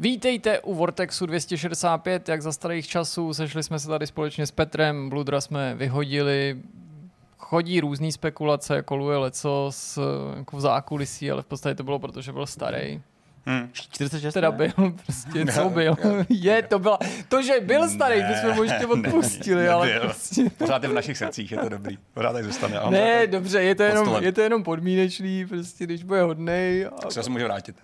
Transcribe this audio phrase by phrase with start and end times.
[0.00, 3.34] Vítejte u Vortexu 265, jak za starých časů.
[3.34, 6.56] Sešli jsme se tady společně s Petrem, Bludra jsme vyhodili.
[7.38, 10.00] Chodí různý spekulace, koluje leco s,
[10.36, 13.02] jako v zákulisí, ale v podstatě to bylo, protože byl starý.
[13.46, 13.68] Hmm.
[13.72, 14.72] 46 Teda byl,
[15.06, 15.96] prostě, co byl.
[16.28, 20.00] Je, to byla, to, že byl starý, bychom mu ještě odpustili, ne, ale nebyl.
[20.00, 20.50] prostě...
[20.58, 21.98] Pořád je v našich srdcích, je to dobrý.
[22.14, 22.78] Pořád tak zůstane.
[22.78, 26.86] ale Ne, tak- dobře, je to, jenom, je to jenom podmínečný, prostě, když bude hodnej,
[26.86, 27.76] a, Třeba se může vrátit.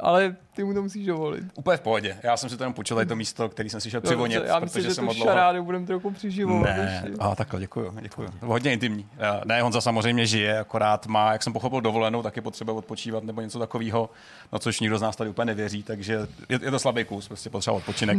[0.00, 1.44] ale ty mu to musíš dovolit.
[1.54, 2.16] Úplně v pohodě.
[2.22, 4.88] Já jsem si půjčil, tady to místo, který jsem si šel přivonět, já myslím, protože
[4.88, 5.30] že jsem tu od dlouho...
[5.30, 6.76] šarádu budeme trochu přiživovat.
[6.76, 7.18] Ne, ještě.
[7.20, 8.28] a takhle, děkuju, děkuju.
[8.40, 9.06] Hodně intimní.
[9.18, 13.40] Eh, Ne, Honza samozřejmě žije, akorát má, jak jsem pochopil, dovolenou, taky potřeba odpočívat nebo
[13.40, 14.10] něco takového,
[14.52, 16.12] no což nikdo z nás tady úplně nevěří, takže
[16.48, 18.18] je, je to slabý kus, prostě potřeba odpočinek.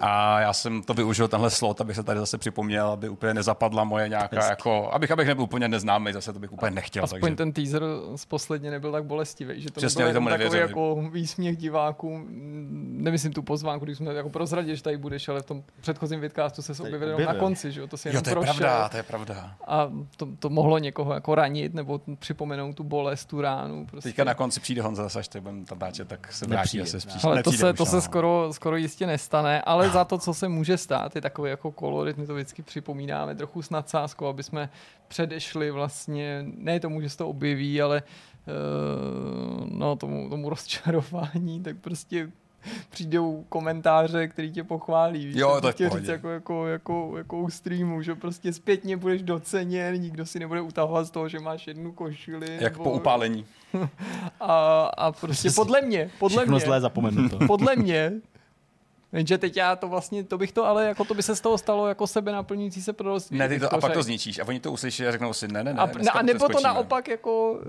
[0.00, 3.84] A já jsem to využil, tenhle slot, abych se tady zase připomněl, aby úplně nezapadla
[3.84, 4.50] moje nějaká, Hezky.
[4.50, 7.04] jako, abych, abych nebyl úplně neznámý, zase to bych úplně nechtěl.
[7.04, 7.36] Aspoň takže...
[7.36, 7.82] ten teaser
[8.16, 12.26] z posledně nebyl tak bolestivý, že to Přesně, nebyl tomu takový jako výsměch divákům.
[13.02, 16.62] Nemyslím tu pozvánku, když jsme jako prozradili, že tady budeš, ale v tom předchozím vidcastu
[16.62, 18.54] se objevil jenom na konci, že jo, to si Jo, jenom to je prošel.
[18.54, 19.56] pravda, to je pravda.
[19.66, 23.86] A to, to, mohlo někoho jako ranit nebo připomenout tu bolest, tu ránu.
[23.86, 24.08] Prostě.
[24.08, 26.96] Teďka na konci přijde Honza zase, až teď budeme tam táčet, tak se vrátí Nepřijde,
[26.96, 27.00] ne.
[27.00, 27.24] spíš.
[27.24, 28.02] Ale to se, už, to se no.
[28.02, 32.18] skoro, skoro jistě nestane, ale za to, co se může stát, je takový jako kolorit,
[32.18, 34.70] my to vždycky připomínáme trochu s nadsázkou, aby jsme
[35.08, 38.02] předešli vlastně, ne tomu, že se to objeví, ale
[39.70, 42.30] no, tomu, tomu rozčarování, tak prostě
[42.90, 45.26] přijdou komentáře, který tě pochválí.
[45.26, 45.90] Víš, Jo, pohodě.
[45.90, 50.60] říct jako, jako, jako, jako, u streamu, že prostě zpětně budeš doceněn, nikdo si nebude
[50.60, 52.56] utahovat z toho, že máš jednu košili.
[52.60, 53.46] Jak po upálení.
[54.40, 57.38] A, a prostě podle mě, podle Všechno mě, zlé zapomenuto.
[57.46, 58.12] podle mě,
[59.12, 61.58] jenže teď já to vlastně, to bych to, ale jako to by se z toho
[61.58, 63.38] stalo jako sebe naplňující se proroctví.
[63.38, 65.64] Ne, ty to, a pak to zničíš a oni to uslyší a řeknou si, ne,
[65.64, 65.80] ne, ne.
[65.80, 66.68] a, dneska a nebo to skočíme.
[66.68, 67.60] naopak jako uh,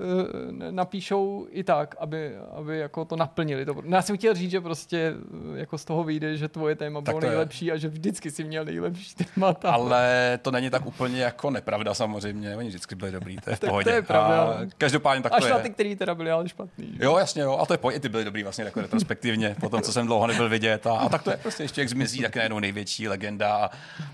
[0.71, 3.65] napíšou i tak, aby, aby jako to naplnili.
[3.65, 5.13] To, no já jsem chtěl říct, že prostě
[5.51, 7.29] uh, jako z toho vyjde, že tvoje téma Tak bylo to je.
[7.29, 9.71] nejlepší a že vždycky si měl nejlepší témata.
[9.71, 13.59] Ale to není tak úplně jako nepravda samozřejmě, oni vždycky byli dobrý, to je v
[13.59, 13.91] Tak to pohodě.
[13.91, 14.43] je pravda.
[14.43, 15.63] A každopádně tak Až to na je.
[15.63, 16.97] ty, který teda byli ale špatný.
[17.01, 19.81] Jo, jasně, jo, a to je pohodě, ty byly dobrý vlastně jako retrospektivně, po tom,
[19.81, 20.87] co jsem dlouho nebyl vidět.
[20.87, 23.69] A, a tak to je prostě ještě jak zmizí, tak najednou největší legenda a,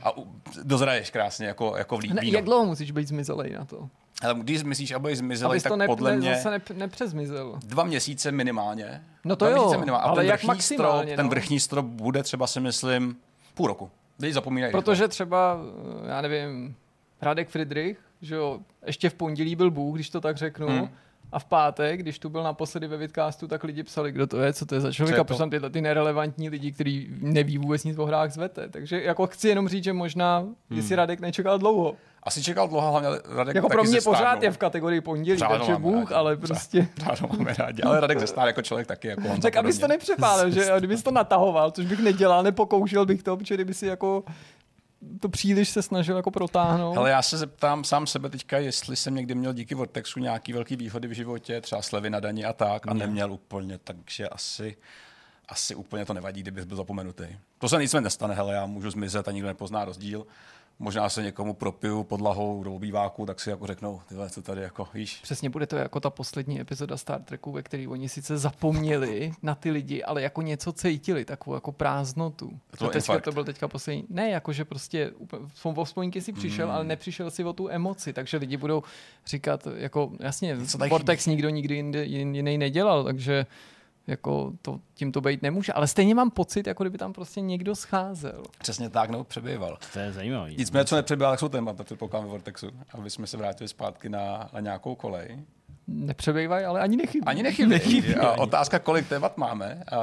[0.09, 0.13] a
[0.63, 2.21] dozraješ krásně jako, jako v víno.
[2.23, 3.89] jak dlouho musíš být zmizelej na to?
[4.23, 7.59] Ale když myslíš, aby zmizelý, Abys tak to ne, podle mě zase ne, nepřezmizel.
[7.65, 9.03] dva měsíce minimálně.
[9.25, 10.03] No to dva jo, minimálně.
[10.03, 11.29] A ale ten jak maximálně, Strop, ten no.
[11.29, 13.15] vrchní strop bude třeba si myslím
[13.53, 13.89] půl roku.
[14.17, 14.71] Když zapomínají.
[14.71, 15.57] Protože třeba,
[16.05, 16.75] eh, já nevím,
[17.21, 20.89] Radek Friedrich, že jo, ještě v pondělí byl Bůh, když to tak řeknu, Hmm.
[21.31, 24.53] A v pátek, když tu byl naposledy ve vidcastu, tak lidi psali, kdo to je,
[24.53, 25.25] co to je za člověka, to?
[25.25, 28.69] proč tam tyhle ty nerelevantní lidi, kteří neví vůbec nic o hrách zvete.
[28.69, 30.81] Takže jako chci jenom říct, že možná, hmm.
[30.81, 31.95] si Radek nečekal dlouho.
[32.23, 35.75] Asi čekal dlouho, hlavně Radek Jako pro mě pořád je v kategorii pondělí, Řádno takže
[35.75, 36.13] Bůh, rádi.
[36.13, 36.87] ale prostě...
[36.97, 37.81] Řádno máme rádi.
[37.81, 39.07] Ale Radek zestár jako člověk taky.
[39.07, 43.23] Jako Honza Tak abys to nepřepálil, že kdybys to natahoval, což bych nedělal, nepokoušel bych
[43.23, 44.23] to, protože kdyby si jako
[45.19, 46.97] to příliš se snažil jako protáhnout.
[46.97, 50.75] Ale já se zeptám sám sebe teďka, jestli jsem někdy měl díky Vortexu nějaký velký
[50.75, 54.77] výhody v životě, třeba slevy na daní a tak, a neměl úplně, takže asi,
[55.49, 57.27] asi úplně to nevadí, kdybych byl zapomenutý.
[57.57, 60.27] To se nic nestane, hele, já můžu zmizet a nikdo nepozná rozdíl.
[60.81, 64.87] Možná se někomu propiju podlahou do obýváku, tak si jako řeknou, tyhle, co tady jako,
[64.93, 69.31] víš, Přesně bude to jako ta poslední epizoda Star Treku, ve které oni sice zapomněli
[69.43, 72.59] na ty lidi, ale jako něco cítili, takovou jako prázdnotu.
[72.77, 74.05] To byl teďka, to byl teďka poslední.
[74.09, 75.11] Ne, jako že prostě
[75.63, 76.75] o vzpomínky si přišel, Hmm.
[76.75, 78.83] ale nepřišel si o tu emoci, takže lidi budou
[79.25, 80.57] říkat, jako jasně,
[80.89, 83.45] Vortex nikdo nikdy jiný nedělal, takže
[84.09, 85.73] jako to, tím to být nemůže.
[85.73, 88.43] Ale stejně mám pocit, jako kdyby tam prostě někdo scházel.
[88.59, 89.77] přesně tak, nebo přebýval.
[89.93, 90.55] To je zajímavý.
[90.57, 94.49] Nicméně, co nepřebýval, tak jsou témata, předpokládám ve Vortexu, aby jsme se vrátili zpátky na,
[94.53, 95.39] na nějakou kolej.
[95.91, 97.25] Nepřebývají, ale ani nechybí.
[97.25, 97.69] Ani nechybí.
[97.69, 99.83] Nechybí A otázka, kolik témat máme.
[99.91, 99.99] Uh,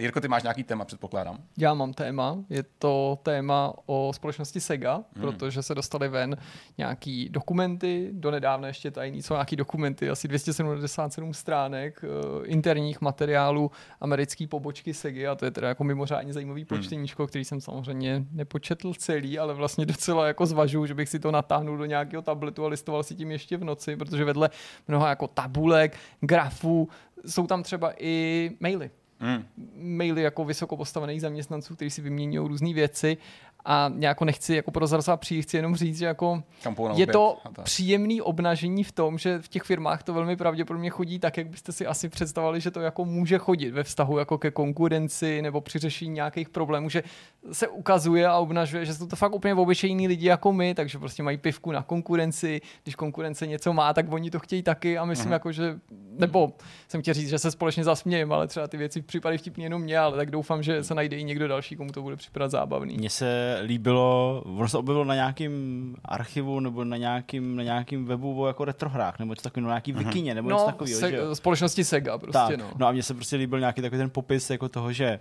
[0.00, 1.38] Jirko, ty máš nějaký téma, předpokládám.
[1.58, 5.04] Já mám téma, je to téma o společnosti Sega, Hmm.
[5.14, 5.32] hmm.
[5.32, 6.36] protože se dostaly ven
[6.78, 13.70] nějaký dokumenty, donedávna ještě tajný, jsou nějaký dokumenty, asi 277 stránek uh, interních materiálů
[14.00, 16.78] americké pobočky Segy a to je teda jako mimořádně zajímavý Hmm.
[16.78, 21.30] počteníčko, který jsem samozřejmě nepočetl celý, ale vlastně docela jako zvažuju, že bych si to
[21.30, 24.50] natáhnul do nějakého tabletu a listoval si tím ještě v noci, protože vedle
[24.88, 26.88] mnoha jako tabulek, grafů,
[27.26, 28.90] jsou tam třeba i maily.
[29.20, 29.44] Mm.
[29.76, 33.16] maily jako vysoko postavených zaměstnanců, kteří si vyměňují různé věci.
[33.68, 36.42] A nějak nechci jako prozrazovat příliš, chci jenom říct, že jako
[36.94, 41.36] je to příjemný obnažení v tom, že v těch firmách to velmi pravděpodobně chodí tak,
[41.36, 45.42] jak byste si asi představovali, že to jako může chodit ve vztahu jako ke konkurenci
[45.42, 47.02] nebo při řešení nějakých problémů, že
[47.52, 51.22] se ukazuje a obnažuje, že jsou to fakt úplně obyčejní lidi jako my, takže prostě
[51.22, 55.28] mají pivku na konkurenci, když konkurence něco má, tak oni to chtějí taky a myslím,
[55.28, 55.32] uh-huh.
[55.32, 55.78] jako, že,
[56.18, 56.52] nebo
[56.88, 59.98] jsem chtěl říct, že se společně zasmějeme, ale třeba ty věci připadají vtipně jenom mě,
[59.98, 62.96] ale tak doufám, že se najde i někdo další, komu to bude připadat zábavný.
[62.96, 68.42] Mně se líbilo, ono se objevilo na nějakém archivu nebo na nějakém na nějakým webu
[68.42, 70.06] o jako retrohrách, nebo něco takového, na nějaký uh-huh.
[70.06, 71.00] wikině, nebo no, něco takového.
[71.00, 71.18] Se, že...
[71.32, 72.70] Společnosti Sega prostě, tak, no.
[72.78, 72.86] no.
[72.86, 75.20] a mně se prostě líbil nějaký takový ten popis jako toho, že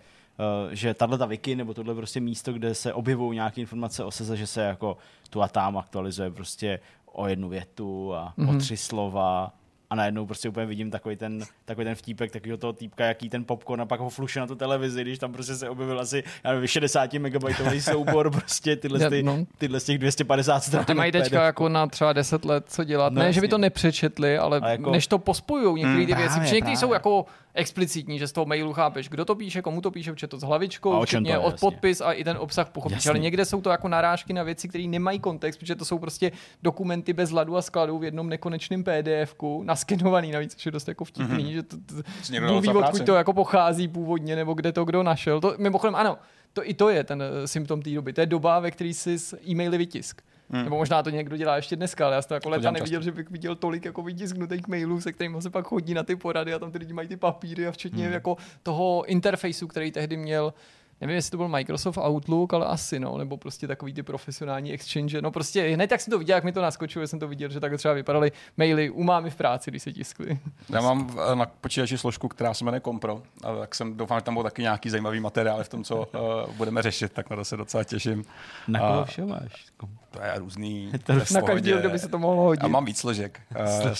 [0.71, 4.37] že tahle ta wiki nebo tohle prostě místo, kde se objevují nějaké informace o Seze,
[4.37, 4.97] že se jako
[5.29, 8.49] tu a tam aktualizuje prostě o jednu větu a mm-hmm.
[8.49, 8.59] o mhm.
[8.59, 9.53] tři slova
[9.89, 13.45] a najednou prostě úplně vidím takový ten, takový ten vtípek takového toho týpka, jaký ten
[13.45, 16.51] popcorn a pak ho fluše na tu televizi, když tam prostě se objevil asi já
[16.51, 19.45] nevím, 60 megabajtový soubor, prostě tyhle, ty, no.
[19.57, 20.85] tyhle z těch 250 stran.
[20.85, 23.13] Ty mají teďka jako na třeba 10 let co dělat.
[23.13, 23.33] No, ne, jasně.
[23.33, 24.91] že by to nepřečetli, ale, jako...
[24.91, 28.45] než to pospojou některé ty hmm, věci, protože některé jsou jako explicitní, že z toho
[28.45, 32.01] mailu chápeš, kdo to píše, komu to píše, včetně to s hlavičkou, včetně od podpis
[32.01, 32.95] a i ten obsah pochopíš.
[32.95, 33.09] Jasně.
[33.09, 36.31] Ale někde jsou to jako narážky na věci, které nemají kontext, protože to jsou prostě
[36.63, 41.05] dokumenty bez ladu a skladu v jednom nekonečném PDFku, naskenovaný navíc, což je dost jako
[41.05, 41.53] vtipný, mm-hmm.
[41.53, 45.41] že to, to, to ví, odkud to jako pochází původně, nebo kde to kdo našel.
[45.41, 46.17] To, mimochodem, ano,
[46.53, 48.13] to i to je ten uh, symptom té doby.
[48.13, 50.21] To je doba, ve které si z e-maily vytisk.
[50.49, 50.63] Hmm.
[50.63, 53.03] Nebo možná to někdo dělá ještě dneska, ale já jsem to jako leta neviděl, často.
[53.03, 56.53] že bych viděl tolik jako vytisknutých mailů, se kterými se pak chodí na ty porady
[56.53, 58.13] a tam ty lidi mají ty papíry a včetně hmm.
[58.13, 60.53] jako toho interfejsu, který tehdy měl
[61.01, 65.21] nevím, jestli to byl Microsoft Outlook, ale asi, no, nebo prostě takový ty profesionální exchange.
[65.21, 67.59] No prostě hned jak jsem to viděl, jak mi to naskočilo, jsem to viděl, že
[67.59, 70.39] tak třeba vypadaly maily u mámy v práci, když se tiskly.
[70.69, 74.33] Já mám na počítači složku, která se jmenuje Kompro, a tak jsem doufám, že tam
[74.33, 77.57] budou taky nějaký zajímavý materiál v tom, co uh, budeme řešit, tak na to se
[77.57, 78.25] docela těším.
[78.67, 79.65] Na koho vše máš?
[80.11, 80.91] To je různý.
[81.33, 82.63] na každý, kdo by se to mohlo hodit.
[82.63, 83.41] A mám víc složek,
[83.85, 83.93] uh,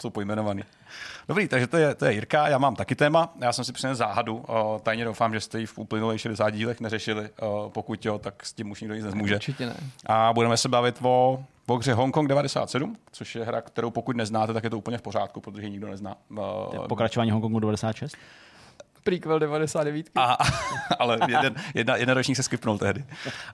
[0.00, 0.64] jsou pojmenovaný.
[1.28, 3.34] Dobrý, takže to je, to je Jirka, já mám taky téma.
[3.40, 4.44] Já jsem si přinesl záhadu.
[4.48, 7.30] O, tajně doufám, že jste ji v uplynulých 60 dílech neřešili.
[7.40, 9.34] O, pokud jo, tak s tím už nikdo nic nezmůže.
[9.34, 9.76] Určitě ne.
[10.06, 14.16] A budeme se bavit o o hře Hong Kong 97, což je hra, kterou pokud
[14.16, 16.16] neznáte, tak je to úplně v pořádku, protože ji nikdo nezná.
[16.88, 18.16] Pokračování Hong Kongu 96?
[19.04, 20.10] Prequel 99.
[20.14, 20.38] A,
[20.98, 23.04] ale jeden, jedna, jeden ročník se skipnul tehdy.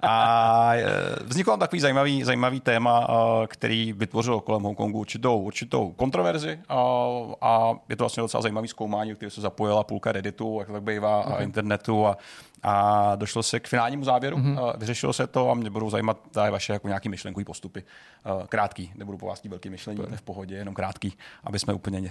[0.03, 0.85] A e,
[1.25, 6.77] vzniklo tam takový zajímavý, zajímavý téma, e, který vytvořil kolem Hongkongu určitou, určitou kontroverzi a,
[7.41, 10.83] a je to vlastně docela zajímavý zkoumání, který se zapojila půlka Redditu, jak to tak
[10.83, 11.39] bývá, okay.
[11.39, 12.17] a internetu a
[12.63, 14.79] a došlo se k finálnímu závěru, mm-hmm.
[14.79, 17.85] vyřešilo se to a mě budou zajímat tady vaše jako nějaký myšlenkový postupy.
[18.49, 22.01] Krátký, nebudu po vás velký myšlení, to je v pohodě, jenom krátký, aby jsme úplně
[22.01, 22.09] uh,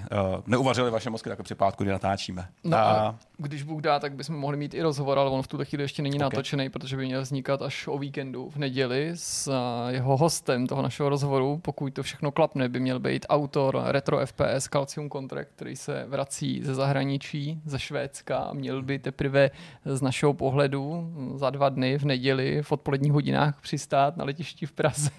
[0.47, 2.47] neuvařili vaše mozky jako připátku, kdy natáčíme.
[2.63, 3.15] No a...
[3.38, 6.01] když Bůh dá, tak bychom mohli mít i rozhovor, ale on v tuto chvíli ještě
[6.01, 6.25] není okay.
[6.25, 9.51] natočený, protože by měl vznikat až o víkendu v neděli s
[9.88, 11.57] jeho hostem toho našeho rozhovoru.
[11.57, 16.61] Pokud to všechno klapne, by měl být autor Retro FPS Calcium Contract, který se vrací
[16.63, 19.51] ze zahraničí, ze Švédska a měl by teprve
[19.85, 24.72] z našeho pohledu za dva dny v neděli v odpoledních hodinách přistát na letišti v
[24.72, 25.10] Praze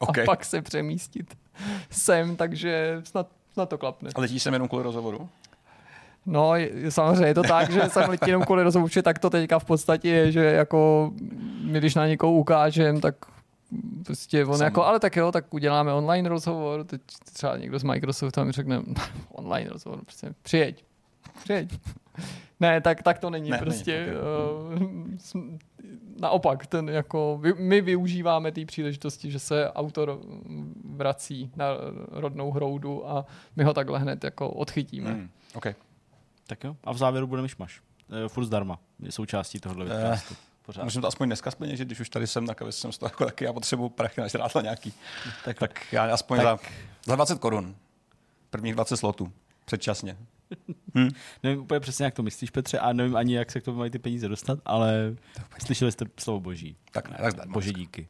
[0.00, 0.24] okay.
[0.24, 1.34] a pak se přemístit
[1.90, 4.10] sem, takže snad, snad to klapne.
[4.14, 5.28] A letíš sem jenom kvůli rozhovoru?
[6.26, 6.52] No,
[6.88, 10.08] samozřejmě je to tak, že jsem letí jenom kvůli rozhovoru, tak to teďka v podstatě
[10.08, 11.12] je, že jako
[11.62, 13.14] my když na někoho ukážem, tak
[14.04, 14.64] prostě on Sam.
[14.64, 17.00] jako, ale tak jo, tak uděláme online rozhovor, teď
[17.32, 18.82] třeba někdo z Microsoftu mi řekne,
[19.28, 20.84] online rozhovor, prostě přijeď,
[21.42, 21.78] přijeď.
[22.60, 23.50] Ne, tak, tak to není.
[23.50, 24.96] Ne, prostě není,
[25.34, 25.58] uh,
[26.20, 30.20] naopak, ten jako, my využíváme té příležitosti, že se autor
[30.84, 31.66] vrací na
[32.10, 33.26] rodnou hroudu a
[33.56, 35.12] my ho takhle hned jako odchytíme.
[35.12, 35.74] Hmm, okay.
[36.46, 37.80] Tak jo, a v závěru bude myšmaš.
[38.24, 40.34] E, furt zdarma, je součástí tohohle eh, podcastu.
[40.66, 40.84] Pořád.
[40.84, 43.06] Musím to aspoň dneska splnit, že když už tady jsem, tak aby jsem z toho
[43.06, 44.20] jako taky, já potřebuji prachy
[44.54, 44.92] na nějaký.
[45.44, 46.44] Tak, tak já aspoň tak.
[46.44, 46.58] Za,
[47.06, 47.74] za 20 korun.
[48.50, 49.32] Prvních 20 slotů.
[49.64, 50.16] Předčasně.
[50.94, 51.08] Hmm.
[51.42, 53.90] Nevím úplně přesně, jak to myslíš, Petře, a nevím ani, jak se k tomu mají
[53.90, 55.16] ty peníze dostat, ale
[55.66, 56.76] slyšeli jste slovo boží.
[56.92, 57.52] Tak ne, tak zdarma.
[57.52, 58.08] Bože díky.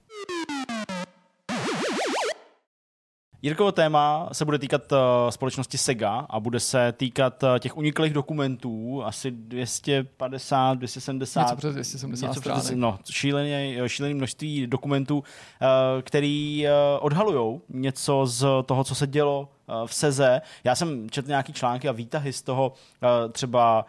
[3.43, 4.99] Jirkovo téma se bude týkat uh,
[5.31, 11.41] společnosti Sega a bude se týkat uh, těch uniklých dokumentů, asi 250, 270.
[11.41, 15.25] Něco přes 270 něco přes, no, šílený, šílený množství dokumentů, uh,
[16.03, 16.67] který
[17.01, 19.49] odhalují něco z toho, co se dělo
[19.87, 20.43] v Seze.
[20.65, 22.73] Já jsem četl nějaký články a výtahy z toho,
[23.33, 23.87] třeba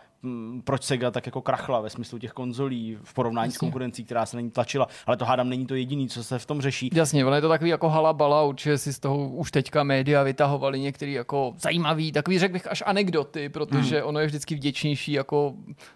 [0.63, 3.55] proč Sega tak jako krachla ve smyslu těch konzolí v porovnání Jasně.
[3.55, 6.39] s konkurencí, která se na ní tlačila, ale to hádám není to jediný, co se
[6.39, 6.89] v tom řeší.
[6.93, 10.79] Jasně, ono je to takový jako halabala, určitě si z toho už teďka média vytahovali
[10.79, 14.07] některý jako zajímavý, takový řekl bych až anekdoty, protože hmm.
[14.07, 15.53] ono je vždycky vděčnější jako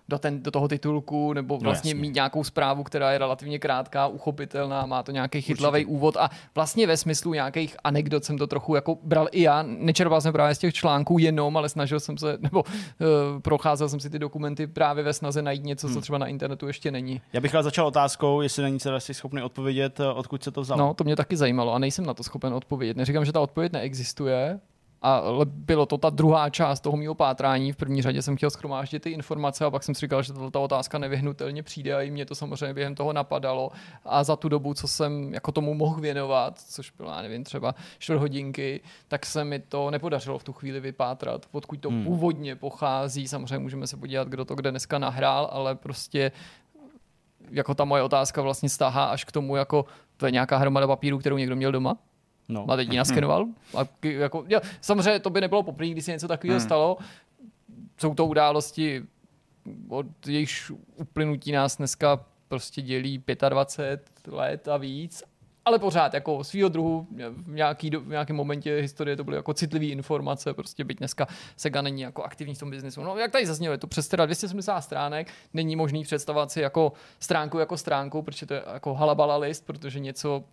[0.10, 3.60] do, ten, do toho titulku, nebo no vlastně no, mít nějakou zprávu, která je relativně
[3.60, 8.48] krátká, uchopitelná, má to nějaký chytlavý úvod a vlastně ve smyslu nějakých anekdot jsem to
[8.48, 12.18] trochu jako bral i já, nečerpal jsem právě z těch článků jenom, ale snažil jsem
[12.18, 16.02] se, nebo uh, procházel jsem si ty dokumenty právě ve snaze najít něco, co Hmm.
[16.02, 17.22] třeba na internetu ještě není.
[17.34, 20.62] Já bych ale začal otázkou, jestli není teda si schopný odpovědět, eh, odkud se to
[20.62, 20.80] vzalo.
[20.80, 22.98] No, to mě taky zajímalo a nejsem na to schopen odpovědět.
[22.98, 24.60] Neříkám, že ta odpověď neexistuje,
[25.02, 27.72] ale bylo to ta druhá část toho mého pátrání.
[27.72, 30.60] V první řadě jsem chtěl schromáždit ty informace a pak jsem si říkal, že ta
[30.60, 33.72] otázka nevyhnutelně přijde a i mě to samozřejmě během toho napadalo.
[34.06, 37.76] A za tu dobu, co jsem jako tomu mohl věnovat, což bylo, já nevím, třeba
[38.00, 42.04] čtvrt hodinky, tak se mi to nepodařilo v tu chvíli vypátrat, odkud to hmm.
[42.04, 43.28] původně pochází.
[43.28, 46.32] Samozřejmě můžeme se podívat, kdo to kde dneska nahrál, ale prostě
[47.52, 49.86] jako ta moje otázka vlastně stáhá až k tomu, jako
[50.18, 51.98] to je nějaká hromada papíru, kterou někdo měl doma
[52.52, 52.66] no.
[52.70, 53.46] a teď ji naskenoval.
[53.78, 56.68] A jako, jo, samozřejmě to by nebylo poprvé, když se něco takového Hmm.
[56.68, 56.98] stalo.
[57.98, 59.04] Jsou to události,
[59.90, 65.24] od jejichž uplynutí nás dneska prostě dělí 25 let a víc.
[65.66, 69.86] Ale pořád, jako svýho druhu, v, nějaký, v nějakém momentě historie to byly jako citlivé
[69.86, 71.28] informace, prostě byť dneska
[71.58, 73.04] Sega není jako aktivní v tom biznesu.
[73.04, 76.94] No, jak tady zaznělo, je to přes teda 270 stránek, není možný představovat si jako
[77.20, 80.44] stránku jako stránku, protože to je jako halabala list, protože něco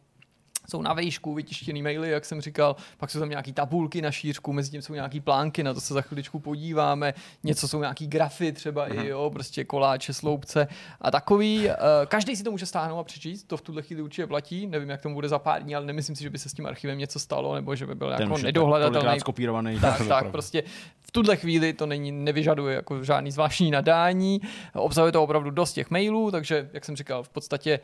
[0.70, 4.52] jsou na vejšku vytištěný maily, jak jsem říkal, pak jsou tam nějaký tabulky na šířku,
[4.52, 8.52] mezi tím jsou nějaký plánky, na to se za chviličku podíváme, něco jsou nějaký grafy
[8.52, 10.68] třeba i, jo, prostě koláče, sloupce
[11.00, 11.66] a takový.
[11.66, 11.72] Uh,
[12.08, 15.02] každý si to může stáhnout a přečíst, to v tuhle chvíli určitě platí, nevím, jak
[15.02, 17.18] tomu bude za pár dní, ale nemyslím si, že by se s tím archivem něco
[17.18, 19.20] stalo, nebo že by byl Ten jako nedohledatelný.
[19.20, 19.80] skopírovaný.
[19.80, 20.30] Tak, tak, opravdu.
[20.30, 20.62] prostě
[21.00, 24.40] v tuhle chvíli to není, nevyžaduje jako žádný zvláštní nadání.
[24.75, 27.80] Obsahuje to opravdu dost těch mailů, takže, jak jsem říkal, v podstatě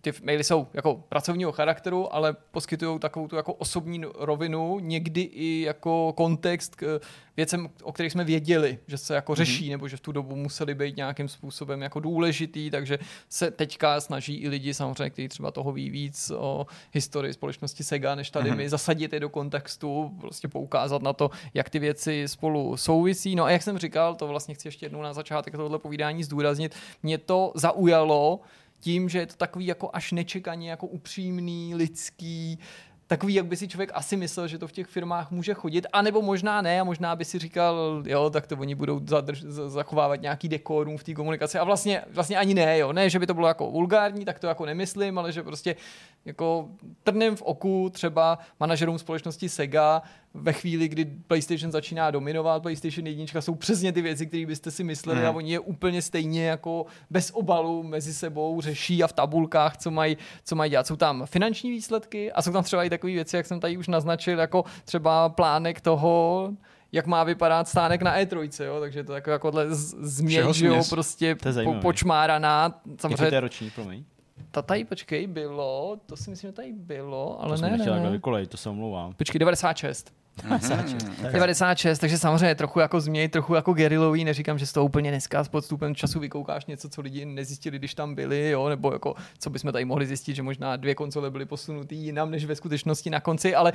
[0.00, 5.62] ty maily jsou jako pracovního charakteru, ale poskytují takovou tu jako osobní rovinu, někdy i
[5.66, 7.00] jako kontext k
[7.36, 10.74] věcem, o kterých jsme věděli, že se jako řeší, nebo že v tu dobu museli
[10.74, 15.72] být nějakým způsobem jako důležitý, takže se teďka snaží i lidi samozřejmě, kteří třeba toho
[15.72, 21.02] ví víc o historii společnosti Sega, než tady my, zasadit je do kontextu, prostě poukázat
[21.02, 23.36] na to, jak ty věci spolu souvisí.
[23.36, 26.74] No a jak jsem říkal, to vlastně chci ještě jednou na začátek tohoto povídání zdůraznit,
[27.02, 28.40] mě to zaujalo,
[28.82, 32.58] tím, že je to takový jako až nečekaně jako upřímný, lidský,
[33.06, 36.22] takový, jak by si člověk asi myslel, že to v těch firmách může chodit, anebo
[36.22, 40.48] možná ne, a možná by si říkal, jo, tak to oni budou zadrž, zachovávat nějaký
[40.48, 41.58] dekorum v té komunikaci.
[41.58, 44.46] A vlastně, vlastně ani ne, jo, ne, že by to bylo jako vulgární, tak to
[44.46, 45.76] jako nemyslím, ale že prostě
[46.24, 46.68] jako
[47.02, 50.02] trnem v oku třeba manažerům společnosti Sega
[50.34, 54.84] ve chvíli, kdy PlayStation začíná dominovat, PlayStation 1 jsou přesně ty věci, které byste si
[54.84, 55.28] mysleli Mhm.
[55.28, 59.90] a oni je úplně stejně jako bez obalu mezi sebou řeší a v tabulkách, co
[59.90, 60.86] mají co mají dělat.
[60.86, 63.88] Jsou tam finanční výsledky a jsou tam třeba i takové věci, jak jsem tady už
[63.88, 66.50] naznačil, jako třeba plánek toho,
[66.92, 68.80] jak má vypadat stánek na E3, jo?
[68.80, 72.80] takže to je jako, jakohle z- změň, Všeho že jo, prostě po, počmáraná.
[73.00, 74.04] Samozřejmě to je roční, promiň?
[74.50, 78.00] ta tady, počkej, bylo, to si myslím, že tady bylo, ale To jsem ne, ne,
[78.00, 78.10] ne.
[78.10, 79.12] vykolej, to se omlouvám.
[79.12, 80.12] Počkej, 96.
[80.44, 81.32] Mhm.
[81.32, 85.44] 96, takže samozřejmě trochu jako změň, trochu jako gerilový, neříkám, že z toho úplně dneska
[85.44, 89.50] s podstupem času vykoukáš něco, co lidi nezjistili, když tam byli, jo, nebo jako, co
[89.50, 93.20] bychom tady mohli zjistit, že možná dvě konzole byly posunutý jinam, než ve skutečnosti na
[93.20, 93.72] konci, ale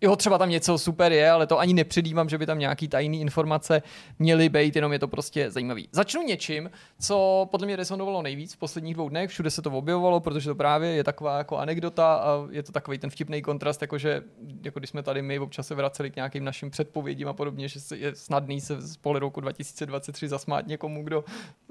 [0.00, 3.20] jo, třeba tam něco super je, ale to ani nepředjímám, že by tam nějaký tajný
[3.20, 3.82] informace
[4.18, 5.88] měly být, jenom je to prostě zajímavý.
[5.92, 6.70] Začnu něčím,
[7.00, 10.54] co podle mě resonovalo nejvíc v posledních dvou dnech, všude se to objevovalo, protože to
[10.54, 14.22] právě je taková jako anekdota a je to takový ten vtipný kontrast, jakože
[14.62, 17.80] jako když jsme tady my občas se vraceli k nějakým našim předpovědím a podobně, že
[17.94, 21.24] je snadný se z pole roku 2023 zasmát někomu, kdo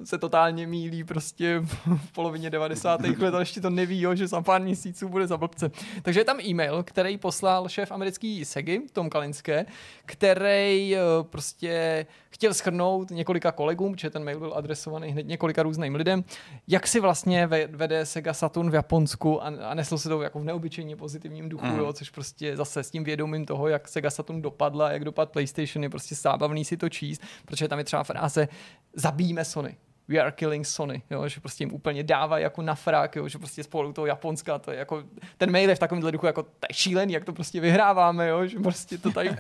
[0.03, 3.01] se totálně mílí prostě v polovině 90.
[3.01, 5.71] let a ještě to neví, jo, že za pár měsíců bude za blbce.
[6.01, 9.65] Takže je tam e-mail, který poslal šéf americký Segy, Tom Kalinské,
[10.05, 15.95] který eh, prostě chtěl schrnout několika kolegům, protože ten mail byl adresovaný hned několika různým
[15.95, 16.23] lidem,
[16.67, 20.39] jak si vlastně ve- vede Sega Saturn v Japonsku a, a neslo se to jako
[20.39, 21.77] v neobyčejně pozitivním duchu, Mhm.
[21.79, 25.83] jo, což prostě zase s tím vědomím toho, jak Sega Saturn dopadla, jak dopad PlayStation,
[25.83, 28.47] je prostě zábavný si to číst, protože tam je třeba fráze
[28.93, 29.75] zabijíme Sony.
[30.09, 33.37] We are killing Sony, jo, že prostě jim úplně dává jako na frak, jo, že
[33.37, 35.03] prostě spolu toho Japonska, to je jako,
[35.37, 38.47] ten mail je v takovémhle duchu jako, to je šílený, jak to prostě vyhráváme, jo,
[38.47, 39.31] že prostě to tady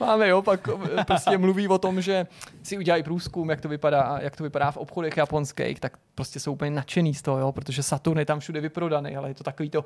[0.00, 2.26] máme, jo, pak eh, prostě mluví o tom, že
[2.62, 6.52] si udělají průzkum, jak to vypadá, jak to vypadá v obchodech japonských, tak prostě jsou
[6.52, 9.70] úplně nadšený z toho, jo, protože Saturn je tam všude vyprodaný, ale je to takový
[9.70, 9.84] to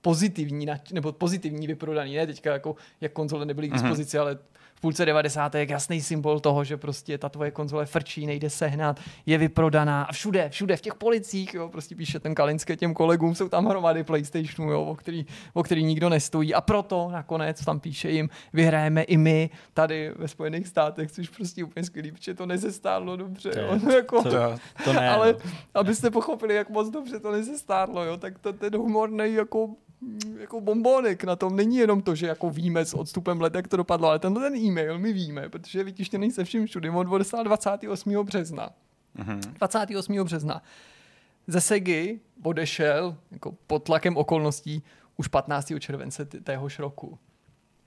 [0.00, 4.38] pozitivní, nebo pozitivní vyprodaný, ne teďka jako, jak konzole nebyly k dispozici, ale
[4.76, 5.54] v půlce 90.
[5.54, 10.12] je jasný symbol toho, že prostě ta tvoje konzole frčí, nejde sehnat, je vyprodaná a
[10.12, 14.04] všude, všude v těch policích, jo, prostě píše ten Kalinské těm kolegům, jsou tam hromady
[14.04, 19.02] PlayStationů, jo, o, který, o který nikdo nestojí a proto nakonec tam píše jim, vyhrajeme
[19.02, 23.58] i my tady ve Spojených státech, což prostě úplně skvělý, protože to nezestárlo dobře, To
[23.58, 25.50] je- jo, jako, to- To, To ne, ale no.
[25.74, 29.68] abyste pochopili, jak moc dobře to nezestárlo, jo, tak to, ten humor nej, jako
[30.38, 31.56] jako bombonek na tom.
[31.56, 34.56] Není jenom to, že jako víme s odstupem let, jak to dopadlo, ale tenhle ten
[34.56, 36.90] e-mail my víme, protože je vytištěný se vším všudy.
[36.90, 38.24] On odeslal 28.
[38.24, 38.70] března.
[39.18, 39.40] Mm-hmm.
[39.40, 40.24] 28.
[40.24, 40.62] března.
[41.46, 44.82] Ze Segy odešel jako pod tlakem okolností
[45.16, 45.72] už 15.
[45.78, 47.18] července téhož roku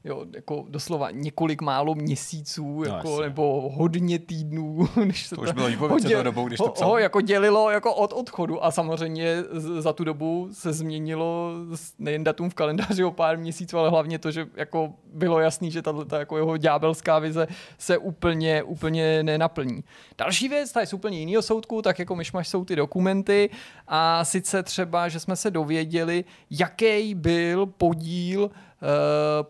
[0.03, 5.41] jo, jako doslova několik málo měsíců, no, jako, nebo hodně týdnů, než se to, to
[5.41, 6.89] už bylo hodně, dobou, když to psal.
[6.89, 9.43] Ho, jako dělilo jako od odchodu a samozřejmě
[9.79, 11.51] za tu dobu se změnilo
[11.99, 15.81] nejen datum v kalendáři o pár měsíců, ale hlavně to, že jako bylo jasný, že
[15.81, 19.83] tato jako jeho ďábelská vize se úplně, úplně nenaplní.
[20.17, 23.49] Další věc, ta je z úplně jiného soudku, tak jako myšmaš jsou ty dokumenty
[23.87, 28.49] a sice třeba, že jsme se dověděli, jaký byl podíl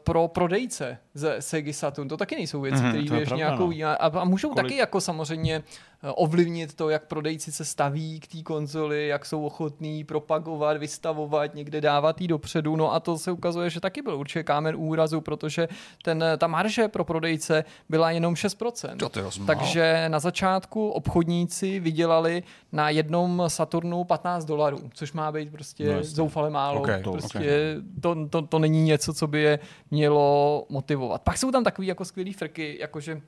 [0.03, 2.07] pro prodejce ze Sega Saturn.
[2.07, 3.71] To taky nejsou věci, mm-hmm, které věš nějakou...
[3.71, 3.87] No.
[3.87, 4.65] A, a můžou Kolik...
[4.65, 5.63] taky jako samozřejmě
[6.03, 11.55] Eh, ovlivnit to, jak prodejci se staví k té konzoli, jak jsou ochotní propagovat, vystavovat,
[11.55, 12.75] někde dávat jí dopředu.
[12.75, 15.67] No a to se ukazuje, že taky byl určitě kámen úrazu, protože
[16.03, 18.97] ten, ta marže pro prodejce byla jenom 6%.
[18.97, 25.51] To to Takže na začátku obchodníci vydělali na jednom Saturnu 15 dolarů, což má být
[25.51, 26.79] prostě no, zoufale málo.
[26.79, 28.01] Okay, to, prostě okay.
[28.01, 29.59] to, to, to není něco, co by je
[29.91, 31.08] mělo motivovat.
[31.17, 33.21] Pak jsou tam takový jako skvělý frky, jakože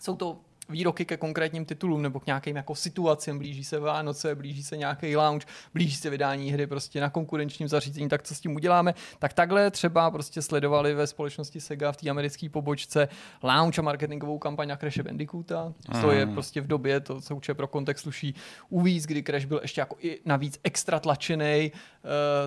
[0.00, 0.38] jsou to
[0.70, 5.16] výroky ke konkrétním titulům nebo k nějakým jako situacím, blíží se Vánoce, blíží se nějaký
[5.16, 8.94] lounge, blíží se vydání hry prostě na konkurenčním zařízení, tak co s tím uděláme?
[9.18, 13.08] Tak takhle třeba prostě sledovali ve společnosti Sega v té americké pobočce
[13.42, 15.72] lounge a marketingovou kampaň na Crash Bandicoota.
[15.94, 16.00] Mm.
[16.00, 16.34] To je mhm.
[16.34, 18.34] prostě v době, to se určitě pro kontext sluší
[18.68, 21.72] uvíc, kdy Crash byl ještě jako i navíc extra tlačený,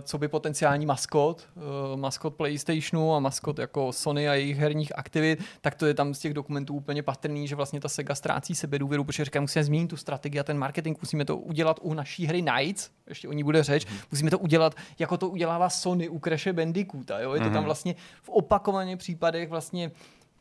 [0.01, 5.43] co by potenciální maskot, uh, maskot PlayStationu a maskot jako Sony a jejich herních aktivit,
[5.61, 9.03] tak to je tam z těch dokumentů úplně patrný, že vlastně ta Sega ztrácí sebedůvěru,
[9.03, 12.41] protože říká, musíme změnit tu strategii a ten marketing, musíme to udělat u naší hry
[12.41, 13.97] Nights, ještě o ní bude řeč, mm.
[14.11, 17.33] musíme to udělat, jako to udělává Sony u Crash Bandicoota, jo?
[17.33, 17.65] je to tam mhm.
[17.65, 19.91] vlastně v opakovaně případech vlastně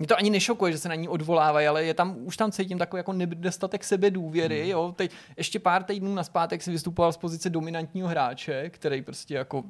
[0.03, 2.79] mě to ani nešokuje, že se na ní odvolávají, ale je tam, už tam cítím
[2.79, 4.63] takový jako nedostatek sebedůvěry.
[4.63, 4.71] Mm.
[4.71, 4.95] Jo?
[4.97, 9.65] Teď ještě pár týdnů na zpátek si vystupoval z pozice dominantního hráče, který prostě jako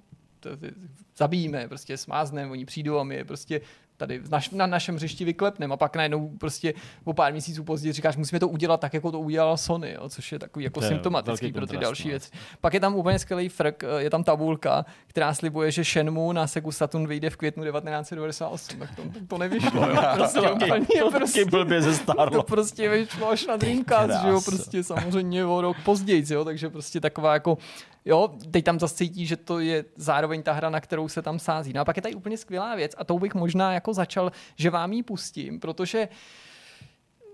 [1.17, 3.61] zabijíme, prostě smázneme, oni přijdou a my je prostě
[4.03, 8.17] tady naš, na našem hřišti vyklepneme a pak najednou prostě o pár měsíců později říkáš,
[8.17, 11.53] musíme to udělat tak, jako to udělal Sony, jo, což je takový jako to symptomatický
[11.53, 12.11] pro ty další no.
[12.11, 12.31] věci.
[12.61, 16.73] Pak je tam úplně skvělý frk, je tam tabulka, která slibuje, že Shenmue na Segu
[16.73, 19.89] Saturn vyjde v květnu 1998, tak to, to nevyšlo.
[19.89, 24.85] jo, prostě úplně, prostě, blbě ze To prostě vyšlo až na Dreamcast, že jo, prostě
[24.85, 27.59] samozřejmě o rok později, jo, takže prostě taková jako
[28.05, 31.39] Jo, teď tam zase cítí, že to je zároveň ta hra, na kterou se tam
[31.39, 31.73] sází.
[31.73, 34.71] No a pak je tady úplně skvělá věc a tou bych možná jako začal, že
[34.71, 36.09] vám ji pustím, protože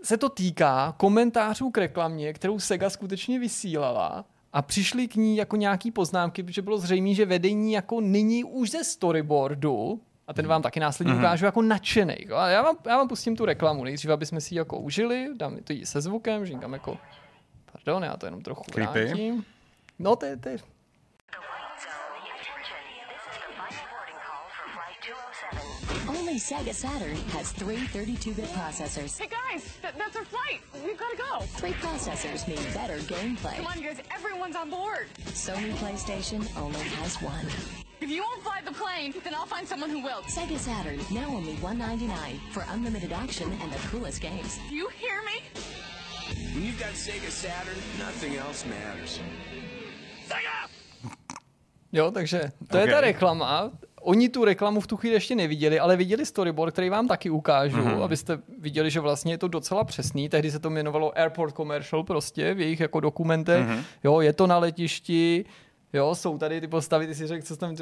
[0.02, 5.56] se to týká komentářů k reklamě, kterou Sega skutečně vysílala a přišly k ní jako
[5.56, 10.62] nějaký poznámky, protože bylo zřejmé, že vedení jako nyní už ze storyboardu, a ten vám
[10.62, 11.18] taky následně mm-hmm.
[11.18, 12.16] ukážu jako nadšený.
[12.34, 15.28] A já vám, já vám pustím tu reklamu, nejdřív, aby jsme si ji jako užili,
[15.36, 16.98] dám to jí se zvukem, že říkám jako,
[17.72, 19.04] pardon, já to jenom trochu Creepy.
[19.04, 19.44] vrátím.
[19.98, 20.58] No, to je.
[26.08, 29.18] Only Sega Saturn has three 32-bit processors.
[29.18, 30.60] Hey guys, th that's our flight.
[30.84, 31.40] We've got to go.
[31.58, 33.56] Three processors mean better gameplay.
[33.56, 35.08] Come on guys, everyone's on board.
[35.34, 37.46] Sony PlayStation only has one.
[38.00, 40.22] If you won't fly the plane, then I'll find someone who will.
[40.22, 44.60] Sega Saturn, now only 199 for unlimited action and the coolest games.
[44.68, 45.42] Do you hear me?
[46.54, 49.20] When you've got Sega Saturn, nothing else matters.
[51.92, 52.80] Jo, takže to okay.
[52.80, 53.70] je ta reklama.
[54.00, 57.76] Oni tu reklamu v tu chvíli ještě neviděli, ale viděli storyboard, který vám taky ukážu,
[57.76, 58.02] mm-hmm.
[58.02, 60.28] abyste viděli, že vlastně je to docela přesný.
[60.28, 63.66] Tehdy se to jmenovalo Airport Commercial prostě v jejich jako dokumentech.
[63.66, 63.82] Mm-hmm.
[64.04, 65.44] Jo, je to na letišti,
[65.92, 67.76] Jo, jsou tady ty postavy, ty si řekl, co jsem,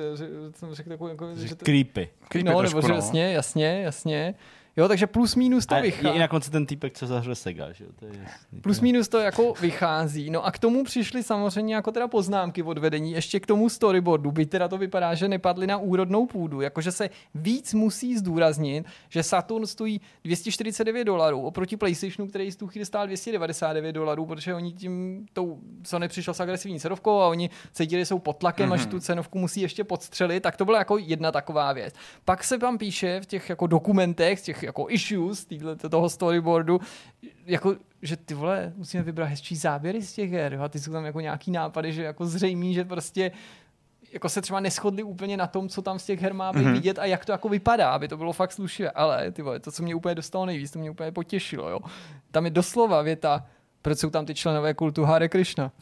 [0.54, 1.64] jsem řekl takový, jako, že to...
[1.64, 2.08] Creepy.
[2.28, 2.94] Creepy no, nebo že no.
[2.94, 4.34] jasně, jasně, jasně.
[4.78, 6.16] Jo, takže plus minus to vychází.
[6.16, 7.90] I na konci ten týpek, co zahře Sega, že jo?
[7.98, 8.60] To je jasný.
[8.60, 10.30] Plus minus to jako vychází.
[10.30, 14.32] No a k tomu přišly samozřejmě jako teda poznámky od vedení, ještě k tomu storyboardu,
[14.32, 19.22] byť teda to vypadá, že nepadly na úrodnou půdu, jakože se víc musí zdůraznit, že
[19.22, 24.72] Saturn stojí 249 dolarů oproti PlayStationu, který z tu chvíli stál 299 dolarů, protože oni
[24.72, 28.74] tím tou, co nepřišlo s agresivní cenovkou a oni cítili, že jsou pod tlakem, mm-hmm.
[28.74, 28.90] až mhm.
[28.90, 31.94] tu cenovku musí ještě podstřelit, tak to byla jako jedna taková věc.
[32.24, 36.80] Pak se tam píše v těch jako dokumentech, těch jako issues týhle, toho storyboardu,
[37.46, 41.04] jako, že ty vole, musíme vybrat hezčí záběry z těch her, a ty jsou tam
[41.04, 43.32] jako nějaký nápady, že jako zřejmý, že prostě
[44.12, 46.72] jako se třeba neschodli úplně na tom, co tam z těch her má být mm-hmm.
[46.72, 48.90] vidět a jak to jako vypadá, aby to bylo fakt slušivé.
[48.90, 51.78] Ale ty vole, to, co mě úplně dostalo nejvíc, to mě úplně potěšilo, jo.
[52.30, 53.46] Tam je doslova věta,
[53.82, 55.72] proč jsou tam ty členové kultu Hare Krishna?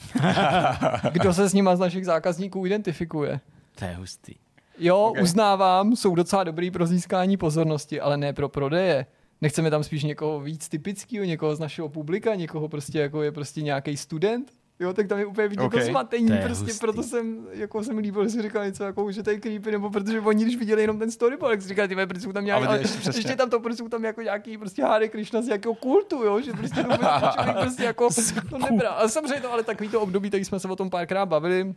[1.12, 3.40] Kdo se s nima z našich zákazníků identifikuje?
[3.75, 4.35] To je hustý.
[4.79, 5.23] Jo, okay.
[5.23, 9.07] uznávám, jsou docela dobrý pro získání pozornosti, ale ne pro prodeje.
[9.41, 13.63] Nechceme tam spíš někoho víc typického, někoho z našeho publika, někoho prostě jako je prostě
[13.63, 15.81] nějaký student, Jo, tak tam je úplně vidět okay.
[15.81, 16.79] to zmatení, to prostě hustý.
[16.79, 19.91] proto jsem, jako jsem líbil, že si říkal něco jako, že to je creepy, nebo
[19.91, 22.67] protože oni, když viděli jenom ten storyboard, tak si říkali, ty protože jsou tam nějaký,
[22.67, 25.75] ale, ještě, ještě tam to, protože jsou tam jako nějaký prostě Hare Krishna z nějakého
[25.75, 26.89] kultu, jo, že prostě to
[27.61, 28.09] prostě jako
[28.51, 28.91] to nebrá.
[28.91, 31.75] A samozřejmě to, ale takový to období, tak jsme se o tom párkrát bavili,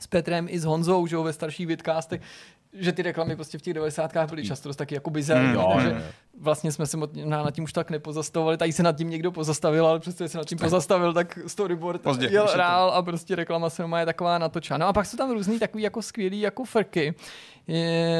[0.00, 2.20] s Petrem i s Honzou, že jo, ve starších vidcastech,
[2.72, 4.12] že ty reklamy prostě v těch 90.
[4.30, 6.04] byly často dost taky jako bizarní, mm, takže
[6.40, 9.86] vlastně jsme se na, nad tím už tak nepozastavovali, tady se nad tím někdo pozastavil,
[9.86, 13.86] ale přesto se nad tím pozastavil, tak storyboard Pozdě, jel rál a prostě reklama se
[13.86, 14.78] má je taková natočená.
[14.78, 17.14] No a pak jsou tam různý takový jako skvělý jako frky,
[17.66, 18.18] je,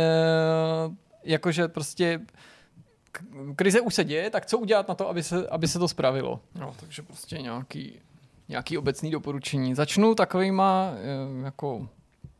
[1.24, 2.20] jakože prostě
[3.56, 6.40] krize už se děje, tak co udělat na to, aby se, aby se to spravilo?
[6.54, 8.00] No, takže prostě nějaký,
[8.52, 9.74] nějaký obecný doporučení.
[9.74, 11.88] Začnu takovýma eh, jako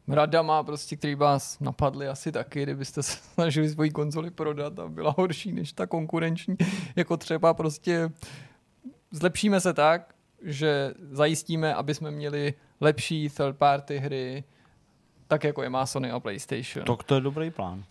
[0.09, 5.15] radama, prostě, který vás napadly asi taky, kdybyste se snažili svoji konzoli prodat a byla
[5.19, 6.57] horší než ta konkurenční,
[6.97, 8.11] jako třeba prostě
[9.11, 14.45] zlepšíme se tak, že zajistíme, aby jsme měli lepší third party hry,
[15.29, 16.87] tak jako je má Sony a PlayStation.
[16.87, 17.85] Tak to je dobrý plán.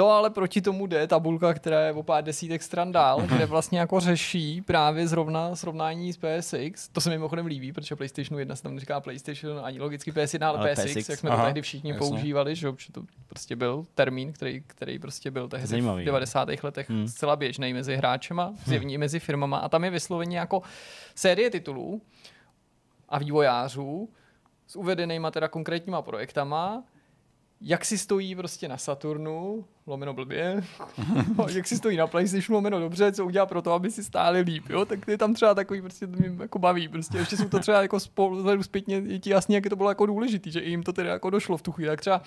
[0.00, 3.78] To ale proti tomu jde tabulka, která je o pár desítek stran dál, kde vlastně
[3.78, 6.88] jako řeší právě zrovna srovnání s PSX.
[6.88, 10.46] To se mi mimochodem líbí, protože PlayStation 1 se tam říká PlayStation ani logicky PS1,
[10.46, 11.98] ale, ale PSX, PSX, jak jsme Aha, to tehdy všichni jasně.
[11.98, 16.48] používali, že, to prostě byl termín, který, který prostě byl tehdy Zajímavý, v 90.
[16.48, 16.56] Ne?
[16.62, 17.08] letech hmm.
[17.08, 18.56] zcela běžný mezi hráčema, hmm.
[18.64, 19.00] zjevně hmm.
[19.00, 20.62] mezi firmama a tam je vysloveně jako
[21.14, 22.02] série titulů
[23.08, 24.08] a vývojářů
[24.66, 26.82] s uvedenýma teda konkrétníma projektama,
[27.60, 30.64] jak si stojí prostě na Saturnu, lomeno blbě,
[31.54, 34.64] jak si stojí na PlayStationu, lomeno dobře, co udělá pro to, aby si stáli líp,
[34.68, 37.58] jo, tak je tam třeba takový, prostě to mě jako baví, prostě ještě jsou to
[37.58, 40.92] třeba jako spolu, zpětně, je ti jasně, jak to bylo jako důležitý, že jim to
[40.92, 42.22] tedy jako došlo v tu chvíli, tak třeba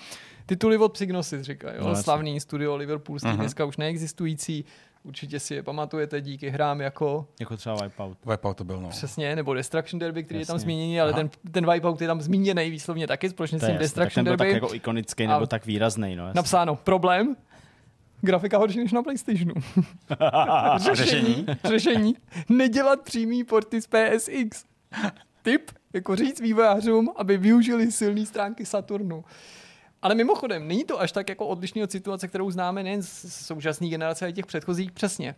[0.46, 3.36] tituly od Psygnosis říkají, jo, no, slavný studio Liverpoolský, uh-huh.
[3.36, 4.64] dneska už neexistující,
[5.04, 7.26] Určitě si je pamatujete díky hrám jako...
[7.40, 8.18] Jako třeba Wipeout.
[8.26, 8.88] Wipeout to byl, no.
[8.88, 10.42] Přesně, nebo Destruction Derby, který Jasně.
[10.42, 13.76] je tam zmíněný, ale ten, ten Wipeout je tam zmíněný výslovně taky, společně s tím
[13.78, 14.52] Destruction tak Derby.
[14.52, 16.26] tak jako ikonický nebo tak výrazný, no.
[16.26, 16.36] Jasně.
[16.38, 17.36] Napsáno, problém,
[18.20, 19.54] grafika horší než na PlayStationu.
[20.94, 22.16] řešení, řešení,
[22.48, 24.64] nedělat přímý porty z PSX.
[25.42, 29.24] Tip, jako říct vývojářům, aby využili silné stránky Saturnu.
[30.04, 33.88] Ale mimochodem, není to až tak jako odlišný od situace, kterou známe nejen z současné
[33.88, 35.34] generace, ale těch předchozích přesně.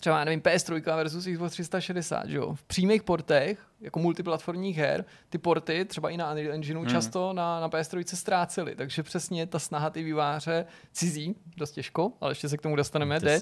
[0.00, 2.54] Třeba, nevím, PS3 versus Xbox 360, že jo?
[2.54, 6.90] V přímých portech, jako multiplatformních her, ty porty, třeba i na Unreal Engineu, hmm.
[6.90, 8.74] často na, na PS3 ztrácely.
[8.76, 13.20] Takže přesně ta snaha ty výváře cizí, dost těžko, ale ještě se k tomu dostaneme,
[13.20, 13.40] jde,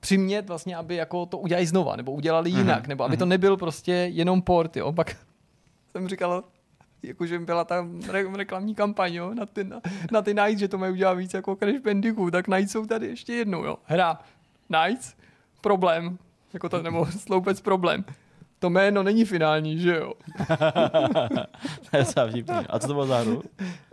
[0.00, 2.88] přimět vlastně, aby jako to udělali znova, nebo udělali jinak, hmm.
[2.88, 3.30] nebo aby to mhm.
[3.30, 4.92] nebyl prostě jenom port, jo?
[4.92, 5.16] Pak
[5.92, 6.44] jsem říkal,
[7.02, 9.80] jakože byla ta re- reklamní kampaň jo, na, ty, na,
[10.12, 13.06] na ty Nights, že to mají udělat víc jako Crash Bandicoot, tak Nights jsou tady
[13.06, 13.76] ještě jednou, jo.
[13.84, 14.18] Hra
[14.70, 15.14] Nights,
[15.60, 16.18] problém,
[16.52, 18.04] jako to, nebo sloupec problém
[18.62, 20.12] to jméno není finální, že jo?
[22.68, 23.42] A co to bylo za hru?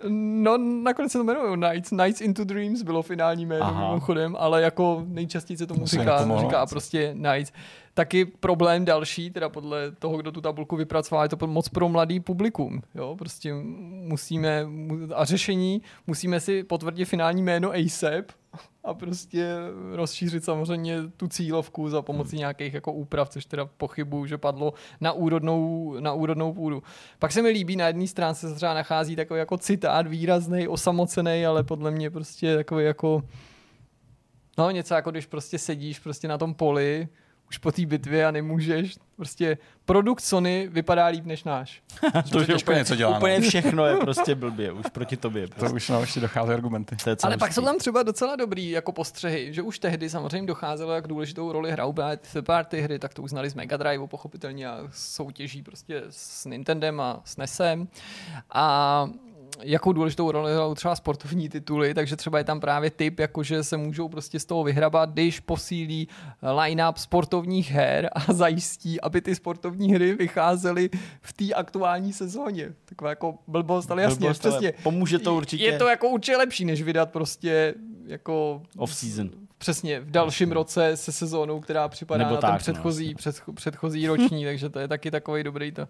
[0.09, 1.91] No, nakonec se to jmenují Nights.
[1.91, 3.87] Nights into Dreams bylo finální jméno Aha.
[3.87, 7.51] mimochodem, ale jako nejčastěji se tomu říká, říká prostě Nights.
[7.99, 12.19] Taky problém další, teda podle toho, kdo tu tabulku vypracoval, je to moc pro mladý
[12.19, 12.81] publikum.
[12.95, 13.15] Jo?
[13.19, 14.67] Prostě musíme,
[15.15, 18.31] a řešení, musíme si potvrdit finální jméno ASAP,
[18.83, 19.55] a prostě
[19.95, 22.39] rozšířit samozřejmě tu cílovku za pomocí hmm.
[22.39, 26.83] nějakých jako úprav, což teda pochybuju, že padlo na úrodnou, na úrodnou půdu.
[27.19, 31.45] Pak se mi líbí, na jedné stránce se třeba nachází takový jako citát výrazný, osamocený,
[31.45, 33.23] ale podle mě prostě takový jako
[34.57, 37.07] no něco jako když prostě sedíš prostě na tom poli
[37.49, 38.95] už po té bitvě a nemůžeš.
[39.15, 41.81] Prostě produkt Sony vypadá líp než náš.
[42.31, 43.17] to už je úplně něco dělá.
[43.17, 45.47] Úplně všechno je prostě blbě, už proti tobě.
[45.47, 45.69] Prostě.
[45.69, 46.95] To už nám ještě dochází argumenty.
[47.23, 51.07] Ale pak jsou tam třeba docela dobrý jako postřehy, že už tehdy samozřejmě docházelo, jak
[51.07, 51.95] důležitou roli hrajou
[52.33, 56.45] ty party hry, tak to už znali z Mega Drive pochopitelně a soutěží prostě s
[56.45, 57.87] Nintendem a s NESem.
[58.49, 59.09] A
[59.63, 63.77] jakou důležitou roli hrajou třeba sportovní tituly, takže třeba je tam právě typ, jakože se
[63.77, 66.07] můžou prostě z toho vyhrabat, když posílí
[66.61, 70.89] line-up sportovních her a zajistí, aby ty sportovní hry vycházely
[71.21, 72.73] v té aktuální sezóně.
[72.85, 74.71] Taková jako blbost, ale jasně, blbost, přesně.
[74.71, 75.65] Ale pomůže to určitě.
[75.65, 77.73] Je to jako určitě lepší, než vydat prostě
[78.05, 78.61] jako...
[78.77, 79.29] Off-season.
[79.57, 83.15] Přesně, v dalším roce se sezónou, která připadá Nebo na tak, ten předchozí, no.
[83.15, 85.87] před, předchozí roční, takže to je taky takový dobrý to.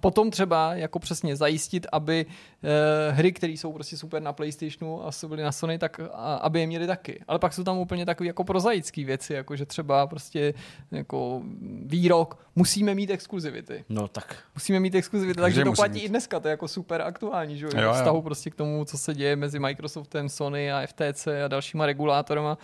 [0.00, 5.12] Potom třeba jako přesně zajistit, aby uh, hry, které jsou prostě super na PlayStationu a
[5.12, 6.00] jsou byly na Sony, tak
[6.40, 7.20] aby je měli taky.
[7.28, 10.54] Ale pak jsou tam úplně takové jako prozaické věci, jako že třeba prostě
[10.90, 11.42] jako
[11.84, 13.84] výrok, musíme mít exkluzivity.
[13.88, 14.36] No tak.
[14.54, 16.04] Musíme mít exkluzivity, takže to platí mít.
[16.04, 19.14] i dneska, to je jako super aktuální, že jo, vztahu prostě k tomu, co se
[19.14, 22.58] děje mezi Microsoftem, Sony a FTC a dalšíma regulátorama.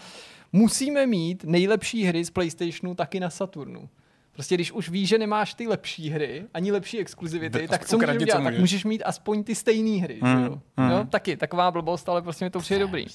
[0.52, 3.88] Musíme mít nejlepší hry z PlayStationu taky na Saturnu.
[4.36, 7.98] Prostě když už víš, že nemáš ty lepší hry, ani lepší exkluzivity, De, tak co
[7.98, 8.44] můžeš dělat?
[8.44, 10.18] Tak můžeš mít aspoň ty stejné hry.
[10.22, 10.60] Mm, jo?
[10.76, 10.90] Mm.
[10.90, 11.06] jo?
[11.10, 13.06] Taky taková blbost, ale prostě mi to přijde dobrý.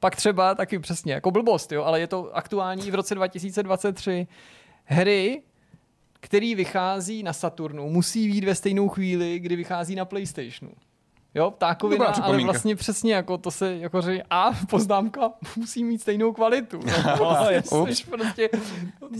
[0.00, 4.26] Pak třeba taky přesně, jako blbost, jo, ale je to aktuální v roce 2023.
[4.84, 5.42] Hry,
[6.20, 10.72] který vychází na Saturnu, musí být ve stejnou chvíli, kdy vychází na PlayStationu.
[11.34, 16.32] Jo, ptákovina, ale vlastně přesně jako to se jako říká, a poznámka musí mít stejnou
[16.32, 16.80] kvalitu.
[17.04, 17.36] No,
[17.72, 18.48] no, prostě,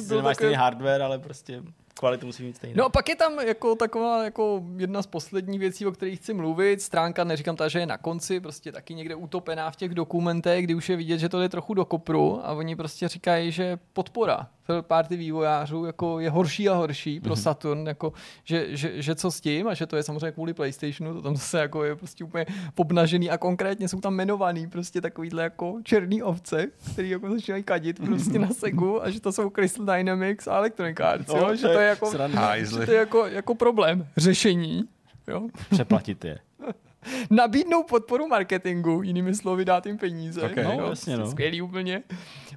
[0.09, 1.63] to nemáš stejný hardware, ale prostě
[1.95, 2.79] kvalitu musí mít stejnou.
[2.79, 6.35] No a pak je tam jako taková jako jedna z posledních věcí, o kterých chci
[6.35, 6.83] mluvit.
[6.83, 10.75] Stránka, neříkám ta, že je na konci, prostě taky někde utopená v těch dokumentech, kdy
[10.75, 14.49] už je vidět, že to je trochu do kopru a oni prostě říkají, že podpora
[14.81, 17.43] party vývojářů jako je horší a horší pro mhm.
[17.43, 18.13] Saturn, jako,
[18.45, 21.37] že, že, že, co s tím a že to je samozřejmě kvůli PlayStationu, to tam
[21.37, 26.23] zase jako je prostě úplně pobnažený a konkrétně jsou tam jmenovaný prostě takovýhle jako černý
[26.23, 30.57] ovce, který jako začínají kadit prostě na Segu a že to jsou Crystal Dynamics a
[30.57, 31.55] Electronic Arts, no, jo?
[31.55, 32.13] že to je jako,
[32.57, 34.85] že to je jako, jako problém řešení.
[35.29, 35.49] Jo?
[35.71, 36.39] Přeplatit je.
[37.31, 40.43] Nabídnou podporu marketingu, jinými slovy dát jim peníze.
[40.43, 41.31] Okay, no, jasně, no.
[41.31, 42.03] Skvělý úplně.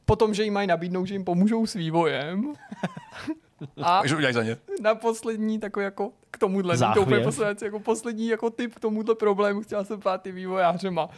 [0.05, 2.53] Potom, že jim mají nabídnout, že jim pomůžou s vývojem.
[3.81, 4.57] A že udělají za ně.
[4.81, 9.61] na poslední takový jako k tomuhle, to poslední, jako poslední jako typ k tomuhle problému
[9.61, 11.09] chtěla jsem pát ty vývojářema.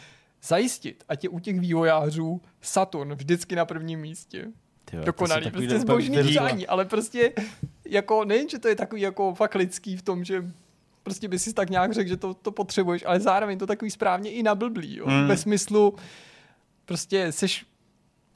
[0.43, 4.47] Zajistit, ať je u těch vývojářů Saturn vždycky na prvním místě.
[4.85, 7.33] Tyjo, Dokonalý, prostě zbožný přání, ale prostě
[7.85, 10.45] jako nejen, že to je takový jako fakt lidský v tom, že
[11.03, 14.31] prostě by si tak nějak řekl, že to, to potřebuješ, ale zároveň to takový správně
[14.31, 15.07] i nablblý, jo?
[15.07, 15.27] Mm.
[15.27, 15.95] ve smyslu
[16.85, 17.65] prostě seš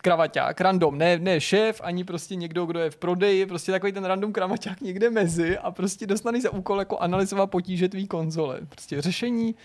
[0.01, 4.05] kravaťák, random, ne, ne šéf, ani prostě někdo, kdo je v prodeji, prostě takový ten
[4.05, 8.59] random kravaťák někde mezi a prostě dostaneš za úkol jako analyzovat potíže tvý konzole.
[8.69, 9.55] Prostě řešení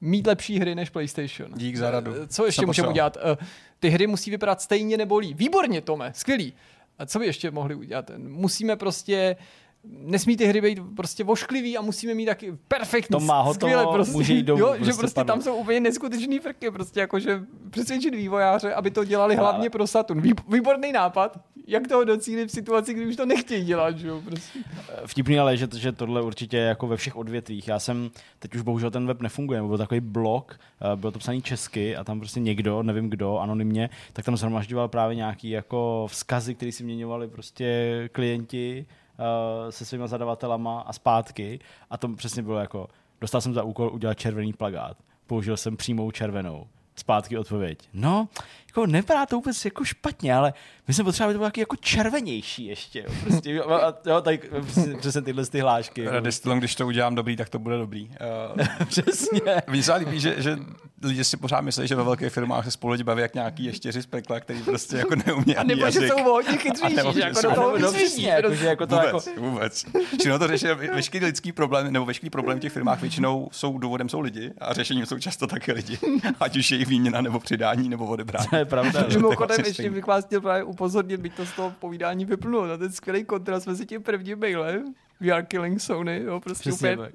[0.00, 1.50] mít lepší hry než PlayStation.
[1.56, 2.12] Dík za radu.
[2.26, 3.16] Co ještě můžeme udělat?
[3.20, 3.46] Eh,
[3.80, 5.38] ty hry musí vypadat stejně nebo líp.
[5.38, 6.52] Výborně, Tome, skvělý.
[6.98, 8.10] A co by ještě mohli udělat?
[8.16, 9.36] Musíme prostě
[9.84, 13.86] nesmí ty hry být prostě vošklivý a musíme mít taky perfektní, to má hotovo, skvěle
[13.92, 17.42] prostě, může jít domů, jo, prostě že prostě tam jsou úplně neskutečný frky, prostě jakože
[17.70, 19.48] přesvědčit vývojáře, aby to dělali ale...
[19.48, 20.22] hlavně pro Saturn.
[20.48, 24.58] Výborný nápad, jak toho docílit v situaci, kdy už to nechtějí dělat, že jo, prostě.
[25.06, 27.68] Vtipný ale, že, že tohle určitě je jako ve všech odvětvích.
[27.68, 31.42] Já jsem, teď už bohužel ten web nefunguje, byl takový blog, eh, bylo to psaný
[31.42, 36.54] česky a tam prostě někdo, nevím kdo, anonymně, tak tam zhromažďoval právě nějaký jako vzkazy,
[36.54, 38.86] které si měňovali prostě klienti
[39.70, 41.60] se svýma zadavatelama a zpátky.
[41.90, 42.88] A to přesně bylo jako,
[43.20, 47.88] dostal jsem za úkol udělat červený plagát, použil jsem přímou červenou, zpátky odpověď.
[47.92, 48.28] No,
[48.80, 50.54] jako nevypadá to vůbec jako špatně, ale
[50.88, 52.98] my jsme potřebovali to bylo jako červenější ještě.
[52.98, 53.14] Jo.
[53.24, 54.40] Prostě, jo, a, jo, tak
[54.98, 56.06] přesně tyhle ty hlášky.
[56.20, 58.10] Destilom, když to udělám dobrý, tak to bude dobrý.
[58.56, 59.40] Uh, přesně.
[59.70, 60.58] Mně se líbí, že, že
[61.02, 64.02] lidi si pořád myslí, že ve velkých firmách se spolu lidi baví jak nějaký ještěři
[64.02, 66.02] z pekla, který prostě jako neumí ani nebo jazyk.
[66.02, 67.76] že jsou hodně chytřejší, jako do toho
[68.18, 69.40] jako, že jako to vůbec, jako...
[69.40, 69.84] vůbec.
[70.22, 74.08] Čili to řeší veškerý lidský problém, nebo veškerý problém v těch firmách většinou jsou důvodem
[74.08, 75.98] jsou lidi a řešením jsou často také lidi.
[76.40, 78.46] Ať už je jejich výměna, nebo přidání, nebo odebrání.
[78.50, 79.06] To je pravda.
[79.14, 82.92] Mimochodem, ještě bych vás chtěl právě upozornit, byť to z toho povídání vyplnulo, na ten
[82.92, 87.12] skvělý kontrast mezi tím prvním mailem We are killing Sony, jo, prostě Přesně úplně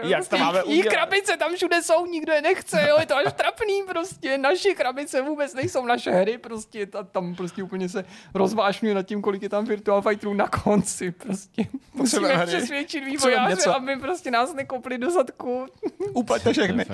[0.00, 0.94] to, Jak to máme udělat?
[0.94, 5.22] krabice tam všude jsou, nikdo je nechce, jo, je to až trapný prostě, naše krabice
[5.22, 9.48] vůbec nejsou naše hry, prostě ta, tam prostě úplně se rozvášňuje nad tím, kolik je
[9.48, 12.46] tam Virtual Fighterů na konci, prostě musíme hry.
[12.46, 15.66] přesvědčit vývojáře, aby prostě nás nekopli do zadku.
[16.12, 16.86] Úplně všechny.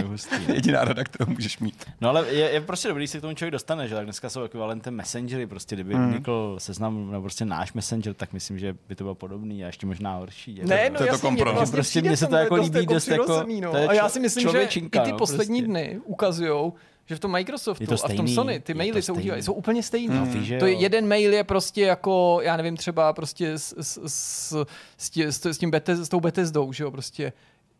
[0.53, 1.85] Jediná rada, kterou můžeš mít.
[2.01, 4.31] No ale je, je prostě dobrý, když se k tomu člověk dostane, že tak dneska
[4.31, 6.09] jsou ekvivalentem messengery, prostě kdyby hmm.
[6.09, 9.87] vznikl seznam, nebo prostě náš messenger, tak myslím, že by to bylo podobný a ještě
[9.87, 11.57] možná horší Je ne, to, no, to, je to kompromis.
[11.57, 13.44] Vlastně prostě mně se to jako líbí jako dost jako...
[13.61, 13.70] No.
[13.70, 15.70] To je a já si myslím, že i ty no, poslední prostě.
[15.70, 16.72] dny ukazují,
[17.07, 19.42] že v tom Microsoftu to a v tom Sony ty maily jsou, stejný.
[19.42, 20.14] jsou úplně stejné.
[20.14, 20.59] No, mm.
[20.59, 25.11] to je, jeden mail je prostě jako, já nevím, třeba prostě s, s, s, s,
[25.11, 27.33] tě, s, s tím Bethes, s tou Bethesdou, že jo, prostě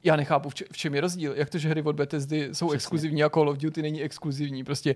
[0.05, 1.33] já nechápu, v čem je rozdíl.
[1.37, 2.75] Jak to, že hry od Bethesdy jsou Přesně.
[2.75, 4.65] exkluzivní a Call of Duty není exkluzivní.
[4.65, 4.95] Prostě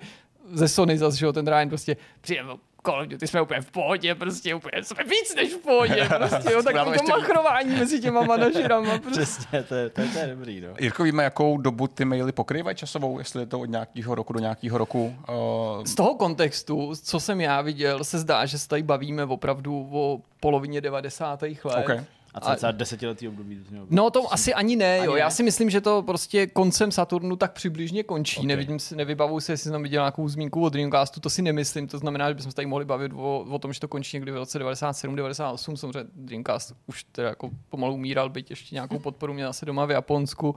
[0.52, 2.42] ze Sony zase, že jo, ten Ryan prostě přijde
[2.87, 6.53] Call of Duty jsme úplně v pohodě, prostě úplně jsme víc než v pohodě, prostě
[6.53, 8.99] jo, takový to machrování mezi těma manažerama.
[9.03, 9.21] Prostě.
[9.21, 10.69] Přesně, to je, to, je, to je dobrý, no.
[10.81, 14.41] Jirko, víme, jakou dobu ty maily pokrývají časovou, jestli je to od nějakého roku do
[14.41, 15.17] nějakého roku?
[15.29, 15.85] Uh...
[15.85, 20.21] Z toho kontextu, co jsem já viděl, se zdá, že se tady bavíme opravdu o
[20.41, 21.43] polovině 90.
[21.43, 21.55] let.
[21.64, 22.05] Okay.
[22.35, 23.61] A cca desetiletý období.
[23.91, 25.03] No to asi ani ne, jo.
[25.03, 25.19] Ani ne?
[25.19, 28.41] Já si myslím, že to prostě koncem Saturnu tak přibližně končí.
[28.41, 28.47] Ok.
[28.47, 31.88] Nevidím si, nevybavuji si, jestli jsem viděl nějakou zmínku o Dreamcastu, to si nemyslím.
[31.88, 34.33] To znamená, že bychom se tady mohli bavit o, o tom, že to končí někdy
[34.33, 35.77] v roce 97, 98.
[35.77, 39.91] Samozřejmě Dreamcast už teda jako pomalu umíral, byť ještě nějakou podporu měl asi doma v
[39.91, 40.57] Japonsku.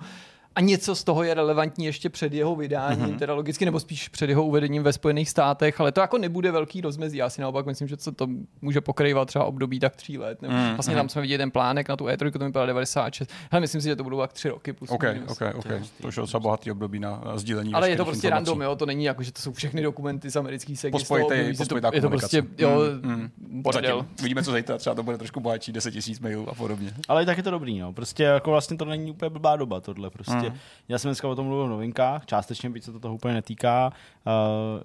[0.55, 3.17] A něco z toho je relevantní ještě před jeho vydáním, mm-hmm.
[3.19, 6.81] teda logicky, nebo spíš před jeho uvedením ve Spojených státech, ale to jako nebude velký
[6.81, 7.17] rozmezí.
[7.17, 8.27] Já si naopak myslím, že se to
[8.61, 10.41] může pokrývat třeba období tak tří let.
[10.41, 13.29] Nebo Mm, vlastně tam jsme viděli ten plánek na tu E3, to mi byla 96.
[13.51, 14.73] Hele, myslím si, že to budou tak tři roky.
[14.73, 15.31] Plus OK, minus.
[15.31, 15.65] OK, OK.
[16.01, 17.73] To už je docela bohatý období na, na sdílení.
[17.73, 18.45] Ale je to prostě informací.
[18.49, 20.97] random, jo, to není jako, že to jsou všechny dokumenty z amerických segi.
[20.97, 23.97] Pospojitej- období, že to, je to prostě, jo, Mm, bordel.
[23.97, 24.15] Zatím.
[24.23, 26.93] Vidíme, co zítra, třeba to bude trošku bohatší, 10 tisíc mailů a podobně.
[27.07, 27.93] Ale i tak je to dobrý, no.
[27.93, 30.40] Prostě jako vlastně to není úplně blbá doba, tohle prostě.
[30.49, 30.57] Mm.
[30.89, 33.93] Já jsem dneska o tom mluvil v novinkách, částečně, byť se to toho úplně netýká,
[34.25, 34.31] uh,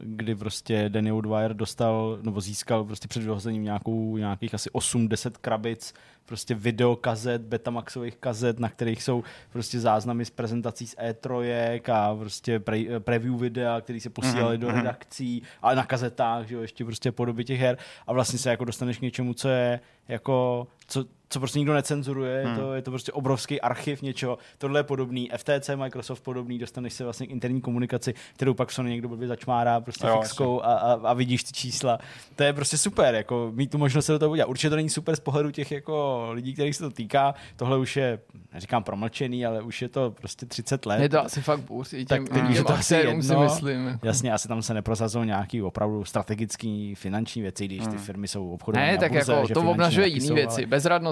[0.01, 5.95] kdy prostě Danny Woodwire dostal, nebo získal prostě před vyhozením nějakou, nějakých asi 8-10 krabic
[6.27, 12.61] prostě videokazet, betamaxových kazet, na kterých jsou prostě záznamy z prezentací z E3 a prostě
[12.61, 14.77] pre, preview videa, které se posílali Mhm, do mhm.
[14.77, 18.64] redakcí, ale na kazetách, že jo, ještě prostě podoby těch her a vlastně se jako
[18.64, 22.54] dostaneš k něčemu, co je jako, co, co prostě nikdo necenzuruje, Hmm.
[22.54, 26.92] je, to, je to prostě obrovský archiv něčeho, tohle je podobný, FTC, Microsoft podobný, dostaneš
[26.92, 30.64] se vlastně k interní komunikaci, kterou pak Sony někdo blbě začmárá prostě Jo, fixkou a,
[30.74, 31.98] a, a, vidíš ty čísla.
[32.36, 34.48] To je prostě super, jako mít tu možnost se do toho udělat.
[34.48, 37.96] Určitě to není super z pohledu těch jako lidí, kterých se to týká, tohle už
[37.96, 38.18] je,
[38.54, 41.00] neříkám promlčený, ale už je to prostě 30 let.
[41.00, 43.22] Je to asi fakt bůř, i Tak těm, teď těm už je to asi aktérům
[43.22, 43.44] si jedno.
[43.44, 43.98] myslím.
[44.02, 48.86] Jasně, asi tam se neprosazují nějaký opravdu strategický finanční věci, když ty firmy jsou obchodové
[48.86, 50.60] Ne, tak burze, jako to obnažuje jiné věci.
[50.60, 50.66] ale-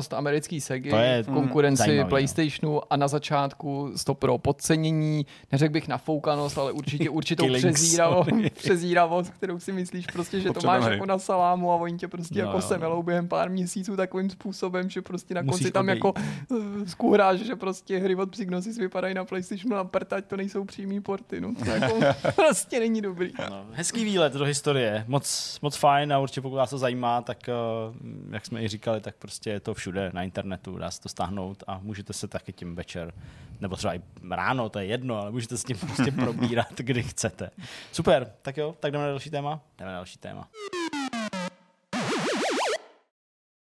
[0.04, 2.08] Bezradnost americký segy, To je, v konkurenci mm, zajímavý, no.
[2.08, 9.30] PlayStationu a na začátku to pro podcenění, neřekl bych nafoukanost, ale určitě určitou přezíravost, přezíravost,
[9.30, 10.94] kterou si myslíš prostě, že to Potřebujeme máš hry.
[10.94, 14.30] jako na salámu a oni tě prostě No, jako jo, semelou během pár měsíců takovým
[14.30, 15.96] způsobem, že prostě na Musíš konci tam odejít.
[16.04, 16.12] jako
[16.50, 21.00] uh, skůráš, že prostě hry od Psygnosis vypadají na PlayStationu na prtať, to nejsou přímý
[21.00, 22.00] porty, no to jako
[22.34, 23.32] prostě není dobrý.
[23.50, 27.38] No, hezký výlet do historie, moc, moc fajn a určitě pokud vás to zajímá, tak
[27.48, 27.94] uh,
[28.30, 31.64] jak jsme i říkali, tak prostě je to všude na internetu, dá se to stáhnout
[31.66, 33.12] a můžete se taky tím večer,
[33.60, 37.50] nebo třeba i ráno, to je jedno, ale můžete se tím prostě probírat, kdy chcete.
[37.92, 39.60] Super, tak jo, tak jdeme na další téma?
[39.78, 40.48] Jdeme na další téma.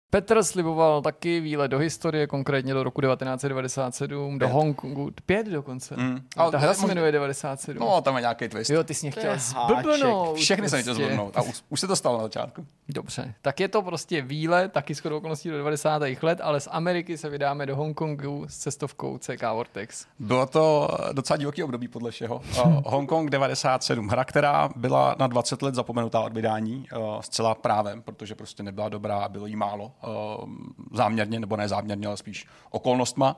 [0.09, 4.53] Petr sliboval taky výlet do historie, konkrétně do roku 1997, do Pět.
[4.53, 5.95] Hongkongu, pět dokonce.
[5.97, 6.21] Mm.
[6.37, 7.79] Ale ta hra se jmenuje 97.
[7.79, 8.69] No, tam je nějaký twist.
[8.69, 10.37] Jo, ty jsi mě chtěl zblbnout.
[10.37, 11.05] Všechny jsem chtěl prostě.
[11.05, 12.65] zvednout a už, už se to stalo na začátku.
[12.89, 16.01] Dobře, tak je to prostě výlet, taky skoro okolností do 90.
[16.21, 20.05] let, ale z Ameriky se vydáme do Hongkongu s cestovkou CK Vortex.
[20.19, 22.35] Bylo to docela divoký období podle všeho.
[22.35, 28.01] Uh, Hongkong 97, hra, která byla na 20 let zapomenutá od vydání, uh, zcela právem,
[28.01, 29.91] protože prostě nebyla dobrá a bylo jí málo.
[30.03, 30.49] Uh,
[30.93, 33.37] záměrně, nebo ne záměrně, ale spíš okolnostma.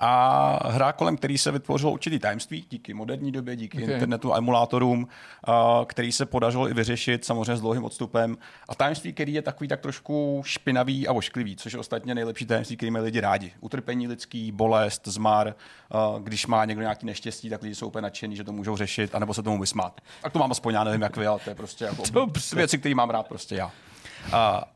[0.00, 3.82] A hra, kolem který se vytvořilo určitý tajemství, díky moderní době, díky Ok.
[3.82, 3.94] okay.
[3.94, 5.08] internetu a emulátorům,
[5.48, 5.54] uh,
[5.84, 8.38] který se podařilo i vyřešit samozřejmě s dlouhým odstupem.
[8.68, 12.76] A tajemství, který je takový tak trošku špinavý a ošklivý, což je ostatně nejlepší tajemství,
[12.76, 13.52] který mají lidi rádi.
[13.60, 15.54] Utrpení lidský, bolest, zmar,
[15.94, 19.14] uh, když má někdo nějaký neštěstí, tak lidi jsou úplně nadšení, že to můžou řešit,
[19.14, 20.00] anebo se tomu vysmát.
[20.22, 22.56] Tak to mám aspoň, já nevím, jak vy, ale to je prostě jako Dobře.
[22.56, 23.72] věci, které mám rád prostě já.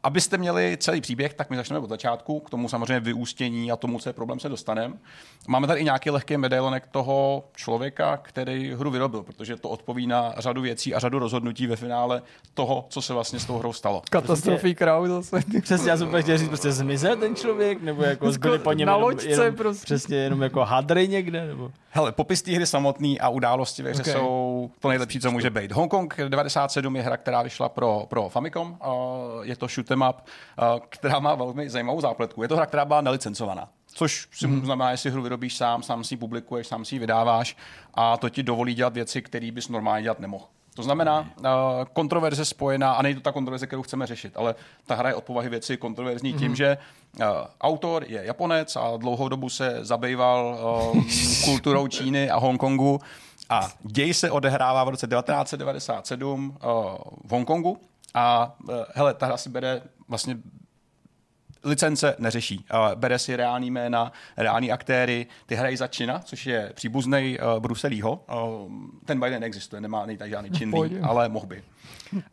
[0.03, 3.99] Abyste měli celý příběh, tak my začneme od začátku, k tomu samozřejmě vyústění a tomu,
[3.99, 4.95] co je problém, se dostaneme.
[5.49, 10.35] Máme tady i nějaký lehký medailonek toho člověka, který hru vyrobil, protože to odpoví na
[10.39, 12.23] řadu věcí a řadu rozhodnutí ve finále
[12.55, 14.03] toho, co se vlastně s tou hrou stalo.
[14.11, 15.41] Katastrofy krau zase.
[15.63, 18.87] Přesně, já jsem úplně chtěl říct, prostě zmizel ten člověk, nebo jako zbyli po něm
[18.87, 19.85] Na jenom, loďce jenom, prostě.
[19.85, 21.71] přesně jenom jako hadry někde, nebo...
[21.93, 24.15] Hele, popis té hry samotný a události ve hře Okay.
[24.15, 24.23] okay.
[24.23, 25.73] jsou to nejlepší, co může být.
[25.73, 28.71] Hongkong 97 je hra, která vyšla pro, pro Famicom.
[28.71, 30.17] Uh, je to shoot'em up,
[30.89, 32.43] která má velmi zajímavou zápletku.
[32.43, 33.69] Je to hra, která byla nelicencovaná.
[33.87, 34.57] Což si Mhm.
[34.57, 34.65] mm.
[34.65, 37.57] znamená, že si hru vyrobíš sám, sám si ji publikuješ, sám si ji vydáváš
[37.95, 40.45] a to ti dovolí dělat věci, které bys normálně dělat nemohl.
[40.75, 41.47] To znamená, uh,
[41.93, 44.55] kontroverze spojená, a není to ta kontroverze, kterou chceme řešit, ale
[44.87, 46.39] ta hra je od povahy věci kontroverzní mm-hmm.
[46.39, 46.79] tím, že
[47.21, 47.25] uh,
[47.61, 50.59] autor je Japonec a dlouhou dobu se zabýval
[50.95, 51.03] uh,
[51.45, 53.01] kulturou Číny a Hongkongu
[53.49, 56.73] a děj se odehrává v roce 1997 uh,
[57.25, 57.79] v Hongkongu
[58.15, 60.37] a uh, hele, ta hra si bere vlastně
[61.65, 62.65] licence neřeší.
[62.95, 68.25] Bere si reální jména, reální aktéry, ty hrají za Čina, což je příbuzný uh, Bruselího.
[68.35, 68.73] Uh,
[69.05, 71.63] ten Biden neexistuje, nemá tady žádný činný, ale mohl by.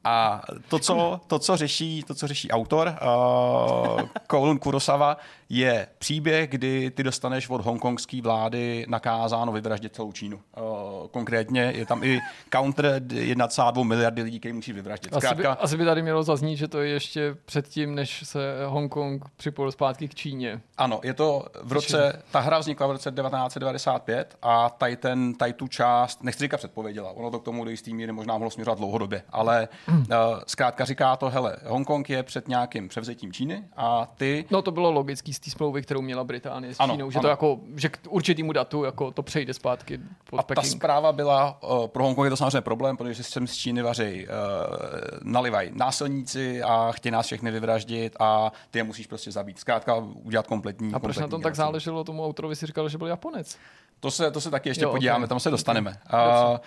[0.04, 5.18] A to, co, to, co, řeší, to, co řeší autor, uh, Kowloon Kurosawa,
[5.50, 10.38] je příběh, kdy ty dostaneš od hongkongské vlády nakázáno vyvraždit celou Čínu.
[10.58, 11.74] Uh, konkrétně.
[11.76, 12.20] Je tam i
[12.54, 15.14] counter 1,2 miliardy lidí, který musí vyvraždit.
[15.14, 19.26] Asi by, asi by tady mělo zaznít, že to je ještě předtím, než se Hongkong
[19.38, 20.62] připojil zpátky k Číně.
[20.78, 25.54] ano, je to v roce, ta hra vznikla v roce 1995 a tady, ten, tady
[25.54, 28.78] tu část, nechci říkat předpověděla, ono to k tomu do jistý míry možná mohlo směřovat
[28.78, 29.96] dlouhodobě, ale uh,
[30.48, 34.92] zkrátka říká to, hele, Hongkong je před nějakým převzetím Číny a ty No to bylo
[34.92, 37.22] logický z té smlouvy, kterou měla Británie s Ano, Čínou, že ano.
[37.22, 40.74] to jako, že k určitýmu datu jako to přejde zpátky pod A ta Peking.
[40.74, 44.34] zpráva byla, uh, pro Hongkong je to samozřejmě problém, protože sem z Číny vaří, uh,
[45.24, 49.60] nalivají násilníci a chtějí nás všechny vyvraždit a ty je musíš prostě zabít.
[49.60, 51.64] Zkrátka udělat kompletní A proč na kompletní tom tak genocidu.
[51.66, 53.58] záleželo tomu autorovi, si říkal, že byl Japonec.
[54.00, 55.98] To se, to se taky ještě Jo, podíváme, tam se dostaneme.
[56.52, 56.58] Uh,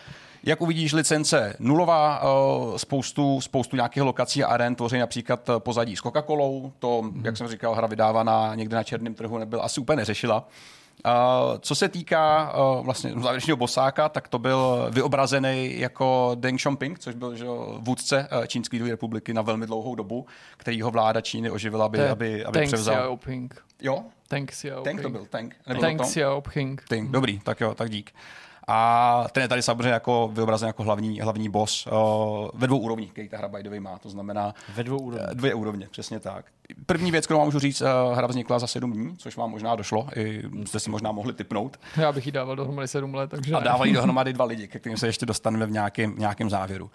[0.43, 5.97] jak uvidíš, licence nulová, uh, spoustu, spoustu nějakých lokací a aren tvoří například eh, pozadí
[5.97, 7.19] s Coca-Colou, to, Mhm.
[7.19, 7.25] mm.
[7.27, 10.49] jak jsem říkal, hra vydávaná někde na černém trhu nebyl, asi úplně neřešila.
[11.07, 11.13] Uh,
[11.61, 17.15] co se týká uh, vlastně závěrečného bosáka, tak to byl vyobrazený jako Deng Xiaoping, což
[17.15, 17.45] byl že,
[17.79, 20.27] vůdce uh, Čínské lidové republiky na velmi dlouhou dobu,
[20.57, 22.95] kterýho vláda Číny oživila, aby, To aby, aby Teng převzal.
[22.97, 23.63] Xiaoping.
[23.83, 24.85] Jo, Teng Xiaoping.
[24.85, 25.55] Tank to byl, Tank.
[25.81, 26.05] Teng to?
[26.07, 26.85] Xiaoping.
[26.89, 28.13] Ting, dobrý, tak jo, tak dík.
[28.73, 31.93] A ten je tady samozřejmě jako vyobrazen jako hlavní, hlavní boss uh,
[32.55, 35.29] ve dvou úrovních, který ta hra by má, to znamená Ve dvou úrovních.
[35.31, 36.45] eh, dvě úrovně, přesně tak.
[36.87, 39.77] První věc, kterou vám můžu říct, uh, hra vznikla za sedm dní, což vám možná
[39.77, 41.77] došlo, i jste si možná mohli typnout.
[41.97, 44.99] Já bych jí dával dohromady sedm let, takže A dávají dohromady dva lidi, ke kterým
[44.99, 46.91] se ještě dostaneme v nějakém, nějakém závěru.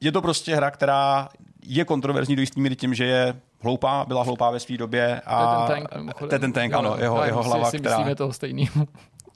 [0.00, 1.28] Je to prostě hra, která
[1.66, 5.20] je kontroverzní do jistý míry tím, že je hloupá, byla hloupá ve své době.
[5.24, 6.28] To je A ten tank, mimochodem.
[6.28, 7.96] to je ten tank, ano, jeho, jeho si- hlava, si která...
[7.96, 8.86] myslíme toho stejného.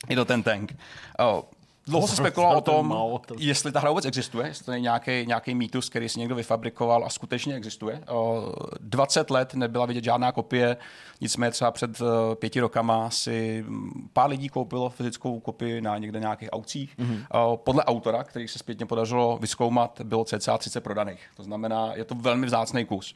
[0.09, 0.77] Je to ten tank.
[1.19, 1.45] O,
[1.87, 2.89] dlouho se spekulovalo o tom,
[3.27, 6.35] to- jestli ta hra vůbec existuje, jestli to je nějaký, nějaký mýtus, který si někdo
[6.35, 8.01] vyfabrikoval a skutečně existuje.
[8.09, 10.77] O, 20 let nebyla vidět žádná kopie,
[11.21, 16.21] nicméně třeba před eh, pěti rokama si mm, pár lidí koupilo fyzickou kopii na někde
[16.21, 16.99] nějakých aukcích.
[16.99, 17.15] Mhm.
[17.33, 17.57] Mm-hmm.
[17.57, 21.21] Podle autora, který se zpětně podařilo vyskoumat, bylo cca 30 prodaných.
[21.37, 23.15] To znamená, je to velmi vzácný kus.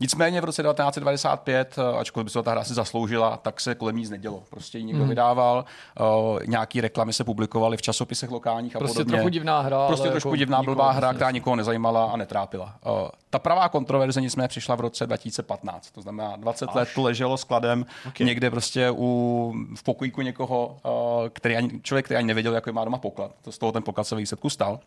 [0.00, 3.96] Nicméně v roce 1995, eh, ačkoliv by se ta hra asi zasloužila, tak se kolem
[3.96, 4.42] ní nic nedělo.
[4.50, 5.08] Prostě ji někdo Hmm.
[5.08, 5.64] vydával,
[6.00, 9.12] uh, nějaký reklamy se publikovaly v časopisech lokálních a Prostě podobně.
[9.16, 12.74] trochu divná hra, Prostě trošku jako divná blbá hra, která nikoho nezajímala a netrápila.
[12.86, 16.74] Uh, ta pravá kontroverze nicméně přišla v roce 2015, to znamená 20 Až.
[16.74, 18.26] let to leželo skladem okay.
[18.26, 22.84] někde prostě u, v pokojíku někoho, uh, který ani, člověk, který ani nevěděl, jaký má
[22.84, 23.30] doma poklad.
[23.42, 24.80] To z toho ten poklad se výsledku stal.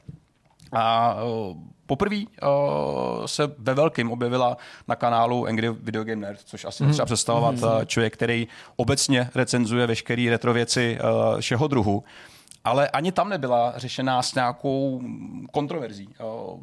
[0.72, 4.58] A uh, poprvé uh, se ve velkým objevila
[4.88, 6.92] na kanálu Angry Video Game Nerd, což asi mm.
[6.92, 7.86] třeba představovat mm.
[7.86, 12.04] člověk, který obecně recenzuje veškeré retro věci uh, všeho druhu.
[12.64, 15.02] Ale ani tam nebyla řešená s nějakou
[15.52, 16.10] kontroverzí.
[16.54, 16.60] Uh,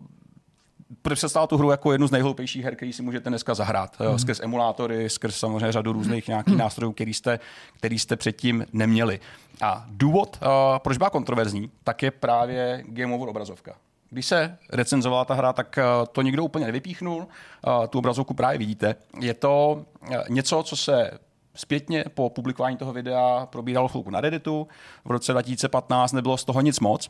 [1.14, 3.96] představila tu hru jako jednu z nejhloupějších her, který si můžete dneska zahrát.
[4.00, 4.18] Mm.
[4.18, 7.38] Skrz emulátory, skrz samozřejmě řadu různých nějakých nástrojů, který jste,
[7.76, 9.20] který jste předtím neměli.
[9.62, 10.48] A důvod, uh,
[10.78, 13.74] proč byla kontroverzní, tak je právě Game Over obrazovka.
[14.10, 17.16] Když se recenzovala ta hra, tak uh, to nikdo úplně nevypíchnul.
[17.18, 18.94] Uh, tu obrazovku právě vidíte.
[19.20, 21.10] Je to uh, něco, co se
[21.54, 24.68] zpětně po publikování toho videa probíralo chvilku na Redditu.
[25.04, 27.08] V roce 2015 nebylo z toho nic moc.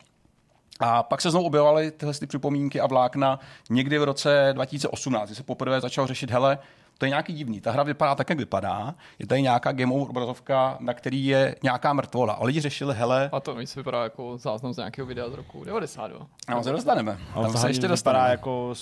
[0.80, 3.40] A pak se znovu objevovaly tyhle ty připomínky a vlákna
[3.70, 6.58] někdy v roce 2018, kdy se poprvé začal řešit, hele,
[6.98, 7.60] to je nějaký divný.
[7.60, 8.94] Ta hra vypadá tak, jak vypadá.
[9.18, 12.32] Je tady nějaká game over obrazovka, na který je nějaká mrtvola.
[12.34, 15.34] A lidi řešili, hele, A to mi se vypadá jako záznam z nějakého videa z
[15.34, 16.26] roku 92.
[16.46, 17.18] tam se dostaneme.
[17.34, 18.30] Ale Tam to se ještě vypadá dostaneme.
[18.30, 18.74] jako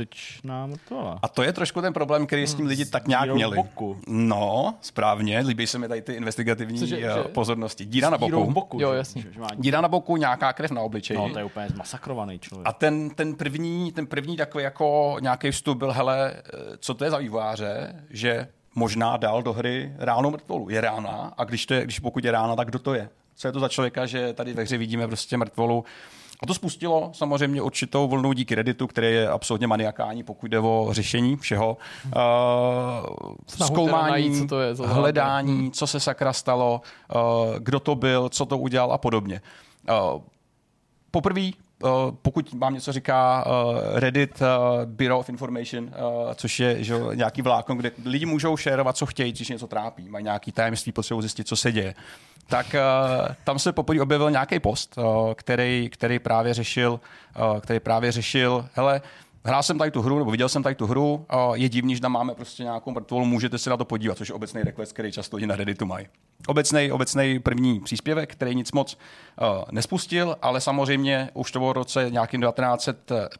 [0.00, 1.18] skutečná mrtvola.
[1.22, 3.56] A to je trošku ten problém, který s tím lidi tak nějak dírou měli.
[3.56, 3.96] boku.
[4.06, 5.38] No, správně.
[5.38, 7.22] Líbí se mi tady ty investigativní Cože, eh, že?
[7.28, 7.84] pozornosti.
[7.84, 8.50] Díra na boku.
[8.50, 8.80] boku.
[8.80, 9.24] Jo, jasně.
[9.56, 11.18] Díra na boku, nějaká krev na obličeji.
[11.18, 12.68] No, to je úplně zmasakrovaný člověk.
[12.68, 17.04] A ten, ten, první, ten první takový jako nějaký vstup byl, hele, eh, co to
[17.04, 20.70] je za vývojáře, že možná dal do hry reálnou mrtvolu.
[20.70, 23.08] Je rána a když, to je, když pokud je rána, tak kdo to je?
[23.36, 25.84] Co je to za člověka, že tady ve hře vidíme prostě mrtvolu?
[26.42, 30.88] A to spustilo samozřejmě určitou vlnu díky Redditu, který je absolutně maniakální, pokud jde o
[30.90, 31.76] řešení všeho.
[32.04, 32.12] Uh,
[33.46, 35.00] Snahu zkoumání, najít, co to je záhadné.
[35.00, 36.80] hledání, co se sakra stalo,
[37.14, 37.20] uh,
[37.58, 39.40] kdo to byl, co to udělal a podobně.
[40.14, 40.20] Uh,
[41.12, 41.50] Poprvé,
[41.82, 41.90] uh,
[42.22, 44.46] pokud vám něco říká uh, Reddit uh,
[44.84, 45.90] Bureau of Information, uh,
[46.34, 50.24] což je že, nějaký vlákno, kde lidi můžou šerovat, co chtějí, když něco trápí, mají
[50.24, 51.94] nějaký tajemství, potřebují zjistit, co se děje.
[52.50, 57.00] Tak uh, tam se poprvé objevil nějaký post, uh, který, který právě řešil,
[57.52, 59.02] uh, který právě řešil, hele,
[59.44, 62.12] Hrál jsem tady tu hru, nebo viděl jsem tady tu hru, je divný, že tam
[62.12, 65.36] máme prostě nějakou mrtvolu, můžete se na to podívat, což je obecný request, který často
[65.36, 66.06] lidi na Redditu mají.
[66.46, 68.98] Obecný, obecný první příspěvek, který nic moc
[69.40, 72.88] uh, nespustil, ale samozřejmě už to bylo v roce nějakým 19,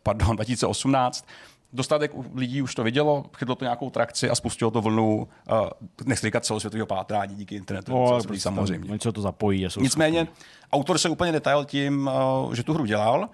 [0.03, 1.27] pardon, 2018,
[1.73, 5.69] Dostatek lidí už to vidělo, chytlo to nějakou trakci a spustilo to vlnu, uh,
[6.05, 8.91] nechci říkat celosvětového pátrání díky internetu, No, prostě samozřejmě.
[8.91, 9.67] Oni se to zapojí.
[9.81, 10.27] Nicméně
[10.73, 12.11] autor se úplně detail tím,
[12.47, 13.29] uh, že tu hru dělal,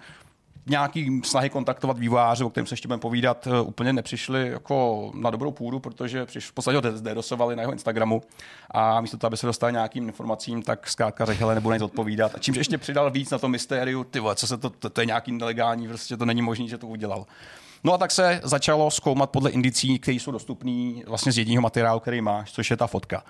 [0.69, 5.29] nějaký snahy kontaktovat vývojáře, o kterém se ještě budeme povídat, uh, úplně nepřišli jako na
[5.29, 8.21] dobrou půdu, protože přiš, v podstatě ho zdedosovali na jeho Instagramu
[8.71, 12.35] a místo toho, aby se dostal nějakým informacím, tak zkrátka řekl, hele, nebudu nic odpovídat.
[12.35, 15.01] A čímž ještě přidal víc na to mystériu, ty vole, co se to, to, to
[15.01, 17.25] je nějaký nelegální, prostě to není možné, že to udělal.
[17.83, 21.99] No a tak se začalo zkoumat podle indicí, které jsou dostupné vlastně z jediného materiálu,
[21.99, 23.23] který máš, což je ta fotka.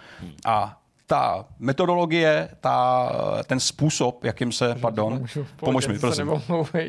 [0.45, 3.11] A ta metodologie, ta,
[3.47, 6.31] ten způsob, jakým se, pardon, v pohodě, pomož mi, se prosím.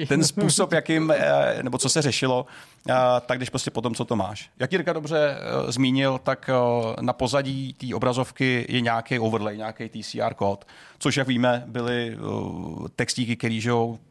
[0.08, 2.46] Ten způsob, jakým, eh, nebo co se řešilo,
[2.88, 2.94] eh,
[3.26, 4.50] tak když prostě potom, co to máš.
[4.58, 6.50] Jak Jirka dobře eh, zmínil, tak
[7.00, 10.64] na pozadí té obrazovky je nějaký overlay, nějaký TCR kód,
[10.98, 12.18] což, jak víme, byly
[12.96, 13.60] textíky, které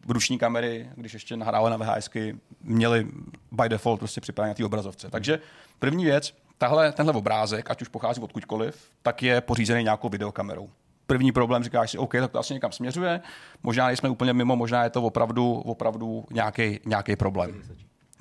[0.07, 3.07] ruční kamery, když ještě nahrávaly na VHSky, měly
[3.51, 5.09] by default prostě připravené na té obrazovce.
[5.09, 5.39] Takže
[5.79, 10.69] první věc, tahle, tenhle obrázek, ať už pochází odkudkoliv, tak je pořízený nějakou videokamerou.
[11.07, 13.21] První problém, říkáš si, OK, tak to asi někam směřuje,
[13.63, 16.79] možná nejsme úplně mimo, možná je to opravdu, opravdu nějaký,
[17.15, 17.61] problém.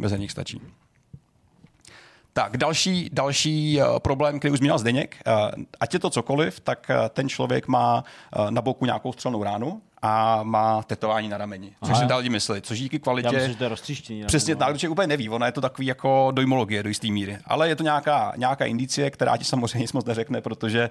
[0.01, 0.61] Bez nich stačí.
[2.32, 6.91] Tak, další, další uh, problém, který už zmínil Zdeněk, uh, ať je to cokoliv, tak
[6.91, 8.05] uh, ten člověk má
[8.51, 11.73] na boku nějakou střelnou ránu a má tetování na rameni.
[11.85, 12.01] Což Aha.
[12.01, 13.27] si dá lidi myslet, což díky kvalitě...
[13.27, 14.25] Já myslím, že to je roztříštění.
[14.25, 17.39] Přesně tak, to člověk úplně neví, ona je to takový jako dojmologie do jisté míry.
[17.45, 20.91] Ale je to nějaká, nějaká indicie, která ti samozřejmě nic moc neřekne, protože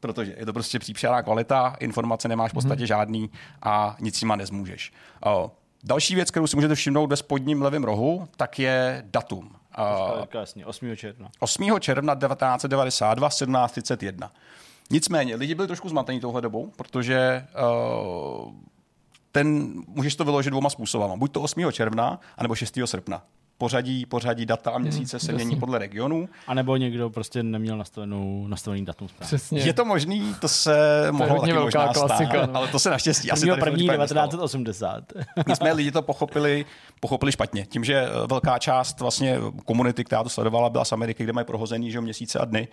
[0.00, 2.86] protože je to prostě přípřená kvalita, informace nemáš v podstatě mm-hmm.
[2.86, 3.30] žádný
[3.62, 4.92] a nic s nima nezmůžeš.
[5.24, 5.50] O,
[5.84, 9.50] další věc, kterou si můžete všimnout ve spodním levém rohu, tak je datum.
[9.78, 10.96] O, Tak jasně, 8.
[10.96, 11.30] června.
[11.38, 11.80] 8.
[11.80, 14.30] června 1992, 17.31.
[14.90, 17.46] Nicméně, lidi byli trošku zmatení touhle dobou, protože
[18.44, 18.52] uh,
[19.32, 21.16] ten, můžeš to vyložit dvouma způsobama.
[21.16, 21.72] Buď to 8.
[21.72, 22.78] června, anebo 6.
[22.84, 23.22] srpna.
[23.60, 26.28] Pořadí, pořadí data a měsíce se mění podle regionů.
[26.46, 29.26] A nebo někdo prostě neměl nastavenou, nastavený datum správně.
[29.26, 29.60] Přesně.
[29.60, 32.56] Je to možný, to se mohlo hodně taky velká možná klasika, stát, no.
[32.56, 34.26] ale to se naštěstí asi Prvního tady první případě nestalo.
[34.26, 35.12] 1980.
[35.48, 36.64] Nicméně lidi to pochopili,
[37.00, 37.66] pochopili špatně.
[37.66, 41.46] Tím, že eh, velká část vlastně komunity, která to sledovala, byla z Ameriky, kde mají
[41.46, 42.68] prohozený že, měsíce a dny,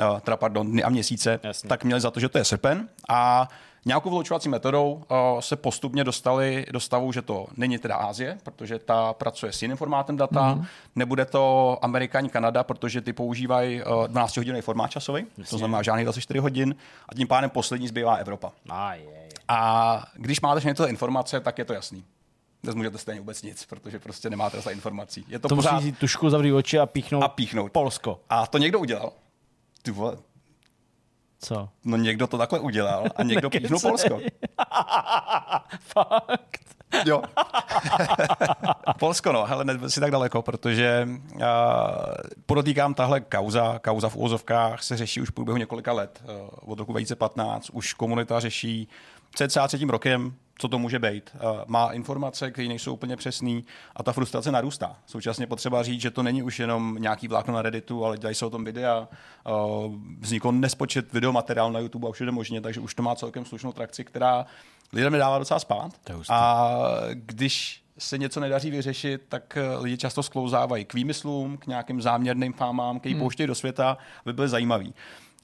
[0.00, 1.68] eh, teda pardon, dny a měsíce, Jasně.
[1.68, 3.48] tak měli za to, že to je srpen a
[3.84, 8.78] Nějakou vylučovací metodou uh, se postupně dostali do stavu, že to není teda Ázie, protože
[8.78, 10.64] ta pracuje s jiným formátem data, mm.
[10.96, 15.82] nebude to Amerika ani Kanada, protože ty používají uh, 12 hodinový formát časový, to znamená
[15.82, 16.74] žádných 24 hodin,
[17.08, 18.52] a tím pádem poslední zbývá Evropa.
[18.68, 19.28] A je, je.
[19.48, 22.04] A když máte tyhle informace, tak je to jasný.
[22.62, 25.24] Nezmůžete stejně vůbec nic, protože prostě nemáte dost informací.
[25.28, 27.72] Je to, To pořád musí tušku zavřít oči a píchnout a píchnout.
[27.72, 28.20] Polsko.
[28.30, 29.12] A to někdo udělal.
[29.82, 30.16] Ty vole,
[31.44, 31.68] Co?
[31.84, 34.20] no někdo to takhle udělal a někdo píchnul Polsko.
[35.80, 36.72] Fakt.
[37.04, 37.22] Jo.
[38.98, 41.40] Polsko, no, hele, ne si tak daleko, protože uh,
[42.46, 46.22] podotýkám, tahle kauza, kauza v úvozovkách se řeší už v průběhu několika let.
[46.24, 48.88] Uh, od roku 2015 už komunita řeší
[49.34, 51.30] cca třetím rokem, co to může být.
[51.34, 53.60] Uh, má informace, které nejsou úplně přesné
[53.96, 54.96] a ta frustrace narůstá.
[55.06, 58.46] Současně potřeba říct, že to není už jenom nějaký vlákno na Redditu, ale dělají se
[58.46, 59.08] o tom videa.
[59.46, 63.72] Uh, vznikl nespočet videomateriál na YouTube a všude možně, takže už to má celkem slušnou
[63.72, 64.46] trakci, která
[64.92, 65.92] lidem nedává docela spát.
[66.28, 66.70] A
[67.12, 72.52] když se něco nedaří vyřešit, tak eh, lidi často sklouzávají k výmyslům, k nějakým záměrným
[72.52, 73.22] fámám, který hmm.
[73.22, 74.94] pouštějí do světa, aby byly zajímavý.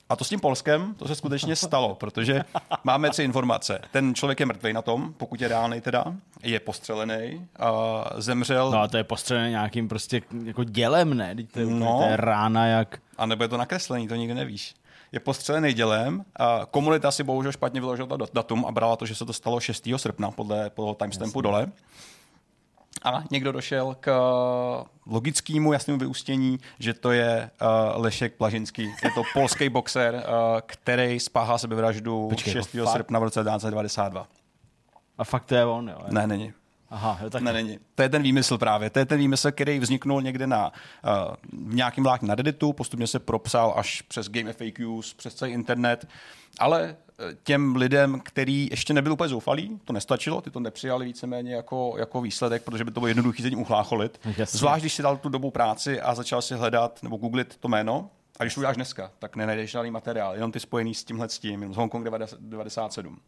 [0.08, 2.42] A to s tím Polskem, to se skutečně stalo, protože
[2.84, 3.80] máme tři informace.
[3.92, 6.04] Ten člověk je mrtvý na tom, pokud je reálný teda,
[6.42, 11.34] je postřelený, a zemřel, No a to je postřelené nějakým prostě jako dělem, ne?
[11.34, 11.98] Teď to je, No.
[11.98, 12.98] to je rána jak...
[13.18, 14.74] a nebo je to nakreslení, to nikdy nevíš.
[15.12, 16.24] Je postřelený dělem.
[16.36, 19.88] A komunita si bohužel špatně vyložila datum a brala to, že se to stalo 6.
[19.96, 21.66] srpna podle, podle timestampu dole.
[23.02, 24.12] A někdo došel k
[25.06, 27.50] logickému jasnému vyústění, že to je
[27.96, 28.82] uh, Lešek Plažinský.
[28.82, 30.20] Je to polský boxer, uh,
[30.66, 32.74] který spáchal sebevraždu Počkej, 6.
[32.74, 32.96] jako fakt?
[32.96, 34.28] srpna v roce 1992.
[35.18, 35.98] A fakt to je on, jo?
[36.10, 36.52] Ne, není.
[36.90, 37.78] Aha, jo, tak Ne, není.
[37.94, 38.90] To je ten výmysl právě.
[38.90, 41.34] To je ten výmysl, který vzniknul někde na uh,
[41.70, 46.08] v nějakým vlákně na Redditu, postupně se propsal až přes Game FAQs, přes celý internet,
[46.58, 46.96] ale eh,
[47.42, 52.20] těm lidem, který ještě nebyli úplně zoufalí, to nestačilo, ty to nepřijali víceméně jako, jako
[52.20, 54.20] výsledek, protože by to bylo jednoduché se tím uchlácholit.
[54.24, 54.58] Jasně.
[54.58, 58.10] Zvlášť, když si dal tu dobu práci a začal si hledat nebo googlit to jméno,
[58.38, 61.38] A když to uděláš dneska, tak nenajdeš žádný materiál, jenom ty spojený s tímhle s
[61.38, 62.08] tím, z Hongkong
[62.40, 63.18] 97.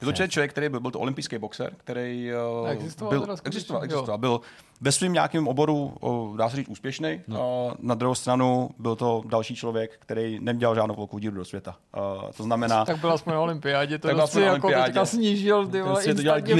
[0.00, 2.30] Je to člověk, člověk, který byl, byl to olympijský boxer, který
[2.62, 4.40] uh, existoval byl, existoval, existoval, byl
[4.80, 7.20] ve svém nějakém oboru, uh, dá se říct, úspěšný.
[7.28, 7.66] No.
[7.66, 11.76] Uh, na druhou stranu byl to další člověk, který neměl žádnou velkou díru do světa.
[11.96, 15.66] Uh, to znamená, Tak byl aspoň na olympiádě, to Tak byl si jako teďka snížil
[15.66, 16.54] ty vole to dělal tady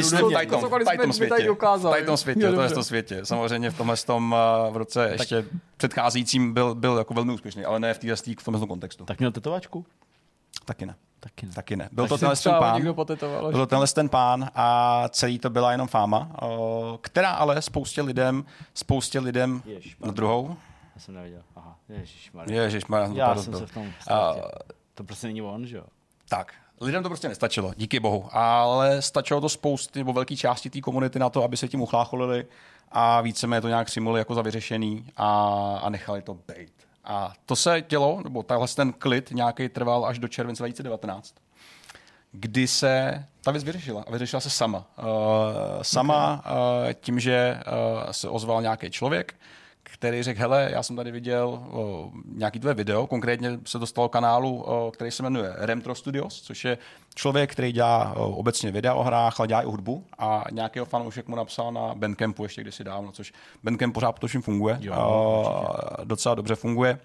[0.96, 1.54] tady světě.
[1.90, 3.20] Tady tom světě, Jo, to je to světě.
[3.24, 4.36] Samozřejmě v tomhle tom,
[4.70, 5.44] v roce ještě
[5.76, 9.04] předcházejícím byl, byl jako velmi úspěšný, ale ne v téhle v tomhle kontextu.
[9.04, 9.84] Tak měl tetovačku?
[10.64, 10.94] Taky ne.
[11.20, 11.52] Taky ne.
[11.52, 11.88] Taky ne.
[11.92, 12.82] Byl Tak to tenhle ten pán.
[12.82, 16.30] Byl to tenhle ten pán a celý to byla jenom fáma,
[17.00, 18.44] která ale spoustě lidem,
[18.74, 20.56] spoustě lidem Ježiš, na druhou.
[20.94, 21.42] Já jsem neviděl.
[21.56, 24.50] Aha, ježiš, Ježiš, Já jsem se v tom ztratil.
[24.94, 25.84] To prostě není on, že jo?
[26.28, 30.80] Tak, lidem to prostě nestačilo, díky bohu, ale stačilo to spousty nebo velké části té
[30.80, 32.46] komunity na to, aby se tím uchlácholili
[32.92, 35.28] a víceméně to nějak přijmuli jako za vyřešený a,
[35.82, 36.79] a nechali to být.
[37.04, 41.34] A to se dělo, nebo tahle ten klid nějaký trval až do července 2019,
[42.32, 44.04] kdy se ta věc vyřešila.
[44.06, 44.86] A vyřešila se sama.
[44.98, 45.04] Uh,
[45.82, 46.52] sama okay.
[46.52, 49.34] uh, tím, že uh, se ozval nějaký člověk,
[49.82, 54.62] který řekl, hele, já jsem tady viděl o, nějaký tvoje video, konkrétně se dostalo kanálu,
[54.62, 56.78] o, který se jmenuje Remtro Studios, což je
[57.14, 60.04] člověk, který dělá o, obecně videa o hrách, ale dělá i hudbu.
[60.18, 64.78] A nějakého fanoušek mu napsal na Bandcampu ještě kdysi dávno, což Bandcamp pořád tuším funguje,
[64.80, 66.98] Jo, o, docela dobře funguje.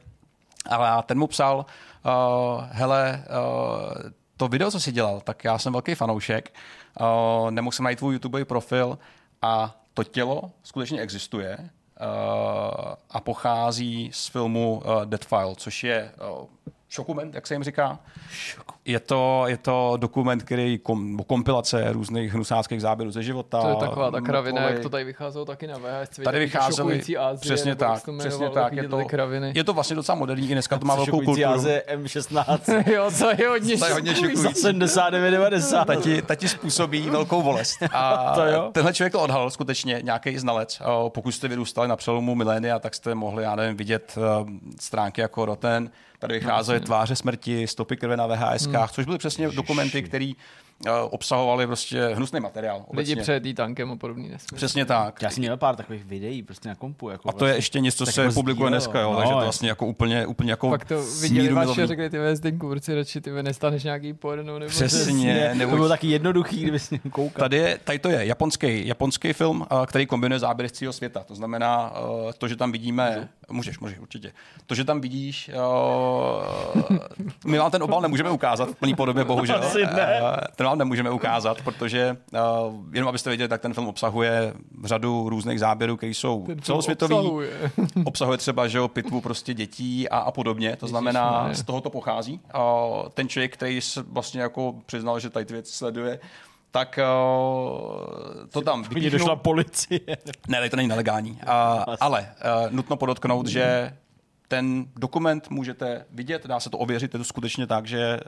[0.69, 1.65] A ten mu psal,
[2.05, 6.53] uh, hele, uh, to video, co jsi dělal, tak já jsem velký fanoušek,
[6.99, 8.97] uh, nemohl jsem najít tvůj YouTube profil
[9.41, 11.69] a to tělo skutečně existuje
[13.09, 16.47] a pochází z filmu uh, Dead File, což je uh,
[16.89, 17.99] šokument, jak se jim říká.
[18.87, 23.61] Je to, je to dokument, který kom, kompilace různých hnusáckých záběrů ze života.
[23.61, 26.09] To je taková ta kravina, jak to tady vycházelo taky na VHS.
[26.23, 28.73] Tady vycházely, šokující Asie, přesně tak, přesně tak.
[28.73, 29.51] Je to, kraviny.
[29.55, 31.45] je to vlastně docela moderní, i dneska to má velkou kulturu.
[31.47, 34.41] Azie M16 jo, to je hodně To je hodně šokující.
[34.41, 35.85] za 79,90.
[35.85, 37.77] ta ti, ta ti způsobí velkou bolest.
[37.91, 38.69] A To jo.
[38.71, 40.81] tenhle člověk to odhalil skutečně, nějaký znalec.
[41.07, 44.45] Pokud jste vyrůstali na přelomu milénia, tak jste mohli, já nevím, vidět eh,
[44.79, 48.27] stránky jako Roten, tady vycházely tváře smrti, stopy krve na
[48.77, 50.31] VHSkách, což byly přesně dokumenty, které
[51.09, 52.77] obsahovaly prostě hnusný materiál.
[52.77, 53.21] Lidi obecně.
[53.21, 54.55] před tankem a podobný nesmysl.
[54.55, 55.21] Přesně tak.
[55.21, 57.09] Já jsem měl pár takových videí prostě na kompu.
[57.09, 58.71] Jako A to je ještě něco, co tak se jako publikuje sdílel.
[58.71, 61.87] dneska, jo, No, takže to vlastně jako úplně, úplně jako Pak to viděli a milovný.
[61.87, 65.89] řekli, ty ve Zdenku, určitě radši ty nestaneš nějaký porno nebo Přesně, To nebo bylo
[65.89, 67.39] taky jednoduchý, kdyby si koukal.
[67.39, 71.23] Tady, je, tady to je japonský, japonský film, eh, který kombinuje záběry z celého světa.
[71.23, 71.93] To znamená,
[72.29, 73.29] eh, to, že tam vidíme...
[73.51, 74.31] Můžeš, můžeš, určitě.
[74.65, 75.49] To, že tam vidíš...
[75.49, 75.55] eh,
[77.45, 79.55] My vám ten obal nemůžeme ukázat v plný podobě, bohužel.
[79.63, 80.19] Asi ne.
[80.21, 82.39] Eh, Ten vám nemůžeme ukázat, protože eh,
[82.93, 87.13] jenom abyste věděli, tak ten film obsahuje řadu různých záběrů, které jsou Ten celosvětový.
[87.15, 87.71] obsahuje.
[88.05, 90.75] obsahuje třeba že jo, pitvu prostě dětí a, a podobně.
[90.75, 91.55] To znamená, Ježišmarja.
[91.55, 92.39] z toho to pochází.
[92.53, 92.81] A
[93.13, 96.19] ten člověk, který se vlastně jako přiznal, že tady ty věci sleduje,
[96.75, 99.99] tak uh, to tam Mně došla policie.
[100.47, 101.39] Ne, tady to není nelegální.
[101.47, 102.29] A, ale
[102.65, 103.97] uh, nutno podotknout, že
[104.47, 108.19] ten dokument můžete vidět, dá se to ověřit, je to skutečně tak, že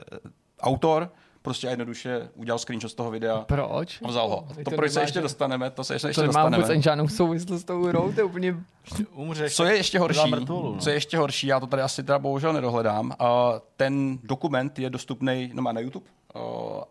[0.60, 4.00] autor prostě jednoduše udělal screenshot z toho videa Proč?
[4.04, 4.48] a vzal ho.
[4.64, 6.82] To, to proč se ještě dostaneme, to se ještě, ještě To nemá vůbec dostaneme.
[6.82, 8.56] žádnou souvislost s tou hrou, to je úplně...
[9.12, 9.56] Umřeš.
[9.56, 10.80] Co je ještě horší, mrtvolu, no.
[10.80, 13.26] co je ještě horší, já to tady asi teda bohužel nedohledám, uh,
[13.76, 16.40] ten dokument je dostupný no má na YouTube, uh,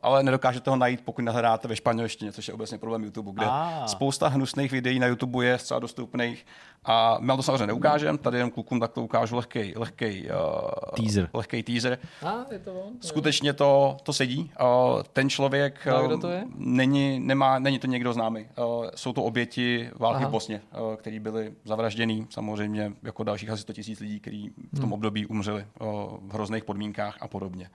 [0.04, 3.88] ale nedokážete ho najít, pokud nehledáte ve španělštině, což je obecně problém YouTube, kde Ah.
[3.88, 6.46] spousta hnusných videí na YouTube je zcela dostupných
[6.86, 11.30] a my to samozřejmě neukážem, tady jenom klukům tak to ukážu lehkej, lehkej, uh, Teaser.
[11.34, 11.98] lehkej teaser.
[12.26, 12.94] A, je to on?
[13.02, 14.52] Skutečně to, to sedí.
[14.62, 16.44] Uh, ten člověk No a kdo to je?
[16.56, 18.46] Není, nemá, není to někdo známý.
[18.58, 20.28] Uh, jsou to oběti války Aha.
[20.28, 22.28] v Bosně, uh, který byli zavražděný.
[22.30, 24.82] Samozřejmě jako dalších asi 100 tisíc lidí, kteří v Hmm.
[24.82, 25.88] tom období umřeli uh,
[26.28, 27.70] v hrozných podmínkách a podobně.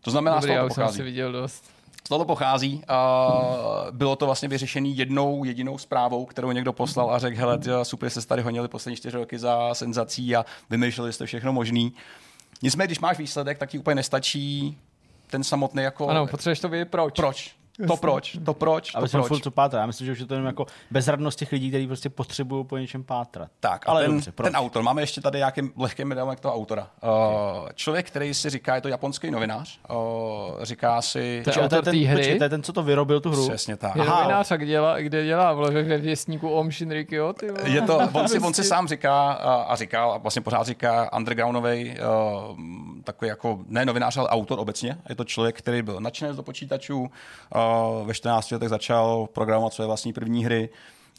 [0.00, 0.96] To znamená, Dobrý, z já toho to už jsem pochází.
[0.96, 1.64] si viděl dost.
[2.04, 2.74] Z toho to pochází.
[2.74, 7.70] Uh, bylo to vlastně vyřešené jednou jedinou zprávou, kterou někdo poslal a řekl, hele, ty
[7.82, 11.92] super se tady honili poslední čtyři roky za senzací a vymýšleli jste všechno možný.
[12.62, 14.78] Nicméně, když máš výsledek, tak ti úplně nestačí
[15.26, 16.08] ten samotný jako...
[16.08, 17.16] Ano, potřebuješ to vědět proč.
[17.16, 17.54] Proč?
[17.88, 18.36] To proč?
[18.44, 18.94] To proč?
[18.94, 19.28] Ale To jsem proč?
[19.28, 19.80] furt co pátrat.
[19.80, 22.76] Já myslím, že už je to jenom jako bezradnost těch lidí, kteří prostě potřebují po
[22.78, 23.50] něčem pátrat.
[23.60, 24.46] Tak, ale ale ten, dobře, proč?
[24.46, 26.88] ten autor, máme ještě tady nějaký lehký medailek toho autora.
[27.00, 27.62] Okay.
[27.62, 29.96] Uh, člověk, který si říká, je to japonský novinář, uh,
[30.62, 31.42] říká si...
[31.44, 32.16] To je autor ten, té hry?
[32.16, 33.48] počkej, to je ten, co to vyrobil tu hru.
[33.48, 33.96] Přesně tak.
[33.96, 34.20] Je Aha.
[34.20, 37.70] novinář, a kde dělá, kde dělá vole, ve věstníku Om Shinrikyo, ty vole.
[37.70, 40.66] Je to, on si, on si Prostě- sám říká a, a říkal, a vlastně pořád
[40.66, 41.96] říká undergroundový,
[42.50, 42.58] uh,
[43.04, 44.98] takový jako, ne novinář, ale autor obecně.
[45.08, 47.08] Je to člověk, který byl nadšenec do počítačů, uh,
[48.04, 50.68] ve 14 letech začal programovat své vlastní první hry,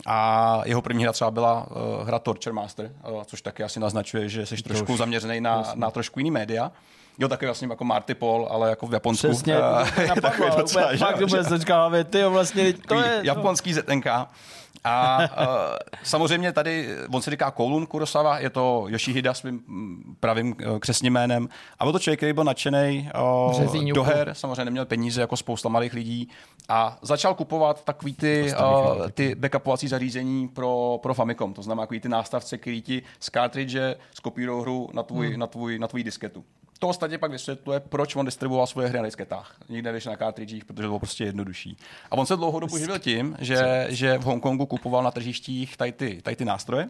[0.05, 4.29] A jeho první hra třeba byla uh, hra Torture Master, uh, což taky asi naznačuje,
[4.29, 6.71] že jsi trošku zaměřený na, na trošku jiný média.
[7.19, 9.27] Jo, taky vlastně jako Marty Paul, ale jako v Japonsku.
[9.27, 11.43] Přesně, Uh, napadlo, docela, úplně že fakt úplně
[11.89, 13.19] "Vy, ty jo, vlastně, to je...
[13.23, 14.05] japonský ZNK.
[14.83, 15.45] A uh,
[16.03, 21.13] samozřejmě tady, on se říká Kowloon Kurosawa, je to Yoshihida svým mm, pravým uh, křesním
[21.13, 21.49] jménem.
[21.79, 23.09] A byl to člověk, který byl nadšený
[23.73, 26.29] uh, do her, samozřejmě neměl peníze jako spousta malých lidí
[26.69, 31.99] a začal kupovat takový ty, uh, ty backupovací zařízení pro, pro Famicom, to znamená takový
[31.99, 33.77] ty nástavce, který ti z cartridge
[34.13, 35.39] skopírují hru na tvůj, hmm.
[35.39, 36.43] na, tvůj, na tvůj disketu.
[36.81, 39.55] To ostatně pak vysvětluje, proč on distribuoval svoje hry na disketách.
[39.69, 41.77] Nikde než na cartridgech, protože to bylo prostě jednodušší.
[42.11, 45.91] A on se dlouho dobu živil tím, že, že v Hongkongu kupoval na tržištích tady
[45.91, 46.89] ty, tady ty nástroje,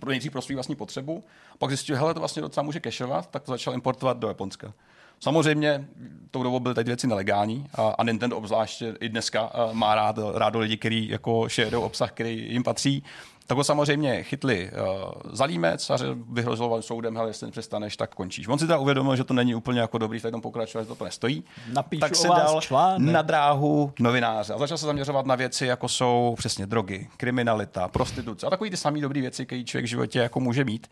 [0.00, 1.24] pro nejdřív pro svou vlastní potřebu,
[1.58, 4.72] pak zjistil, že to vlastně docela může kešovat, tak to začal importovat do Japonska.
[5.20, 5.88] Samozřejmě
[6.30, 10.18] tou dobou byly tady věci nelegální a, a Nintendo obzvláště i dneska a, má rád,
[10.34, 11.46] rádo lidi, kteří jako
[11.76, 13.02] obsah, který jim patří.
[13.46, 15.96] Tak ho samozřejmě chytli uh, za límec a
[16.30, 18.48] vyhrožoval soudem, hele, jestli nepřestaneš, tak končíš.
[18.48, 20.94] On si teda uvědomil, že to není úplně jako dobrý v tom pokračovat, že to,
[20.94, 21.44] to nestojí.
[21.72, 23.12] Napíšu tak se dal článek.
[23.12, 28.46] na dráhu novináře a začal se zaměřovat na věci, jako jsou přesně drogy, kriminalita, prostituce
[28.46, 30.86] a takový ty samé dobré věci, které člověk v životě jako může mít.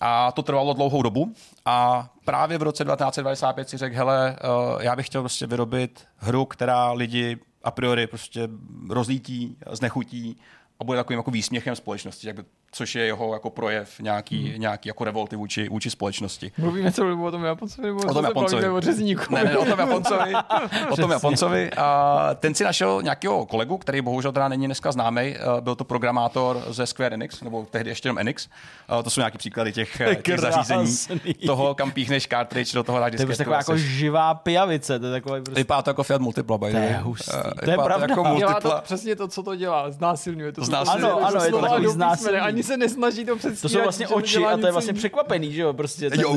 [0.00, 1.34] A to trvalo dlouhou dobu
[1.64, 6.44] a právě v roce 1995 si řekl, hele, uh, já bych chtěl prostě vyrobit hru,
[6.44, 8.48] která lidi a priori prostě
[8.88, 10.36] rozlítí, znechutí
[10.80, 14.60] a bude takovým jako výsměchem společnosti, jak by, což je jeho jako projev nějaký, hmm.
[14.60, 16.52] nějaký jako revolty vůči, vůči společnosti.
[16.58, 18.68] Mluvíme celou dobu o tom Japoncovi, nebo O tom Japoncovi.
[18.68, 19.34] o řezníku?
[19.34, 20.32] Ne, ne, o tom Japoncovi.
[20.90, 21.70] o tom Japoncovi.
[21.72, 25.36] A ten si našel nějakého kolegu, který bohužel teda není dneska známý.
[25.60, 28.48] Byl to programátor ze Square Enix, nebo tehdy ještě jenom Enix.
[28.88, 30.62] A To jsou nějaký příklady těch, těch Krásný.
[30.76, 31.34] zařízení.
[31.46, 34.98] Toho, kam píchneš cartridge, do toho dáš To je prostě taková jako seš- živá pijavice,
[34.98, 35.60] to je takový prostě...
[35.60, 37.30] Vypadá to jako Fiat Multipla, by To je hustý.
[37.34, 38.06] Eh, To je pravda.
[38.10, 39.90] jako Dělá to přesně to, co to dělá.
[39.90, 40.69] Znásilňuje to.
[40.76, 42.42] Prostě Ano, ano, je to takový znásilnění.
[42.42, 43.62] Ani se nesnaží to předstírat.
[43.62, 46.10] To jsou vlastně oči a to je vlastně překvapený, že jo, prostě.
[46.10, 46.30] Ten, Jo,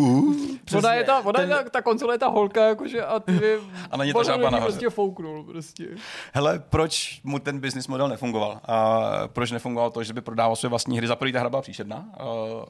[0.78, 3.58] Ona je ta, ona Ten- je ta, ta konzole je ta holka, jakože a ty
[3.92, 4.62] A není to žába nahoře.
[4.72, 5.88] prostě fouknul, prostě.
[6.34, 8.60] Hele, proč mu ten business model nefungoval?
[8.66, 11.08] A proč nefungoval to, že by prodával své vlastní hry?
[11.08, 12.24] Za první ta hra byla příšerná a,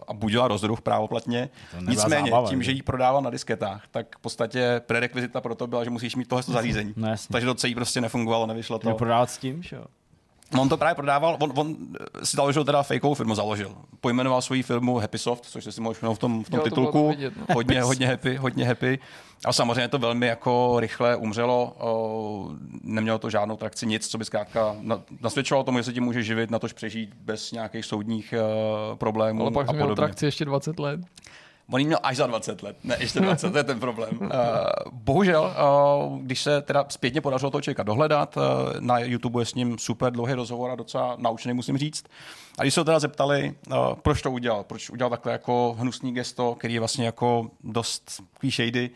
[0.07, 1.49] a budila rozruch právoplatně.
[1.89, 2.71] Nicméně, zábava, tím, že?
[2.71, 6.43] ji prodával na disketách, tak v podstatě prerekvizita pro to byla, že musíš mít tohle
[6.43, 6.93] zařízení.
[6.95, 7.33] No jasně.
[7.33, 8.89] Takže to celý prostě nefungovalo, nevyšlo to.
[8.89, 9.83] to prodávat s tím, že jo.
[10.59, 11.75] On to právě prodával, on, on
[12.23, 13.75] si založil teda fakeovou firmu, založil.
[14.01, 16.91] Pojmenoval svoji firmu Happysoft, což si můžeš v tom, v tom Jo, titulku.
[16.91, 17.45] to vidět, no.
[17.53, 18.99] hodně, hodně happy, hodně happy.
[19.45, 22.49] A samozřejmě to velmi jako rychle umřelo, o,
[22.83, 26.23] nemělo to žádnou trakci, nic, co by zkrátka na- nasvědčovalo tomu, že se tím může
[26.23, 28.33] živit, na tož přežít bez nějakých soudních
[28.91, 29.95] uh, problémů Ale pak a měl podobně.
[30.05, 30.99] trakci ještě 20 let.
[31.71, 34.19] On jí měl až za 20 let, ne ještě 20, to je ten problém.
[34.21, 34.29] Uh,
[34.91, 35.55] bohužel,
[36.11, 38.43] uh, když se teda zpětně podařilo toho člověka dohledat, uh,
[38.79, 42.03] na YouTube je s ním super dlouhý rozhovor a docela naučený, musím říct.
[42.57, 46.13] A když se ho teda zeptali, uh, proč to udělal, proč udělal takhle jako hnusný
[46.13, 48.89] gesto, který je vlastně jako dost shady,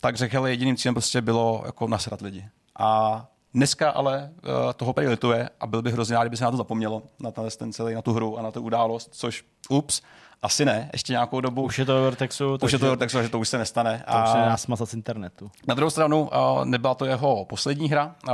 [0.00, 2.44] tak řekl, jediným cílem prostě bylo jako nasrat lidi.
[2.78, 6.50] A Dneska ale uh, toho prý lituje a byl bych hrozně rád, kdyby se na
[6.50, 10.02] to zapomnělo, na ten, ten celý, na tu hru a na tu událost, což ups,
[10.42, 11.62] asi ne, ještě nějakou dobu.
[11.62, 14.02] Už je to ve Vortexu, Už je to tak, že to už se nestane.
[14.12, 15.50] to už se A nedá smazat z internetu.
[15.68, 18.14] na druhou stranu uh, nebyla to jeho poslední hra.
[18.28, 18.32] Uh,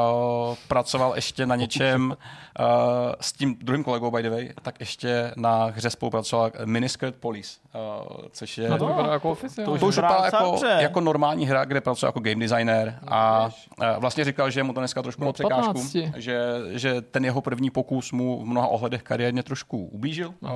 [0.69, 2.17] pracoval ještě na něčem
[2.61, 2.67] uh,
[3.21, 8.17] s tím druhým kolegou, by the way, tak ještě na hře spolupracoval Miniskirt Police, uh,
[8.31, 8.69] což je...
[8.71, 9.79] No to No, vypadá jako oficiálně.
[9.79, 13.45] To už vypadá vypadá docela jako, jako normální hra, kde pracuje jako game designer a
[13.81, 15.97] uh, vlastně říkal, že mu to dneska trošku No, no, překážku, 15.
[16.17, 16.41] že,
[16.71, 20.35] že ten jeho první pokus mu v mnoha ohledech kariérně trošku ublížil.
[20.41, 20.51] Uh,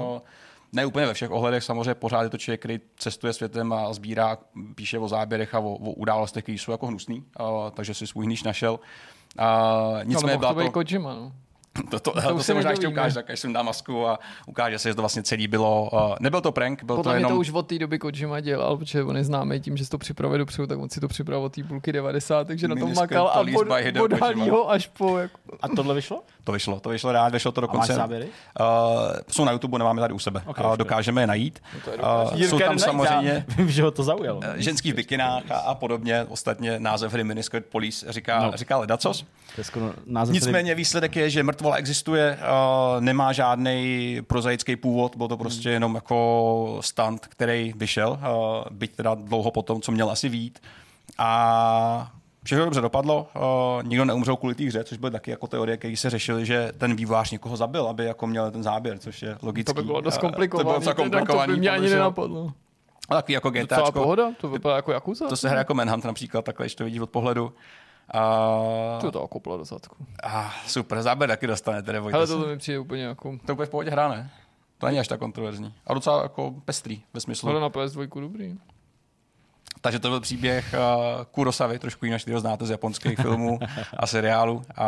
[0.73, 4.39] ne úplně ve všech ohledech, samozřejmě pořád je to člověk, který cestuje světem a sbírá,
[4.75, 8.25] píše o záběrech a o, o událostech, které jsou jako hnusný, uh, takže si svůj
[8.25, 8.73] hníž našel.
[8.73, 11.33] Uh, Ale nicméně byla to, Kojima, no.
[11.91, 14.79] To, to, to, to se možná ještě ukáže, tak až jsem dá masku a ukáže
[14.79, 15.89] se, že to vlastně celý bylo.
[15.93, 17.33] Uh, nebyl to prank, byl Podle to jenom...
[17.33, 19.99] to už od té doby Kojima dělal, protože on je známý tím, že si to
[19.99, 23.29] připravuje dopředu, tak on si to připravil od té půlky 90, takže na tom makal
[23.29, 23.66] a pod,
[23.99, 25.18] podhalí ho až po...
[25.18, 26.23] Jako, A tohle vyšlo?
[26.45, 27.95] To vyšlo, to vyšlo rád, vyšlo to A máš dokonce.
[27.95, 28.25] záběry?
[28.61, 28.66] Uh,
[29.29, 30.41] jsou na YouTube, nemáme tady u sebe.
[30.47, 31.62] Ok, Okay, uh, dokážeme je najít.
[31.91, 34.41] je Uh, jsou tam samozřejmě Vím, že ho to zaujalo.
[34.45, 36.27] eh, ženský v bikinách a, a podobně.
[36.29, 38.51] Ostatně název hry Miniskirt Police říká, No.
[38.51, 38.57] no.
[38.57, 39.25] říká ledacos.
[40.31, 45.73] Nicméně výsledek je, že mrtvola existuje, uh, nemá žádný prozaický původ, byl to prostě Hmm.
[45.75, 50.59] jenom jako stunt, který vyšel, uh, byť teda dlouho potom, co měl asi vít.
[51.19, 52.11] A
[52.45, 55.97] všechno dobře dopadlo, uh, nikdo neumřel kvůli té hře, což byly taky jako teorie, které
[55.97, 59.75] se řešily, že ten vývojář někoho zabil, aby jako měl ten záběr, což je logický.
[59.75, 60.75] to by bylo dost komplikované.
[60.75, 61.53] To bylo to komplikovaný.
[61.53, 62.53] by mě ani protože- nenapadlo.
[63.09, 63.93] Takový jako GTAčko.
[63.93, 65.29] pohoda, to vypadá jako Yakuza.
[65.29, 67.53] To se hraje jako Manhunt například, takhle, když to vidíš od pohledu.
[68.15, 69.97] A, To to koplo do zadku.
[70.23, 72.33] a super, záběr taky dostanete, nebojte Ale se.
[72.33, 73.31] to mi přijde úplně jako...
[73.47, 74.31] To je úplně v pohodě hra, ne?
[74.79, 75.75] To není až tak kontroverzní.
[75.87, 77.49] A docela jako pestrý ve smyslu.
[77.51, 78.59] Ale na PS2 dobrý.
[79.83, 83.59] Takže to byl příběh uh, Kurosavy, trošku jinak, který ho znáte z japonských filmů
[83.97, 84.63] a seriálů.
[84.77, 84.87] A,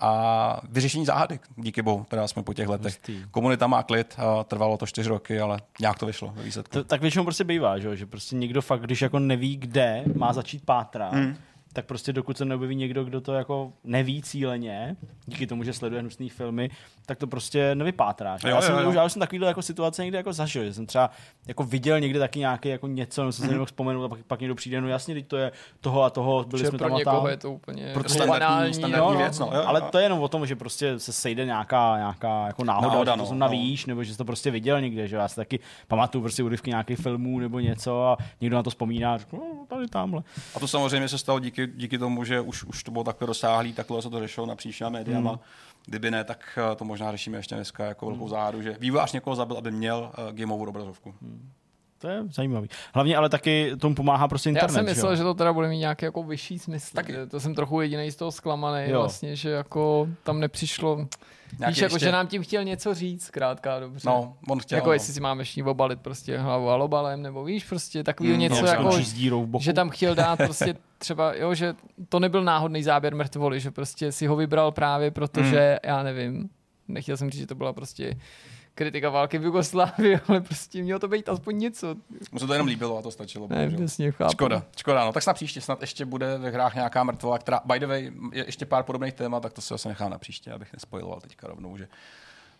[0.00, 2.94] a vyřešení záhadek, díky bohu, teda jsme po těch letech.
[2.94, 3.24] Hustý.
[3.30, 6.72] Komunita má klid, a trvalo to čtyři roky, ale nějak to vyšlo ve výsledku.
[6.72, 10.04] To, tak většinou prostě bývá, že, jo, že prostě někdo fakt, když jako neví, kde
[10.16, 11.36] má začít pátrat, Hmm.
[11.72, 14.96] Tak prostě dokud se neobjeví někdo, kdo to jako neví cíleně,
[15.26, 16.70] díky tomu, že sleduje hnusný filmy,
[17.06, 18.42] tak to prostě nevypátráš.
[18.44, 18.88] Jo, já, jsem, jo, jo.
[18.88, 21.10] už- já už jsem takovýhle jako situace někdy jako zažil, že jsem třeba
[21.46, 23.46] jako viděl někde taky nějaký jako něco, no, co Mhm.
[23.46, 26.10] se nemohl vzpomenout a pak, pak někdo přijde, no jasně, teď to je toho a
[26.10, 27.30] toho, byli Že jsme pro tam a někoho tam.
[27.30, 28.74] je to úplně Protože jako standardní- banální.
[28.74, 29.50] standardní no, věc, no.
[29.54, 29.88] Jo, ale jo.
[29.92, 33.12] to je jenom o tom, že prostě se sejde nějaká, nějaká jako náhoda, Náhoda, náhoda
[33.12, 33.38] že no, to no.
[33.40, 36.70] navíš, nebo že jsi to prostě viděl někde, že já si taky pamatuju prostě úryvky
[36.70, 40.22] nějakých filmů nebo něco a někdo na to vzpomíná a řekne, no, tady tamhle.
[40.54, 43.72] A to samozřejmě se stalo díky, díky tomu, že už, už to bylo takhle rozsáhlý,
[43.72, 45.30] takhle se to řešilo napříč těma médiama.
[45.30, 45.40] Hmm.
[45.86, 49.36] Kdyby ne, tak eh, to možná řešíme ještě dneska jako velkou záhadu, že vývojář někoho
[49.36, 51.14] zabil, aby měl uh, gameovou obrazovku.
[51.98, 52.68] To je zajímavý.
[52.94, 54.74] Hlavně ale taky tomu pomáhá prostě Já internet.
[54.74, 56.94] jsem myslel, že, že to teda bude mít nějaký jako vyšší smysl.
[56.94, 57.12] Taky.
[57.12, 58.98] Že To jsem trochu jediný z toho zklamaný Jo.
[59.00, 60.96] vlastně, že jako tam nepřišlo,
[61.58, 64.08] Nějaký víš, jako, ještě- že nám tím chtěl něco říct, zkrátka a dobře.
[64.08, 64.76] No, on chtěl.
[64.76, 64.92] jako no.
[64.92, 68.66] jestli si máme ještě obalit prostě hlavu alobalem, nebo víš, prostě takový Mm, něco no,
[68.68, 69.64] jako, Skončí s dírou v boku.
[69.64, 71.74] že tam chtěl dát prostě třeba, jo, že
[72.08, 75.90] to nebyl náhodný záběr mrtvoly, že prostě si ho vybral právě protože, Mm.
[75.90, 76.48] já nevím,
[76.88, 78.14] nechtěl jsem říct, že to byla prostě
[78.78, 81.94] kritika války v Jugoslávii, ale prostě mělo to být aspoň něco.
[82.32, 83.46] Mu se to jenom líbilo a to stačilo.
[83.50, 84.32] Ne, jasně, chápu.
[84.32, 87.80] Škoda, škoda, no tak snad příště, snad ještě bude ve hrách nějaká mrtvola, která, by
[87.80, 90.72] the way, je ještě pár podobných témat, tak to se zase nechám na příště, abych
[90.72, 91.88] nespojiloval teďka rovnou, že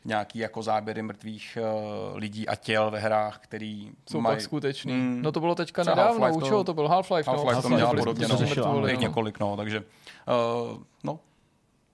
[0.05, 4.93] nějaký jako záběry mrtvých uh, lidí a těl ve hrách, který Jsou mají, pak skutečný.
[4.93, 5.23] Mm.
[5.23, 6.89] No to bylo teďka Třeba nedávno, Half-Life u to- čeho to byl?
[6.89, 7.33] Half-Life, no.
[7.33, 8.87] Half-Life to Half-Life to podobně, to no, no.
[8.87, 11.21] několik, no, takže, uh, no.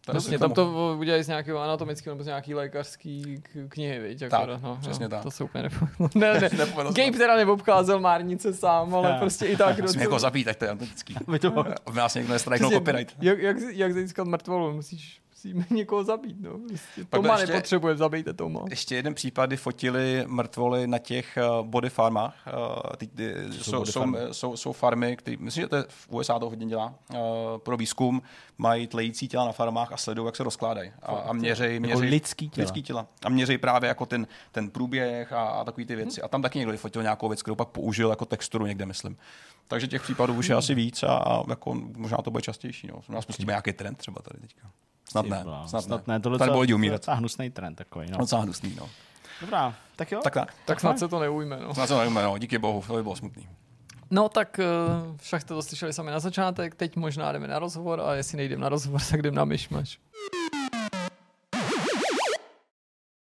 [0.07, 4.19] K tam to udělají z nějakého anatomického nebo z nějaký lékařský knihy, viď?
[4.21, 5.23] Tak, Akorát, no, přesně no, tak.
[5.23, 6.09] To se úplně nepovedlo.
[6.15, 6.49] ne, ne.
[6.59, 9.19] Nepovedlo Gabe teda neobcházel márnice sám, ale Já.
[9.19, 9.81] prostě i tak.
[9.81, 11.15] Musím někoho zabít, tak to je autentický.
[11.29, 13.17] Aby to bylo- Aby nás někdo nestrajknul copyright.
[13.23, 14.73] Jak, jak, jak získat mrtvolu?
[14.73, 16.59] Musíš, musíme někoho zabít, no.
[16.68, 18.61] Prostě, Toma ještě- nepotřebuje, zabijte Toma.
[18.70, 22.34] Ještě jeden případ, kdy fotili mrtvoly na těch uh, body farmách.
[22.47, 24.18] Uh, ty, ty, jsou jsou, body jsou, farmy?
[24.32, 27.18] jsou, jsou, farmy, které, myslím, že to je v USA to hodně dělá, uh,
[27.59, 28.22] pro výzkum,
[28.59, 30.92] mají tlející těla na farmách a sledují, jak se rozkládají.
[31.03, 32.62] A, a měřej, Jako měřej, lidský těla.
[32.62, 33.07] lidský těla.
[33.24, 36.22] A měřej právě jako ten, ten průběh a, a takový ty věci.
[36.22, 39.16] A tam taky někdo vyfotil nějakou věc, kterou pak použil jako texturu někde, myslím.
[39.69, 42.87] Takže těch případů už je asi víc a, a jako možná to bude častější.
[42.87, 43.01] No.
[43.09, 44.71] Nás pustíme nějaký trend třeba tady teďka.
[45.09, 45.45] Snad ne.
[45.67, 46.21] Snad, snad ne.
[46.21, 46.95] Tohle Tady budou lidi umírat.
[47.01, 48.07] docela hnusný trend takový.
[48.11, 48.19] No.
[48.19, 48.89] Docela hnusný, no.
[49.41, 50.21] Dobrá, tak jo.
[50.25, 50.55] Tak tak.
[50.65, 51.73] Tak snad se to neujme, no.
[51.79, 53.49] Na co nevíme, no, díky bohu, to by bylo smutný.
[54.11, 54.65] No tak eh,
[55.17, 58.62] však jste to slyšeli sami na začátek, teď možná jdeme na rozhovor a jestli nejdeme
[58.62, 59.99] na rozhovor, tak jdeme na myšmaš.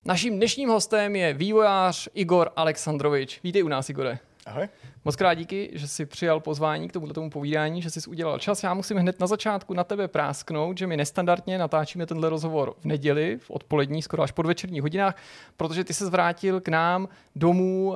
[0.06, 3.40] Naším dnešním hostem je vývojář Igor Aleksandrovič.
[3.44, 4.20] Vítej u nás, Igore.
[4.50, 4.70] Ahoj.
[5.06, 8.64] Moc krát díky, že jsi přijal pozvání k tomuto tomu povídání, že jsi udělal čas.
[8.64, 12.86] Já musím hned na začátku na tebe prásknout, že my nestandardně natáčíme tenhle rozhovor v
[12.86, 15.16] neděli, v odpolední, skoro až podvečerních hodinách,
[15.58, 17.90] protože ty se vrátil k nám domů.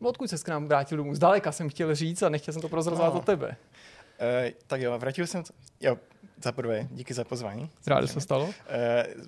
[0.00, 1.14] Uh, odkud se k nám vrátil domů?
[1.14, 3.20] Zdaleka jsem chtěl říct a nechtěl jsem to prozrazovat No.
[3.20, 3.48] od tebe.
[3.48, 3.54] Uh,
[4.66, 5.96] tak jo, vrátil jsem se, jo,
[6.42, 7.70] za prvé, díky za pozvání.
[7.86, 8.44] Rád, se stalo.
[8.44, 8.52] Uh,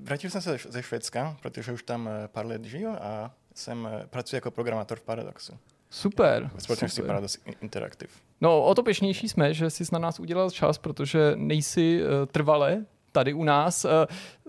[0.00, 4.06] vrátil jsem se ze Švédska, protože už tam eh, pár let žiju a jsem, eh,
[4.06, 5.58] pracuji jako programátor v Paradoxu.
[5.92, 6.50] Super.
[6.56, 7.06] V společnosti super.
[7.06, 8.12] Paradox Interactive.
[8.40, 12.84] No, o to pěšnější jsme, že jsi na nás udělal čas, protože nejsi uh, trvale
[13.12, 13.84] tady u nás.
[13.84, 13.90] Uh,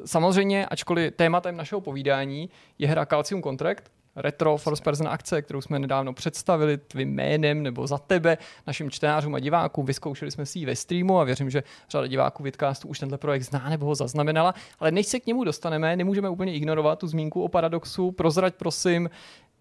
[0.05, 3.83] samozřejmě, ačkoliv tématem našeho povídání je hra Calcium Contract,
[4.15, 8.37] retro first person akce, kterou jsme nedávno představili tvým jménem nebo za tebe,
[8.67, 9.85] našim čtenářům a divákům.
[9.85, 13.43] Vyzkoušeli jsme si ji ve streamu a věřím, že řada diváků Vidcastu už tenhle projekt
[13.43, 14.53] zná nebo ho zaznamenala.
[14.79, 18.11] Ale než se k němu dostaneme, nemůžeme úplně ignorovat tu zmínku o paradoxu.
[18.11, 19.09] Prozrať prosím,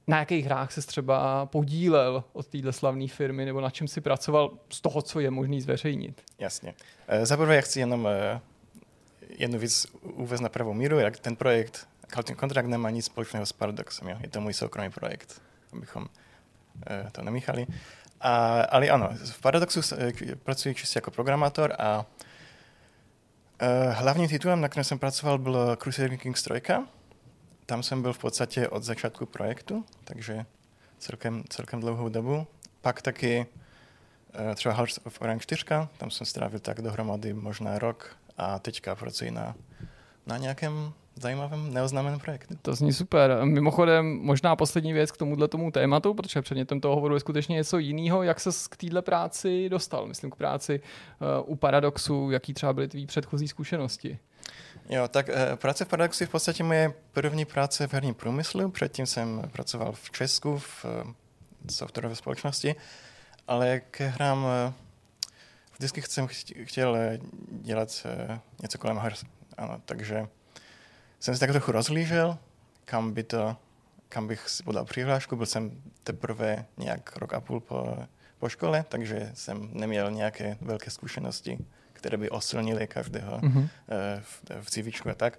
[0.07, 4.51] na jakých hrách se třeba podílel od téhle slavné firmy nebo na čem si pracoval
[4.69, 6.23] z toho, co je možný zveřejnit.
[6.39, 6.75] Jasně.
[7.19, 8.11] Uh, za prvé, já chci jenom uh,
[9.39, 13.53] jednu věc uvést na pravou míru, jak ten projekt Calcium Contract nemá nic společného s
[13.53, 14.09] Paradoxem.
[14.09, 14.17] Jo?
[14.21, 15.43] Je to můj soukromý projekt,
[15.73, 16.09] abychom uh,
[17.13, 17.67] to nemíchali.
[18.21, 22.07] A, ale ano, v Paradoxu eh, pracuji čistě jako programátor a
[23.91, 26.55] hlavním titulem, na kterém jsem pracoval, byl Crusader Kings 3.
[27.67, 30.47] Tam jsem byl v podstatě od začátku projektu, takže
[30.99, 32.47] celkem, celkem dlouhou dobu.
[32.81, 33.47] Pak taky
[34.49, 35.65] uh, třeba Hearts of Orange 4,
[35.99, 39.55] tam jsem strávil tak dohromady možná rok a teďka pracuji na,
[40.27, 42.55] na nějakém zajímavém neoznámeném projektu.
[42.63, 43.39] To zní super.
[43.45, 47.79] Mimochodem, možná poslední věc k tomuhle tomu tématu, protože předmětem toho hovoru je skutečně něco
[47.79, 48.23] jiného.
[48.23, 50.07] Jak se k téhle práci dostal?
[50.07, 50.81] Myslím k práci
[51.21, 54.19] uh, u Paradoxu, jaký třeba byly tvý předchozí zkušenosti?
[54.89, 58.71] Jo, tak uh, práce v Paradoxu je v podstatě moje první práce v herním průmyslu.
[58.71, 61.13] Předtím jsem pracoval v Česku v uh,
[61.71, 62.75] softwarové společnosti,
[63.49, 64.73] ale ke hrám uh,
[65.75, 66.29] vždycky jsem
[66.65, 66.99] chtěl
[67.51, 68.07] dělat
[68.63, 69.15] něco kolem her.
[69.57, 70.29] Ano, takže
[71.21, 72.39] jsem se tak trochu rozhlížel,
[72.85, 73.57] kam by to,
[74.09, 75.37] kam bych si podal přihlášku.
[75.37, 77.97] Byl jsem teprve nějak rok a půl po,
[78.39, 81.59] po škole, takže jsem neměl nějaké velké zkušenosti,
[82.03, 83.69] které by osilnily každého mm-hmm.
[84.21, 85.39] v, v CVčku a tak.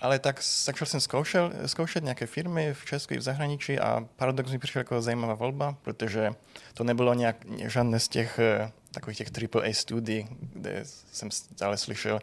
[0.00, 4.50] Ale tak začal jsem zkoušel, zkoušet nějaké firmy v Česku i v zahraničí a paradox
[4.50, 6.30] mi přišel jako zajímavá volba, protože
[6.74, 12.20] to nebylo nějak, žádné z těch eh, takových těch AAA studií, kde jsem stále slyšel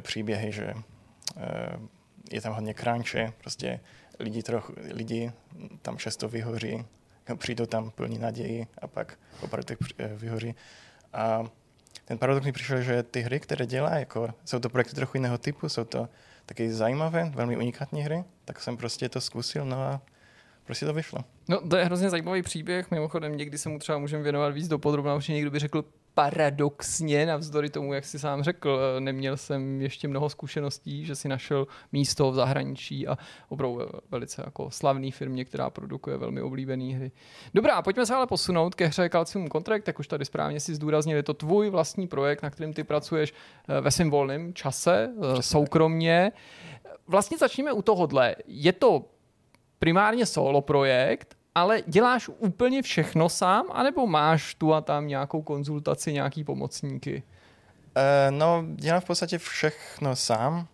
[0.00, 0.74] příběhy, že
[1.36, 1.78] Eh,
[2.30, 3.80] je tam hodně crunche, prostě
[4.18, 5.32] lidi, trochu, lidi
[5.82, 6.84] tam často vyhoří,
[7.36, 9.18] přijdou tam plní naději a pak
[9.98, 10.54] eh, vyhoří.
[11.12, 11.44] A
[12.10, 15.38] ten paradox mi přišel, že ty hry, které dělá, jako, jsou to projekty trochu jiného
[15.38, 16.08] typu, jsou to
[16.46, 20.00] taky zajímavé, velmi unikátní hry, tak jsem prostě to zkusil, no a
[20.64, 21.18] prostě to vyšlo.
[21.48, 22.90] No, to je hrozně zajímavý příběh.
[22.90, 25.84] Mimochodem, někdy se mu třeba můžeme věnovat víc do podrobna, protože někdo by řekl,
[26.14, 31.66] paradoxně, navzdory tomu, jak si sám řekl, neměl jsem ještě mnoho zkušeností, že si našel
[31.92, 33.80] místo v zahraničí a opravdu
[34.10, 37.12] velice jako slavný firmě, která produkuje velmi oblíbené hry.
[37.54, 41.16] Dobrá, pojďme se ale posunout ke hře Calcium Contract, tak už tady správně si zdůraznil,
[41.16, 43.34] je to tvůj vlastní projekt, na kterým ty pracuješ
[43.68, 45.42] eh, ve svém volném čase, eh, Přesně.
[45.42, 46.32] soukromně.
[47.06, 48.36] Vlastně začneme u tohohle.
[48.46, 49.04] Je to
[49.78, 56.12] primárně solo projekt, ale děláš úplně všechno sám, anebo máš tu a tam nějakou konzultaci,
[56.12, 57.22] nějaký pomocníky?
[57.96, 60.66] Uh, no, dělám v podstatě všechno sám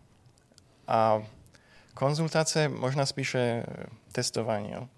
[0.89, 1.23] a
[1.95, 3.65] konzultace možná spíše
[4.13, 4.73] testování.
[4.73, 4.89] Jo.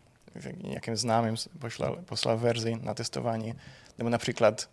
[0.63, 3.55] Nějakým známým poslal, poslal verzi na testování.
[3.99, 4.69] Nebo například,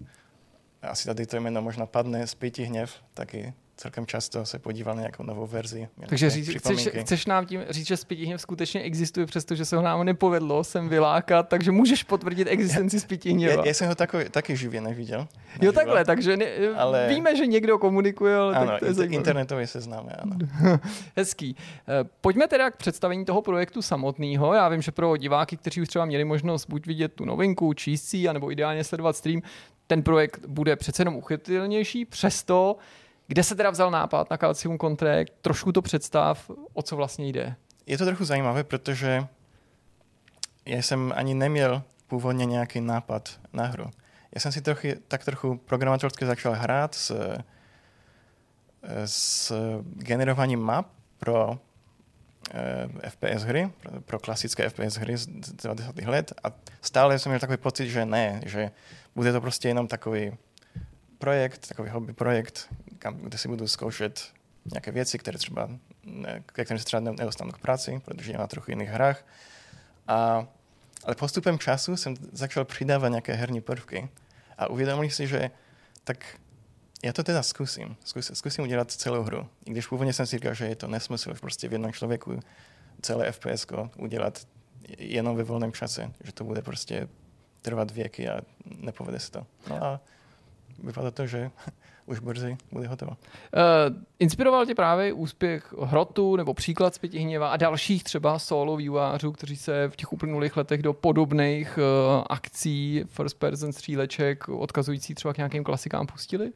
[0.82, 5.24] asi tady to jméno možná padne, Spíti hněv, taky celkem často se podíval na nějakou
[5.24, 5.88] novou verzi.
[6.10, 10.04] Takže říct, chceš, chceš nám tím říct, že Spitihněv skutečně existuje, přestože se ho nám
[10.04, 13.54] nepovedlo sem vylákat, takže můžeš potvrdit existenci Spitihněva.
[13.54, 15.28] Já, já jsem ho takový, taky živě neviděl.
[15.62, 16.46] Jo takhle, takže ne,
[16.76, 17.08] ale...
[17.08, 19.16] víme, že někdo komunikuje, ale ano, tak to je zajímavé.
[19.18, 20.36] internetově se známe, ano.
[21.18, 21.56] Hezký.
[21.88, 24.54] Eh, pojďme teda k představení toho projektu samotného.
[24.54, 28.04] Já vím, že pro diváky, kteří už třeba měli možnost buď vidět tu novinku, číst
[28.04, 29.42] si, anebo ideálně sledovat stream,
[29.88, 32.78] ten projekt bude přece jenom uchytilnější, přesto
[33.28, 35.34] kde se teda vzal nápad na Calcium Contract?
[35.42, 37.56] Trošku to představ, o co vlastně jde.
[37.86, 39.28] Je to trochu zajímavé, protože
[40.66, 43.86] já jsem ani neměl původně nějaký nápad na hru.
[44.36, 47.12] Já jsem si trochu, tak trochu programátorsky začal hrát s,
[49.06, 49.54] s
[49.96, 51.60] generováním map pro
[52.54, 55.28] eh, FPS hry, pro, pro klasické FPS hry z
[55.64, 55.96] 90.
[55.98, 56.52] let a
[56.82, 58.72] stále jsem měl takový pocit, že ne, že
[59.16, 60.38] bude to prostě jenom takový
[61.18, 62.70] projekt, takový hobby projekt,
[63.12, 64.32] kde si budu zkoušet
[64.72, 65.70] nějaké věci, které třeba,
[66.04, 69.26] ne, které se třeba nedostanou k práci, protože je na trochu jiných hrách.
[70.08, 70.48] A,
[71.04, 74.10] ale postupem času jsem začal přidávat nějaké herní prvky
[74.58, 75.52] a uvědomil si, že
[76.04, 76.26] tak
[77.04, 77.96] já to teda zkusím.
[78.04, 79.50] Zkus, zkusím udělat celou hru.
[79.66, 82.40] I když původně jsem si říkal, že je to nesmysl prostě v jednom člověku
[83.02, 84.48] celé FPS udělat
[84.98, 87.08] jenom ve volném čase, že to bude prostě
[87.62, 89.48] trvat věky a nepovede se to.
[89.70, 90.02] No a
[90.84, 91.52] vypadá to, že
[92.06, 93.12] už brzy bude hotovo.
[93.12, 99.56] Uh, inspiroval tě právě úspěch Hrotu nebo příklad hněva a dalších třeba solo vývářů, kteří
[99.56, 105.38] se v těch uplynulých letech do podobných uh, akcí first person stříleček odkazující třeba k
[105.38, 106.52] nějakým klasikám pustili?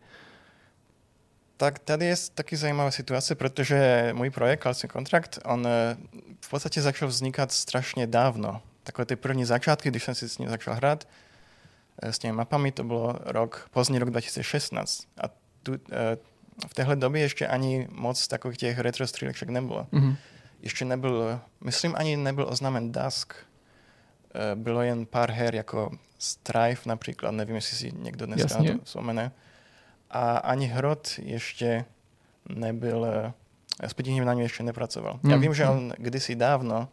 [1.57, 5.97] Tak tady je taky zajímavá situace, protože můj projekt Calcium Contract, on eh,
[6.41, 8.61] v podstatě začal vznikat strašně dávno.
[8.83, 11.07] Takové ty první začátky, když jsem si s ním začal hrát,
[12.01, 15.07] s těmi mapami, to bylo rok, pozdní rok 2016.
[15.23, 15.29] A
[15.63, 16.17] tu, eh,
[16.67, 19.87] v téhle době ještě ani moc takových těch retro stříleček nebylo.
[19.91, 20.15] Mm-hmm.
[20.61, 23.33] Ještě nebyl, myslím, ani nebyl oznámen Dusk.
[24.35, 28.77] Eh, bylo jen pár her jako Strife například, nevím, jestli si někdo dneska Jasně.
[28.77, 29.31] to vzpomene.
[30.09, 31.85] A ani Hrot ještě
[32.49, 33.33] nebyl, eh,
[33.89, 35.19] Spětí na něm ještě nepracoval.
[35.23, 35.29] Mm.
[35.29, 35.41] Já mhm.
[35.41, 36.89] vím, že on kdysi dávno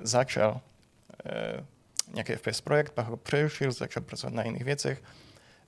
[0.00, 0.60] začal
[2.12, 5.02] nějaký FPS projekt, pak ho přerušil, začal pracovat na jiných věcech.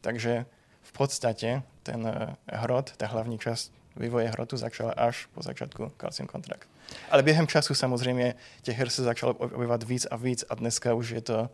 [0.01, 0.47] Takže
[0.83, 6.29] v podstatě ten eh, hrot, ta hlavní část vývoje hrotu začala až po začátku Calcium
[6.29, 6.69] Contract.
[7.11, 11.11] Ale během času samozřejmě těch her se začalo objevovat víc a víc a dneska už
[11.11, 11.51] je to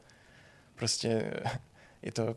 [0.75, 1.33] prostě,
[2.03, 2.37] je to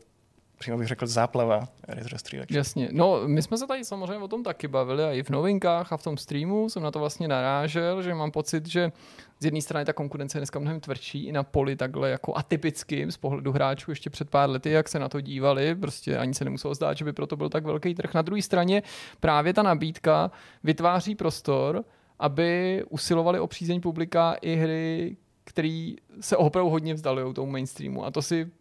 [0.61, 2.51] přímo bych řekl záplava retrostřílek.
[2.51, 2.89] Jasně.
[2.91, 5.97] No, my jsme se tady samozřejmě o tom taky bavili a i v novinkách a
[5.97, 8.91] v tom streamu jsem na to vlastně narážel, že mám pocit, že
[9.39, 13.11] z jedné strany ta konkurence je dneska mnohem tvrdší i na poli takhle jako atypickým
[13.11, 16.45] z pohledu hráčů ještě před pár lety, jak se na to dívali, prostě ani se
[16.45, 18.13] nemuselo zdát, že by proto byl tak velký trh.
[18.13, 18.83] Na druhé straně
[19.19, 20.31] právě ta nabídka
[20.63, 21.83] vytváří prostor,
[22.19, 28.05] aby usilovali o přízeň publika i hry, které se opravdu hodně vzdalují tomu mainstreamu.
[28.05, 28.51] A to si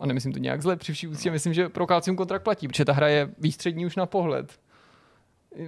[0.00, 2.84] a nemyslím to nějak zle, při vší úctě myslím, že pro Calcium kontrakt platí, protože
[2.84, 4.52] ta hra je výstřední už na pohled.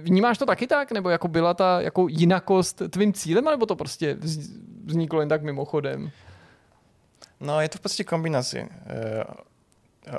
[0.01, 0.91] Vnímáš to taky tak?
[0.91, 4.17] Nebo jako byla ta jako jinakost tvým cílem, nebo to prostě
[4.85, 6.11] vzniklo jen tak mimochodem?
[7.39, 8.67] No, je to v podstatě kombinace uh,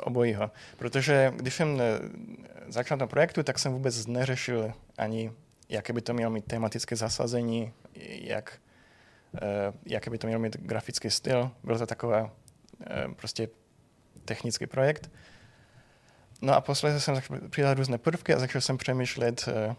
[0.02, 0.50] obojího.
[0.76, 1.98] Protože když jsem eh,
[2.68, 5.32] začal na projektu, tak jsem vůbec neřešil ani,
[5.68, 7.72] jaké by to mělo mít tematické zasazení,
[8.22, 8.58] jak,
[9.32, 9.40] uh,
[9.86, 11.50] jaké by to mělo mít grafický styl.
[11.64, 13.48] Bylo to taková uh, prostě
[14.30, 15.10] technický projekt.
[16.42, 19.76] No a posledně jsem začal přidat různé prvky a začal jsem přemýšlet, eh,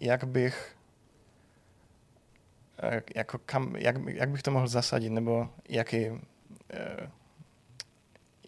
[0.00, 0.76] jak bych
[2.82, 6.06] eh, jako kam, jak, jak bych to mohl zasadit, nebo jaký,
[6.72, 7.10] eh,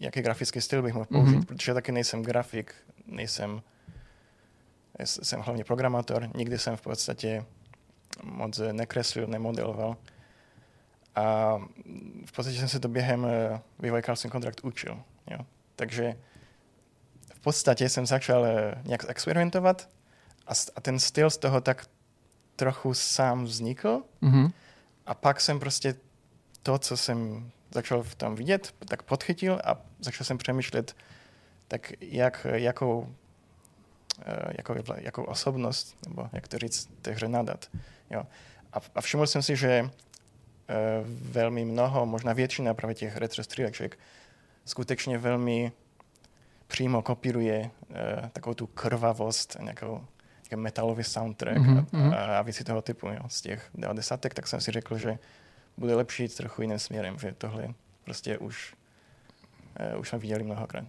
[0.01, 1.45] jaký grafický styl bych mohl použít, mm-hmm.
[1.45, 2.75] protože taky nejsem grafik,
[3.05, 3.61] nejsem,
[5.03, 7.45] jsem hlavně programátor, nikdy jsem v podstatě
[8.23, 9.97] moc nekreslil, nemodeloval.
[11.15, 11.57] A
[12.25, 14.99] v podstatě jsem se to během eh, vývoje Carlson Contract učil.
[15.31, 15.39] Jo.
[15.75, 16.17] Takže
[17.33, 19.89] v podstatě jsem začal eh, nějak experimentovat
[20.47, 21.87] a, a ten styl z toho tak
[22.55, 24.01] trochu sám vznikl.
[24.21, 24.51] Mm-hmm.
[25.05, 25.95] A pak jsem prostě
[26.63, 30.95] to, co jsem začal v tom vidět, tak podchytil a začal jsem přemýšlet,
[31.67, 33.15] tak jak, jakou,
[34.25, 37.69] eh, jakou, jakou osobnost, nebo jak to říct, té hře nadat.
[38.09, 38.23] Jo.
[38.73, 39.89] A, a všiml jsem si, že
[41.05, 43.97] velmi mnoho, možná většina právě těch retro stříleček
[44.65, 45.71] skutečně velmi
[46.67, 50.05] přímo kopíruje uh, takovou tu krvavost, nějakou,
[50.51, 52.13] nějaký metalový soundtrack mm-hmm.
[52.13, 53.07] a, a, a věci toho typu.
[53.07, 53.21] Jo.
[53.27, 54.21] Z těch 90.
[54.21, 55.17] tak jsem si řekl, že
[55.77, 58.75] bude lepší jít trochu jiným směrem, že tohle prostě už,
[59.93, 60.85] uh, už jsme viděli mnohokrát.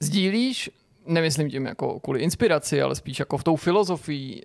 [0.00, 0.70] Sdílíš
[1.06, 4.42] nemyslím tím jako kvůli inspiraci, ale spíš jako v tou filozofii.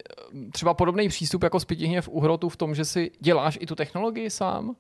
[0.52, 4.30] Třeba podobný přístup jako zpětihně v Uhrotu v tom, že si děláš i tu technologii
[4.30, 4.70] sám?
[4.70, 4.76] Uh,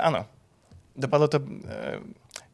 [0.00, 0.26] ano.
[0.96, 1.38] Dopadlo to...
[1.38, 1.58] Uh,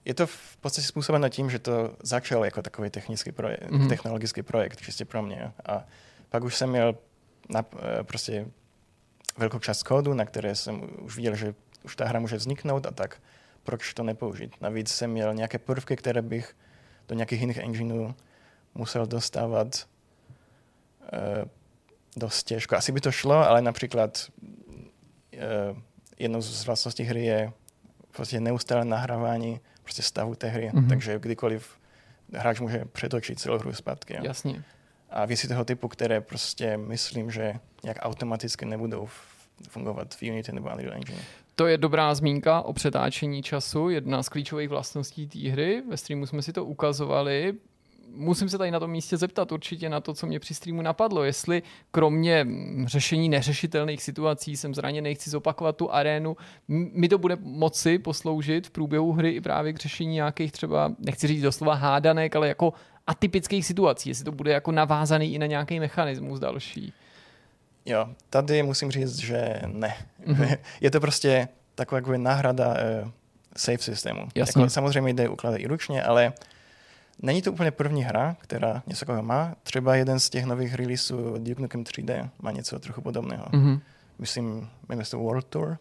[0.05, 3.89] je to v podstatě způsobeno tím, že to začalo jako takový technický projekt, mm-hmm.
[3.89, 5.53] technologický projekt, čistě pro mě.
[5.67, 5.85] A
[6.29, 6.97] pak už jsem měl
[7.49, 8.47] na, uh, prostě
[9.39, 12.91] velkou část kódu, na které jsem už viděl, že už ta hra může vzniknout a
[12.91, 13.21] tak
[13.63, 14.57] proč to nepoužít.
[14.61, 16.57] Navíc jsem měl nějaké prvky, které bych
[17.09, 18.15] do nějakých jiných engineů
[18.75, 19.87] musel dostávat
[21.13, 21.49] uh,
[22.17, 22.77] dost těžko.
[22.77, 25.79] Asi by to šlo, ale například uh,
[26.19, 27.53] jednou z vlastností hry je
[28.11, 30.89] prostě neustále nahrávání prostě stavu té hry, mm-hmm.
[30.89, 31.79] takže kdykoliv
[32.35, 34.15] hráč může přetočit celou hru zpátky.
[34.15, 34.21] Jo.
[34.25, 34.65] Jasně.
[35.11, 39.09] A věci toho typu, které prostě myslím, že nějak automaticky nebudou
[39.69, 41.23] fungovat v Unity nebo Unreal Engine.
[41.59, 45.83] To je dobrá zmínka o přetáčení času, jedna z klíčových vlastností té hry.
[45.89, 47.55] Ve streamu jsme si to ukazovali.
[48.15, 51.25] Musím se tady na tom místě zeptat určitě na to, co mě při streamu napadlo.
[51.25, 52.47] Jestli kromě
[52.85, 56.37] řešení neřešitelných situací, jsem zraněný, chci zopakovat tu arénu,
[56.69, 61.27] mi to bude moci posloužit v průběhu hry i právě k řešení nějakých třeba, nechci
[61.27, 62.73] říct doslova hádanek, ale jako
[63.07, 66.93] atypických situací, jestli to bude jako navázaný i na nějaký mechanismus další.
[67.89, 69.95] Jo, tady musím říct, že ne.
[70.27, 70.59] Mm-hmm.
[70.81, 73.11] Je to prostě taková jako náhrada uh,
[73.57, 74.29] save systému.
[74.35, 74.63] Jasně.
[74.63, 76.33] Jako, samozřejmě jde ukládat i ručně, ale
[77.23, 79.55] není to úplně první hra, která něco takového má.
[79.63, 83.45] Třeba jeden z těch nových releaseů Duke Nukem 3D má něco trochu podobného.
[83.45, 83.81] Mm-hmm.
[84.19, 85.79] Myslím, jmenuje se to World Tour,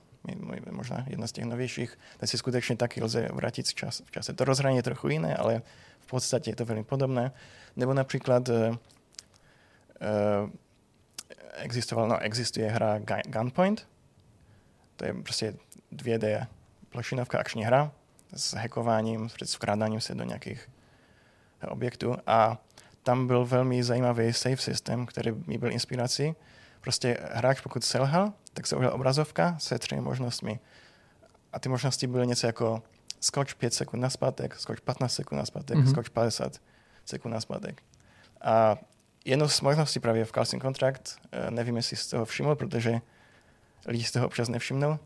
[0.72, 4.34] možná jedna z těch novějších, teď si skutečně taky lze vrátit v, čas, v čase.
[4.34, 5.62] To rozhraní je trochu jiné, ale
[6.00, 7.32] v podstatě je to velmi podobné.
[7.76, 8.76] Nebo například uh, uh,
[11.58, 13.88] existovala, no existuje hra Gunpoint,
[14.96, 15.54] to je prostě
[15.94, 16.48] 2D
[16.90, 17.92] plošinovka, akční hra
[18.36, 20.70] s hackováním, s vkrádáním se do nějakých
[21.68, 22.58] objektů a
[23.04, 26.36] tam byl velmi zajímavý save systém, který mi byl inspirací.
[26.82, 30.60] Prostě hráč pokud selhal, tak se udělal obrazovka se třemi možnostmi.
[31.54, 32.84] A ty možnosti byly něco jako
[33.20, 35.92] skoč 5 sekund na zpátek, skoč 15 sekund na zpátek, mm-hmm.
[35.92, 36.62] skoč 50
[37.06, 37.84] sekund na zpátek.
[38.42, 38.76] A
[39.28, 43.02] jednou z možností právě v Calcium Contract, eh, nevím, jestli z toho všiml, protože
[43.88, 45.00] lidi z toho občas nevšimnou,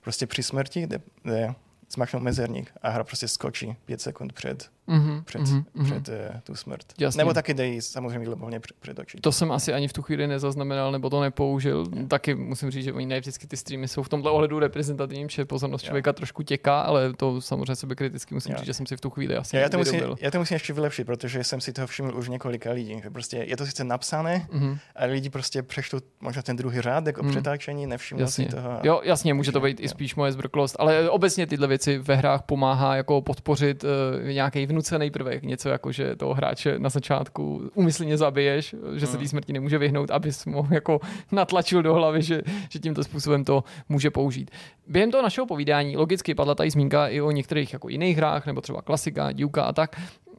[0.00, 1.54] prostě při smrti jde, jde
[1.90, 5.84] zmáčknout mezerník a hra prostě skočí pět sekund před Mhm, před, mhm, mhm.
[5.84, 6.84] před uh, tu smrt.
[6.98, 7.18] Jasně.
[7.18, 9.18] Nebo taky dej samozřejmě libovolně před, před oči.
[9.20, 11.86] To jsem asi ani v tu chvíli nezaznamenal, nebo to nepoužil.
[11.96, 12.06] Jo.
[12.08, 15.44] Taky musím říct, že oni ne vždycky ty streamy jsou v tomhle ohledu reprezentativním, že
[15.44, 15.86] pozornost Jo.
[15.86, 18.58] člověka trošku těká, ale to samozřejmě sebe kriticky musím Jo.
[18.58, 20.54] říct, že jsem si v tu chvíli asi Já, já, to musím, já to musím
[20.54, 23.00] ještě vylepšit, protože jsem si toho všiml už několika lidí.
[23.02, 24.78] že Prostě je to sice napsané, Mhm.
[24.96, 27.30] ale lidi prostě přečtou možná ten druhý řádek o Hmm.
[27.30, 28.44] přetáčení, nevšimnou Jasně.
[28.44, 28.70] si toho.
[28.70, 29.88] a- Jo, jasně, může to být i jo.
[29.88, 33.90] spíš moje zbrklost, ale obecně tyhle věci ve hrách pomáhá jako podpořit uh,
[34.32, 39.22] nějaký vnucený prvek, něco jako, že toho hráče na začátku umyslně zabiješ, že se Hmm.
[39.22, 41.00] té smrti nemůže vyhnout, abys mu jako
[41.32, 44.50] natlačil do hlavy, že, že tímto způsobem to může použít.
[44.86, 48.60] Během toho našeho povídání logicky padla tady zmínka i o některých jako jiných hrách, nebo
[48.60, 49.96] třeba klasika, dílka a tak.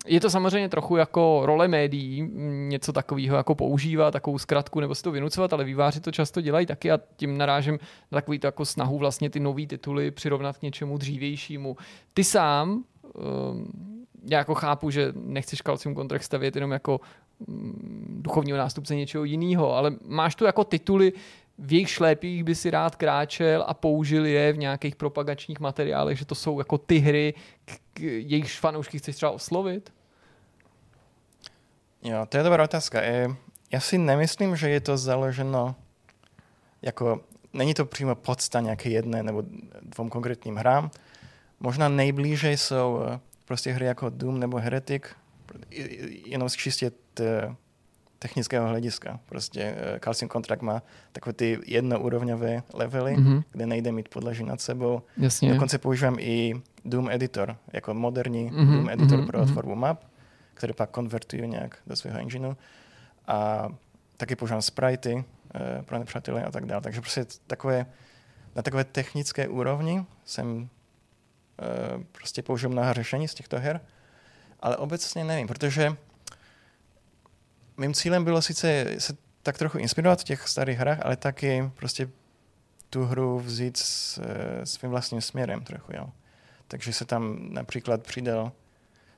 [0.08, 2.30] Je to samozřejmě trochu jako role médií,
[2.68, 6.66] něco takového jako používat, takovou zkratku nebo si to vynucovat, ale výváři to často dělají
[6.66, 7.80] taky a tím narážím
[8.12, 11.78] na takový to jako snahu vlastně ty nové tituly přirovnat k něčemu dřívějšímu.
[12.14, 12.84] Ty sám,
[13.14, 13.95] um,
[14.26, 17.00] já jako chápu, že nechceš Calcium Contract stavět jenom jako
[17.48, 21.14] mm, duchovního nástupce něčeho jiného, ale máš tu jako tituly,
[21.58, 26.26] v jejich šlépích by si rád kráčel a použil je v nějakých propagačních materiálech, že
[26.26, 27.34] to jsou jako ty hry,
[27.66, 29.94] k, jejich fanoušky chceš třeba oslovit?
[32.04, 33.02] Jo, to je dobrá otázka.
[33.02, 33.28] E,
[33.72, 35.76] já si nemyslím, že je to založeno
[36.82, 37.22] jako,
[37.54, 39.44] není to přímo podsta nějaké jedné nebo
[39.82, 40.92] dvou konkrétním hrám.
[41.60, 45.04] Možná nejblíže jsou eh, prostě hry jako Doom nebo Heretic,
[46.26, 47.56] jenom z čistě t-
[48.20, 49.20] technického hlediska.
[49.26, 50.82] Prostě eh, Calcium Contract má
[51.12, 55.02] takové ty jednoúrovňové levely, Mhm, kde nejde mít podlaží nad sebou.
[55.18, 55.54] jasně.
[55.54, 56.54] Dokonce používám i
[56.86, 59.52] Doom Editor, jako moderní Mhm, Doom Editor mhm, pro mhm.
[59.52, 60.04] tvorbu map,
[60.54, 62.54] který pak konvertuju nějak do svého engineu.
[63.28, 63.70] A
[64.18, 65.24] taky používám spritey
[65.56, 66.82] eh, pro nepřátelé a tak dále.
[66.82, 67.86] Takže prostě takové,
[68.56, 70.75] na takové technické úrovni jsem eh,
[72.12, 73.82] prostě použil mnoha řešení z těchto her,
[74.60, 75.96] ale obecně nevím, protože
[77.78, 82.10] mým cílem bylo sice se tak trochu inspirovat v těch starých hrách, ale taky prostě
[82.90, 86.10] tu hru vzít s, eh, svým vlastním směrem trochu, jo.
[86.68, 88.52] Takže se tam například přidal,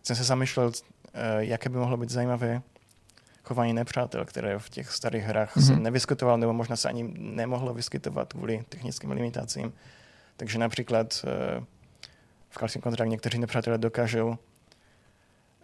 [0.03, 0.71] jsem se zamýšlel,
[1.13, 2.61] eh, jaké by mohlo být zajímavé
[3.43, 5.65] chování nepřátel, které v těch starých hrách mm-hmm.
[5.65, 5.83] se Mhm.
[5.83, 9.73] nevyskytovalo, nebo možná se ani nemohlo vyskytovat kvůli technickým limitacím.
[10.37, 11.63] Takže například eh,
[12.49, 14.37] v Calcium Contract někteří nepřátelé dokážou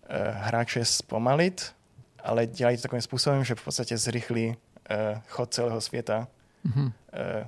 [0.09, 1.75] eh, hráče zpomalit,
[2.23, 4.55] ale dělají to takovým způsobem, že v podstatě zrychlí
[4.89, 6.27] eh, chod celého světa
[6.63, 6.91] Mhm.
[7.13, 7.47] eh,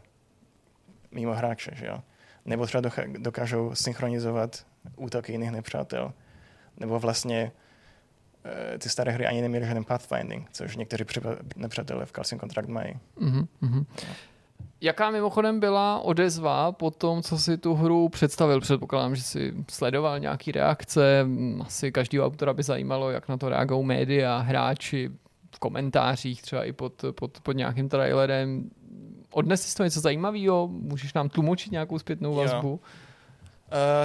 [1.11, 2.03] mimo hráče, že jo.
[2.45, 6.13] Nebo třeba dokážou synchronizovat útoky jiných nepřátel.
[6.77, 7.51] Nebo vlastně
[8.79, 11.03] ty staré hry ani neměly žádný pathfinding, což někteří
[11.55, 12.99] nepřátelé v Calcium Contract mají.
[13.19, 13.85] Mhm, mhm.
[14.81, 18.61] Jaká mimochodem byla odezva po tom, co si tu hru představil?
[18.61, 21.23] Předpokládám, že si sledoval nějaký reakce.
[21.23, 25.09] Mm, Asi každého autora by zajímalo, jak na to reagují média, hráči,
[25.55, 28.69] v komentářích, třeba i pod, pod, pod nějakým trailerem.
[29.31, 30.67] Odnes jsi to něco zajímavého?
[30.67, 32.37] Můžeš nám tlumočit nějakou zpětnou Jo.
[32.37, 32.71] vazbu?
[32.71, 32.79] Uh,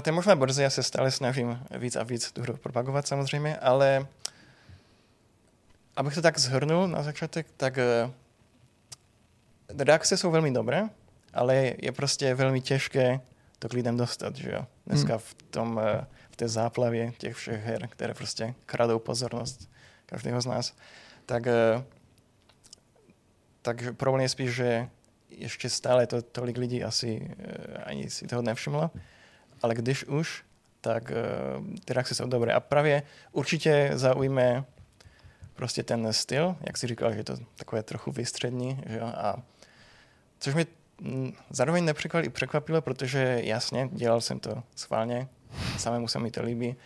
[0.02, 3.56] to je možná brzy, já se stále snažím víc a víc tu hru propagovat samozřejmě,
[3.56, 4.06] ale
[5.96, 8.10] abych to tak zhrnul na začátek, tak uh,
[9.78, 10.82] reakce jsou velmi dobré,
[11.34, 13.20] ale je prostě velmi těžké
[13.58, 14.66] to k lidem dostat, že jo.
[14.86, 19.70] Dneska v, tom, uh, v té záplavě těch všech her, které prostě kradou pozornost
[20.06, 20.76] každého z nás,
[21.26, 21.82] tak, uh,
[23.62, 24.88] takže problém je spíš, že
[25.30, 28.90] ještě stále to tolik lidí asi uh, ani si toho nevšimlo,
[29.62, 30.44] ale když už,
[30.80, 31.12] tak
[31.84, 32.52] ty reakce jsou dobré.
[32.52, 33.02] A právě
[33.32, 34.64] určitě zaujme
[35.54, 39.06] prostě ten styl, jak si říkal, že je to takové trochu vystřední, že jo?
[39.06, 39.42] A
[40.40, 40.66] což mi
[41.00, 45.28] mm, zároveň nepřekvapilo, i překvapilo, protože jasně, dělal jsem to schválně,
[45.78, 46.76] samému se mi to líbí,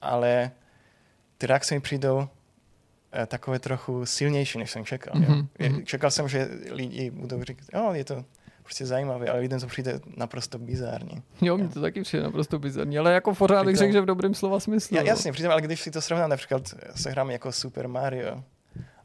[0.00, 0.50] ale
[1.38, 2.28] ty reakce mi přijdou
[3.12, 5.20] eh, takové trochu silnější, než jsem čekal.
[5.20, 5.44] Mhm, Jo?
[5.58, 5.84] Je- mhm.
[5.86, 8.24] Čekal jsem, že lidi budou říkat, jo, je to
[8.62, 11.22] prostě zajímavé, ale lidem to přijde naprosto bizární.
[11.42, 14.34] Jo, mně to taky přijde naprosto bizarní, ale jako pořád bych řekl, že v dobrém
[14.34, 14.96] slova smyslu.
[14.96, 15.08] Ja, jo.
[15.08, 18.44] jasně, přitom, ale když si to srovnám například se hrami jako Super Mario,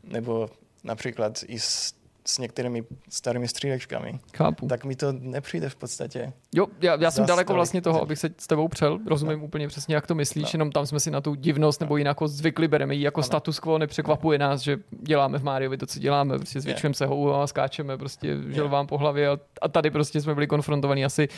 [0.04, 0.50] nebo
[0.84, 1.94] například i s,
[2.26, 4.68] s některými starými střílečkami, Chápu.
[4.68, 6.34] tak mi to nepřijde v podstatě.
[6.56, 9.00] Jo, já, já jsem daleko vlastně toho, abych se s tebou přel.
[9.08, 10.50] Rozumím úplně přesně, jak to myslíš, No.
[10.54, 13.24] jenom tam jsme si na tu divnost nebo jinakost zvykli, bereme ji jako Ano.
[13.24, 17.48] status quo, nepřekvapuje nás, že děláme v Máriovi to, co děláme, prostě zvětšujeme se houbama,
[17.48, 21.30] skáčeme, prostě želvám po hlavě a, a tady prostě jsme byli konfrontovaní asi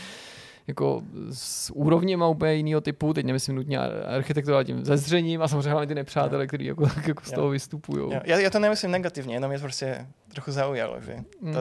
[0.68, 5.48] jako s úrovněma úplně jiného typu, teď nemyslím nutně ar- architekturu, ale tím zezřením a
[5.48, 8.12] samozřejmě hlavně ty nepřátelé, kteří jako, jako z toho vystupují.
[8.26, 11.54] Já, já to nemyslím negativně, jenom mě to prostě trochu zaujalo, že Mm.
[11.54, 11.60] to,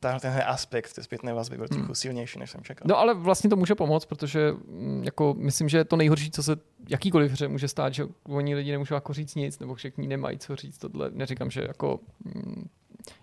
[0.00, 2.84] ta, tenhle aspekt té zpětné vazby byl trochu silnější, než jsem čekal.
[2.88, 6.56] No ale vlastně to může pomoct, protože mm, jako myslím, že to nejhorší, co se
[6.88, 10.08] jakýkoliv hře může stát, že oni lidi nemůžou jako říct nic, nebo že k ní
[10.08, 12.68] nemají co říct, tohle neříkám, že jako mm,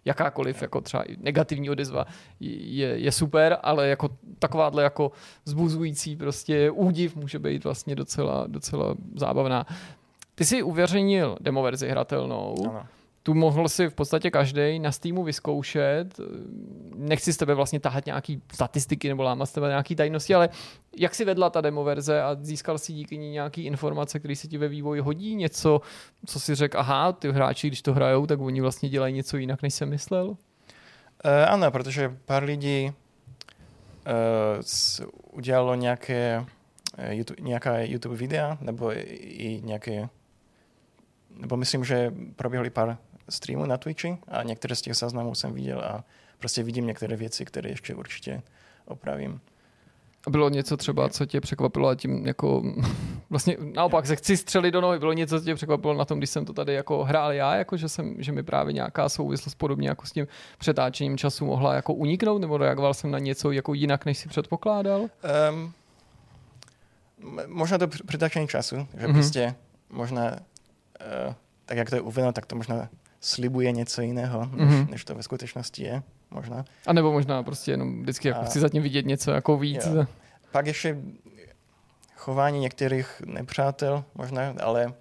[0.05, 2.05] jakákoliv jako třeba negativní odezva
[2.39, 5.11] je, je super, ale jako takováhle jako
[5.45, 9.65] zbuzující prostě údiv může být vlastně docela, docela zábavná.
[10.35, 12.55] Ty jsi uvěřenil demoverzi hratelnou.
[12.69, 12.85] Ano.
[13.29, 16.19] Tu mohl si v podstatě každý na Steamu vyzkoušet.
[16.95, 20.49] Nechci z tebe vlastně tahat nějaký statistiky nebo lámat z tebe nějaký tajnosti, ale
[20.97, 24.57] jak si vedla ta demoverze a získal si díky ní nějaký informace, které se ti
[24.57, 25.35] ve vývoji hodí?
[25.35, 25.81] Něco,
[26.25, 29.61] co si řekl, aha, ty hráči, když to hrajou, tak oni vlastně dělají něco jinak,
[29.61, 30.27] než jsem myslel?
[30.27, 30.35] Uh,
[31.47, 32.93] ano, protože pár lidí uh,
[35.31, 36.45] udělalo nějaké
[37.09, 40.09] YouTube, nějaká YouTube videa, nebo i nějaké,
[41.29, 42.97] nebo myslím, že proběhly pár
[43.29, 46.03] streamů na Twitchi a některé z těch záznamů jsem viděl a
[46.39, 48.41] prostě vidím některé věci, které ještě určitě
[48.85, 49.41] opravím.
[50.29, 52.63] Bylo něco třeba, co tě překvapilo a tím jako
[53.29, 56.29] vlastně naopak se chci střelit do nohy, bylo něco, co tě překvapilo na tom, když
[56.29, 59.89] jsem to tady jako hrál já, jako že, jsem, že mi právě nějaká souvislost podobně
[59.89, 60.27] jako s tím
[60.57, 65.01] přetáčením času mohla jako uniknout, nebo reagoval jsem na něco jako jinak, než si předpokládal?
[65.51, 65.73] Um,
[67.47, 69.13] možná to přetáčení času, že mm-hmm.
[69.13, 69.55] prostě
[69.89, 71.33] možná uh,
[71.65, 72.89] tak, jak to je uvedeno, tak to možná
[73.21, 74.89] slibuje něco jiného, než, mm-hmm.
[74.89, 76.65] než to ve skutečnosti je, možná.
[76.87, 79.85] A nebo možná prostě jenom vždycky jako a, chci zatím vidět něco jako víc.
[79.85, 80.05] Jo.
[80.51, 80.97] Pak ještě
[82.15, 84.93] chování některých nepřátel možná, ale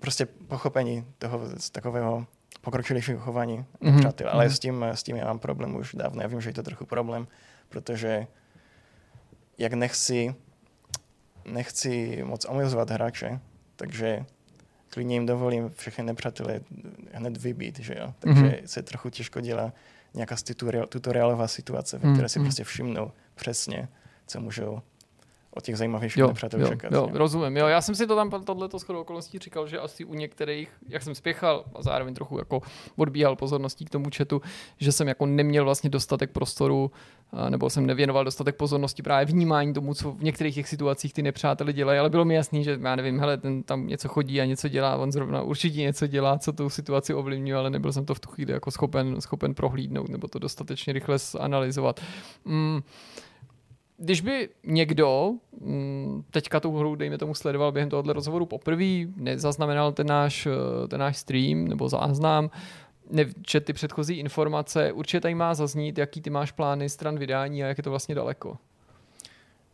[0.00, 2.26] prostě pochopení toho z takového
[2.60, 3.92] pokročilejšího chování mm-hmm.
[3.92, 4.30] nepřátel.
[4.30, 4.54] Ale mm-hmm.
[4.54, 6.22] s, tím, s tím já mám problém už dávno.
[6.22, 7.28] Já vím, že je to trochu problém,
[7.68, 8.26] protože
[9.58, 10.34] jak nechci,
[11.44, 13.40] nechci moc omezovat hráče,
[13.76, 14.24] takže
[14.90, 16.60] klidně jim dovolím všechny nepřátelé
[17.12, 18.14] hned vybít, že jo.
[18.18, 18.64] Takže mm-hmm.
[18.64, 19.72] se trochu těžko dělá
[20.14, 20.36] nějaká
[20.88, 22.32] tutorialová situace, ve které mm-hmm.
[22.32, 22.46] si mhm.
[22.46, 23.88] prostě všimnou přesně,
[24.26, 24.82] co můžou
[25.54, 26.92] od těch zajímavějších nepřátel čekat.
[26.92, 27.56] Jo, rozumím.
[27.56, 31.02] Jo, já jsem si to tam tohleto shodou okolností říkal, že asi u některých, jak
[31.02, 32.60] jsem spěchal a zároveň trochu jako
[32.96, 34.42] odbíhal pozorností k tomu chatu,
[34.78, 36.90] že jsem jako neměl vlastně dostatek prostoru
[37.48, 41.72] nebo jsem nevěnoval dostatek pozornosti právě vnímání tomu, co v některých těch situacích ty nepřáteli
[41.72, 44.68] dělají, ale bylo mi jasný, že já nevím, hele, ten tam něco chodí a něco
[44.68, 48.20] dělá, on zrovna určitě něco dělá, co tu situaci ovlivňuje, ale nebyl jsem to v
[48.20, 52.00] tu chvíli jako schopen, schopen prohlídnout nebo to dostatečně rychle zanalizovat.
[52.44, 52.80] Mm
[54.02, 59.92] když by někdo mm, teďka tu hru, dejme tomu, sledoval během tohohle rozhovoru poprvé, nezaznamenal
[59.92, 60.48] ten náš,
[60.88, 62.50] ten náš stream nebo záznam,
[63.10, 67.66] nečet ty předchozí informace, určitě tady má zaznít, jaký ty máš plány stran vydání a
[67.66, 68.56] jak je to vlastně daleko.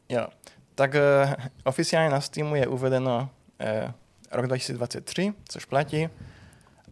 [0.09, 0.27] Jo,
[0.75, 1.33] tak uh,
[1.65, 3.29] oficiálně na Steamu je uvedeno
[3.85, 3.91] uh,
[4.33, 6.09] rok 2023, což platí.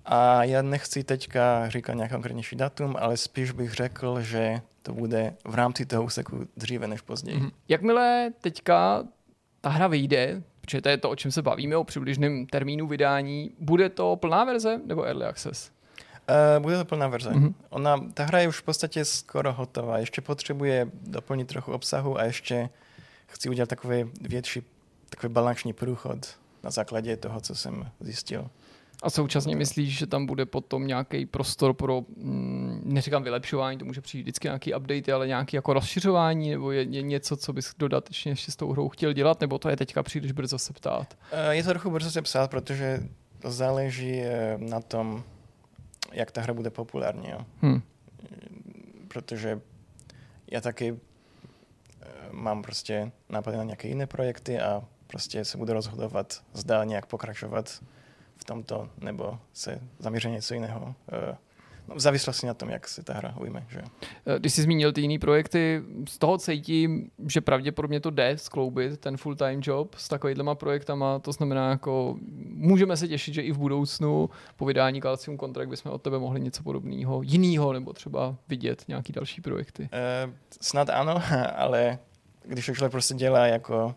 [0.04, 5.34] A já nechci teďka říkat nějaký konkrétnější datum, ale spíš bych řekl, že to bude
[5.44, 7.38] v rámci toho úseku dříve než později.
[7.38, 7.50] Mm-hmm.
[7.68, 9.04] Jakmile teďka
[9.60, 13.50] ta hra vyjde, protože to je to, o čem se bavíme, o přibližném termínu vydání,
[13.60, 15.70] bude to plná verze nebo early access?
[16.30, 17.30] Uh, bude to plná verze.
[17.30, 17.54] Mm-hmm.
[17.70, 19.98] Ona, ta hra je už v podstatě skoro hotová.
[19.98, 22.68] Ještě potřebuje doplnit trochu obsahu a ještě
[23.26, 24.62] chci udělat takový větší,
[25.08, 26.26] takový balanční průchod
[26.62, 28.50] na základě toho, co jsem zjistil.
[29.04, 34.00] A současně myslíš, že tam bude potom nějaký prostor pro, mm, neříkám vylepšování, to může
[34.00, 38.32] přijít vždycky nějaký update, ale nějaký jako rozšiřování, nebo je, je něco, co bys dodatečně
[38.32, 41.18] ještě s tou hrou chtěl dělat, nebo to je teďka příliš brzo se ptát?
[41.32, 43.00] Eh, je to trochu brzo se ptát, protože
[43.38, 45.22] to záleží eh, na tom,
[46.12, 47.30] jak ta hra bude populární.
[47.30, 47.38] Jo.
[47.62, 47.82] Hmm.
[49.08, 49.60] Protože
[50.50, 50.98] já taky
[52.02, 57.06] eh, mám prostě nápady na nějaké jiné projekty a prostě se budu rozhodovat, zda nějak
[57.06, 57.80] pokračovat
[58.36, 60.94] v tomto, nebo se zaměřit něco jiného.
[61.12, 61.36] Eh,
[61.88, 63.66] no, v závislosti na tom, jak se ta hra ujme.
[63.68, 63.82] Že?
[64.26, 69.00] Eh, když jsi zmínil ty jiné projekty, z toho cítím, že pravděpodobně to jde skloubit,
[69.00, 72.16] ten full-time job s takovýhlema projektama, to znamená, jako
[72.48, 76.40] můžeme se těšit, že i v budoucnu po vydání Calcium Contract bychom od tebe mohli
[76.40, 79.82] něco podobného, jiného, nebo třeba vidět nějaký další projekty.
[79.82, 81.22] Uh, snad ano,
[81.56, 81.98] ale
[82.44, 83.94] když to člověk prostě dělá jako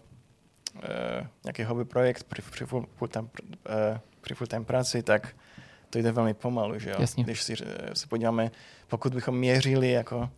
[0.75, 2.65] uh, nějaký hobby projekt při, při
[4.35, 5.35] full, full time, při full-time práci, tak
[5.89, 6.95] to jde velmi pomalu, že jo?
[6.99, 7.23] Jasně.
[7.23, 8.51] Když si, eh, se podíváme,
[8.87, 10.29] pokud bychom měřili jako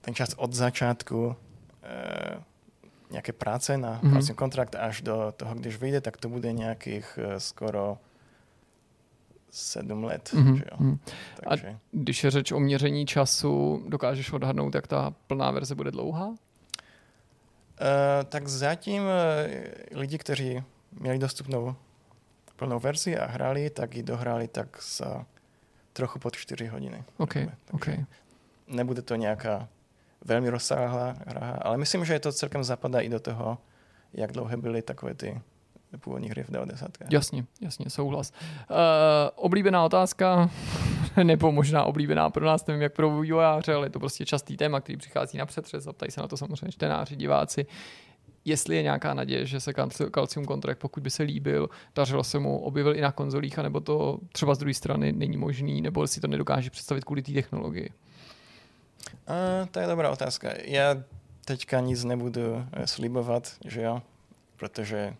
[0.00, 1.36] ten čas od začátku
[1.82, 2.42] eh,
[3.10, 4.10] nějaké práce na mm-hmm.
[4.10, 7.98] vlastně kontrakt až do toho, když vyjde, tak to bude nějakých eh, skoro
[9.50, 10.30] sedm let.
[10.34, 10.56] Mm-hmm.
[10.56, 10.76] Že jo?
[10.80, 10.98] Mhm.
[11.48, 11.68] Takže...
[11.68, 16.26] A když je řeč o měření času, dokážeš odhadnout, jak ta plná verze bude dlouhá?
[16.26, 16.36] Uh,
[18.28, 19.08] tak zatím uh,
[20.00, 21.76] lidi, kteří měli dostupnou
[22.56, 25.26] plnou verzi a hráli, tak ji dohráli tak za
[25.92, 27.04] trochu pod 4 hodiny.
[27.16, 27.34] OK,
[27.72, 27.88] OK.
[28.68, 29.68] nebude to nějaká
[30.24, 33.58] velmi rozsáhlá hra, ale myslím, že to celkem zapadá i do toho,
[34.12, 35.40] jak dlouhé byly takové ty
[35.98, 36.90] původní hry v 90.
[37.10, 38.32] Jasně, jasně, souhlas.
[38.70, 38.76] Uh,
[39.34, 40.50] oblíbená otázka,
[41.22, 44.80] nebo možná oblíbená pro nás, nevím jak pro vývojáře, ale je to prostě častý téma,
[44.80, 47.66] který přichází na přetřes a ptají se na to samozřejmě čtenáři, diváci.
[48.46, 49.72] Jestli je nějaká naděje, že se
[50.14, 54.18] Calcium Contract, pokud by se líbil, dařilo se mu, objevil i na konzolích, anebo to
[54.32, 57.90] třeba z druhé strany není možný, nebo si to nedokáže představit kvůli té technologii?
[59.28, 60.50] Uh, to je dobrá otázka.
[60.64, 60.96] Já
[61.44, 64.02] teďka nic nebudu eh, slibovat, že jo,
[64.56, 65.16] protože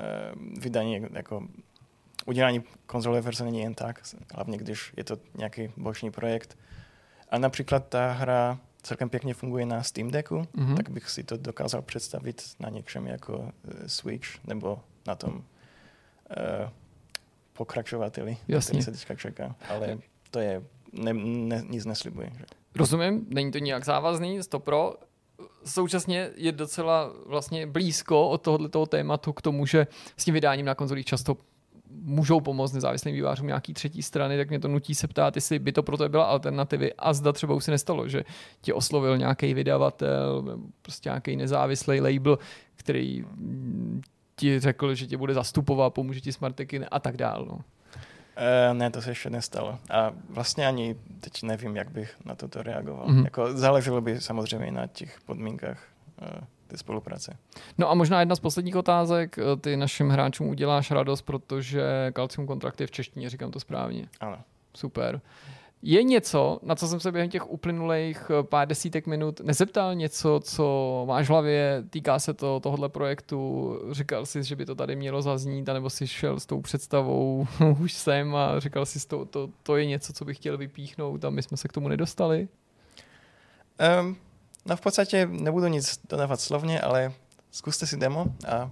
[0.00, 1.48] uh, vydání jako
[2.26, 4.02] udělání konzolové verze není jen tak,
[4.34, 6.58] hlavně když je to nějaký bočný projekt.
[7.30, 10.76] A například ta hra celkem pěkně funguje na Steam Decku, mm-hmm.
[10.76, 13.48] tak bych si to dokázal představit na něčem jako uh,
[13.86, 15.42] Switch nebo na tom uh,
[17.52, 18.70] pokračovateli, Jasně.
[18.70, 19.56] který se teďka čeká.
[19.68, 19.98] Ale
[20.30, 22.30] to je, ne, ne, nic neslibuje.
[22.38, 22.44] Že?
[22.74, 24.94] Rozumím, není to nijak závazný, to pro.
[25.64, 29.86] Současně je docela vlastně blízko od tohoto tématu k tomu, že
[30.16, 31.36] s tím vydáním na konzolích často
[31.90, 35.72] můžou pomoct nezávislým vývářům nějaký třetí strany, tak mě to nutí se ptát, jestli by
[35.72, 38.24] to pro to byla alternativy a zda třeba už se nestalo, že
[38.60, 42.38] ti oslovil nějaký vydavatel, prostě nějaký nezávislý label,
[42.76, 43.24] který
[44.36, 47.46] ti řekl, že tě bude zastupovat, pomůže ti Smarteky a tak dále.
[47.46, 47.54] No.
[47.54, 47.62] Uh,
[48.72, 49.78] ne, to se ještě nestalo.
[49.90, 53.06] A vlastně ani teď nevím, jak bych na toto reagoval.
[53.06, 53.24] Mm-hmm.
[53.24, 55.84] Jako záleželo by samozřejmě na těch podmínkách
[56.22, 57.36] uh, ty spolupráce.
[57.78, 59.38] No a možná jedna z posledních otázek.
[59.38, 64.08] Eh, ty našim hráčům uděláš radost, protože Calcium kontrakt je v češtině, říkám to správně.
[64.20, 64.38] Ano.
[64.74, 65.20] Super.
[65.82, 70.40] Je něco, na co jsem se během těch uplynulých eh, pár desítek minut nezeptal něco,
[70.44, 74.96] co máš v hlavě, týká se to tohohle projektu, říkal jsi, že by to tady
[74.96, 77.46] mělo zaznít, anebo jsi šel s tou představou
[77.80, 81.30] už sem a říkal jsi, to, to, to je něco, co bych chtěl vypíchnout a
[81.30, 82.48] my jsme se k tomu nedostali?
[84.00, 84.16] Um,
[84.66, 87.12] No v podstatě nebudu nic dodávat slovně, ale
[87.50, 88.70] zkuste si demo a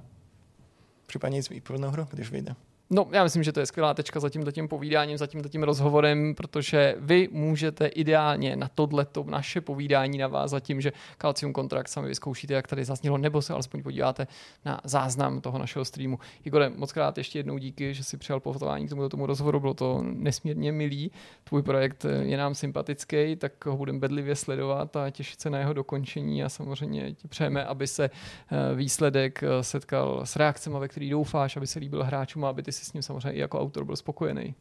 [1.06, 2.54] případně i plnou hru, když vyjde.
[2.90, 5.62] No, já myslím, že to je skvělá tečka za tímto tím povídáním, za tímto tím
[5.62, 12.08] rozhovorem, protože vy můžete ideálně na tohleto naše povídání navázat tím, že Calcium kontrakt sami
[12.08, 14.26] vyzkoušíte, jak tady zaznělo, nebo se alespoň podíváte
[14.64, 16.18] na záznam toho našeho streamu.
[16.44, 19.74] Igore, moc krát ještě jednou díky, že si přijal pohotování k tomuto tomu rozhovoru, bylo
[19.74, 21.10] to nesmírně milý.
[21.44, 25.72] Tvůj projekt je nám sympatický, tak ho budeme bedlivě sledovat a těšit se na jeho
[25.72, 31.10] dokončení a samozřejmě ti přejeme, aby se eh, výsledek eh, setkal s reakcemi, ve který
[31.10, 33.96] doufáš, aby se líbil hráčům aby ty si s ním samozřejmě i jako autor byl
[33.96, 34.54] spokojený.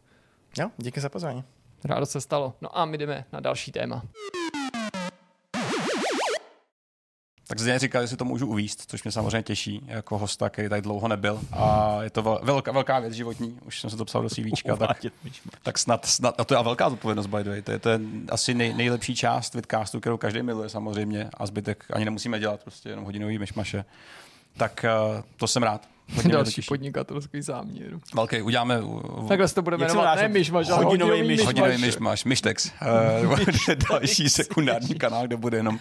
[0.57, 1.44] Jo, díky za pozvání.
[1.84, 2.53] Rádo se stalo.
[2.61, 4.03] No a my jdeme na další téma.
[7.48, 10.69] Tak zde říkal, že si to můžu uvíst, což mě samozřejmě těší, jako hosta, který
[10.69, 11.41] tady dlouho nebyl.
[11.52, 15.06] A je to velká, velká věc životní, už jsem se to psal do CVčka, tak,
[15.64, 17.61] tak snad, snad, a to je velká zodpovědnost, by the way.
[17.61, 17.99] To je, to je
[18.30, 22.90] asi nej, nejlepší část vidcastu, kterou každý miluje samozřejmě a zbytek ani nemusíme dělat, prostě
[22.90, 23.85] jenom hodinový myšmaše.
[24.57, 24.85] Tak
[25.15, 25.93] uh, to jsem rád.
[26.16, 28.00] Hodně Další podnikatelský záměr.
[28.16, 28.82] Velký, uděláme...
[29.28, 31.46] Takhle se to budeme jmenovat, ne myšmaš, ale hodinový myšmaš.
[31.46, 32.72] Hodinový myšmaš, myštex.
[33.30, 33.40] Uh,
[33.90, 35.80] další sekundární kanál, kde bude jenom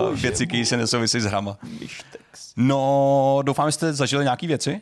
[0.00, 1.58] uh, věci, které se nesouvisí s hrama.
[1.80, 2.52] Myštex.
[2.56, 4.80] No, doufám, že jste zažili nějaké věci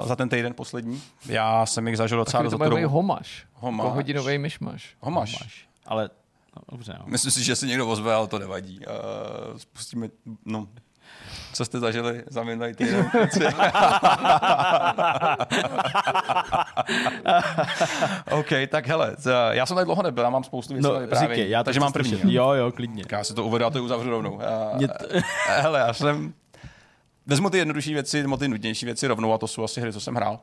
[0.00, 1.02] uh, za ten týden poslední.
[1.26, 2.58] Já jsem jich zažil docela dost.
[2.58, 3.46] Takový homaš.
[3.52, 3.84] Homaš.
[3.84, 4.94] Jako hodinový myšmaš.
[5.00, 5.32] Homaš.
[5.32, 5.68] homaš.
[5.86, 6.10] Ale
[6.56, 7.04] No, dobře, no.
[7.06, 8.78] Myslím si, že se někdo ozve, ale to nevadí.
[8.78, 10.08] Uh, spustíme,
[10.44, 10.68] no,
[11.52, 13.10] co jste zažili za minulý týden?
[18.30, 19.16] OK, tak hele,
[19.50, 22.34] já jsem tady dlouho nebyl, já mám spoustu věcí no, říkej, já takže mám první.
[22.34, 23.04] Jo, jo, klidně.
[23.12, 24.40] Já si to uvedu a to uzavřu rovnou.
[25.46, 26.34] hele, já jsem
[27.26, 30.00] Vezmu ty jednodušší věci, nebo ty nudnější věci rovnou a to jsou asi hry, co
[30.00, 30.40] jsem hrál.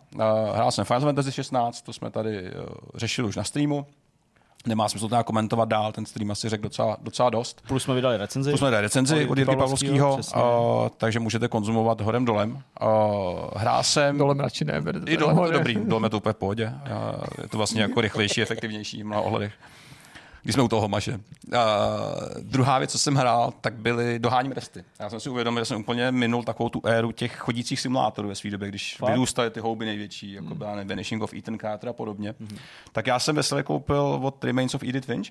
[0.53, 2.65] hrál jsem Final Fantasy 16, to jsme tady uh,
[2.95, 3.85] řešili už na streamu
[4.67, 7.61] nemá smysl to nějak komentovat dál, ten stream asi řekl docela, docela dost.
[7.67, 8.49] Plus jsme vydali recenzi.
[8.49, 10.41] Plus jsme vydali recenzi od Jirky Pavlovského, uh,
[10.97, 12.51] takže můžete konzumovat horem dolem.
[12.51, 12.89] Uh,
[13.55, 14.17] hrál jsem...
[14.17, 16.65] Dolem radši ne, I dolem, to dobrý, dolem je to úplně v pohodě.
[16.65, 19.53] Uh, je to vlastně jako rychlejší, efektivnější v mnoha ohledech
[20.49, 21.11] když jsme u toho maše.
[21.13, 21.19] Uh,
[22.41, 24.83] druhá věc, co jsem hrál, tak byly doháním resty.
[24.99, 28.35] Já jsem si uvědomil, že jsem úplně minul takovou tu éru těch chodících simulátorů ve
[28.35, 29.09] své době, když Fakt?
[29.09, 30.57] vyrůstaly ty houby největší, jako mm.
[30.57, 32.35] byla Vanishing of Ethan Carter a podobně.
[32.39, 32.57] Mm.
[32.91, 35.27] Tak já jsem veselě koupil od Remains of Edith Finch.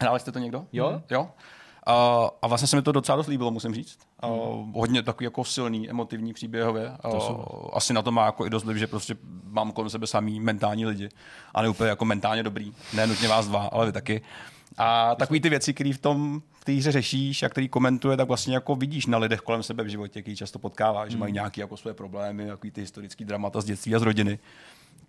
[0.00, 0.64] Hráli jste to někdo?
[0.72, 1.02] Jo.
[1.10, 1.28] Jo?
[1.88, 3.98] Uh, a vlastně se mi to docela dost líbilo, musím říct.
[4.24, 4.30] Uh,
[4.74, 6.92] hodně takový jako silný, emotivní příběhově.
[7.12, 10.40] Uh, asi na to má jako i dost liv, že prostě mám kolem sebe samý
[10.40, 11.08] mentální lidi.
[11.54, 12.72] A ne úplně jako mentálně dobrý.
[12.94, 14.22] Ne nutně vás dva, ale vy taky.
[14.78, 18.28] A takový ty věci, které v tom v té hře řešíš a který komentuje, tak
[18.28, 21.12] vlastně jako vidíš na lidech kolem sebe v životě, který často potkáváš, hmm.
[21.12, 24.38] že mají nějaké jako své problémy, takový ty historické dramata z dětství a z rodiny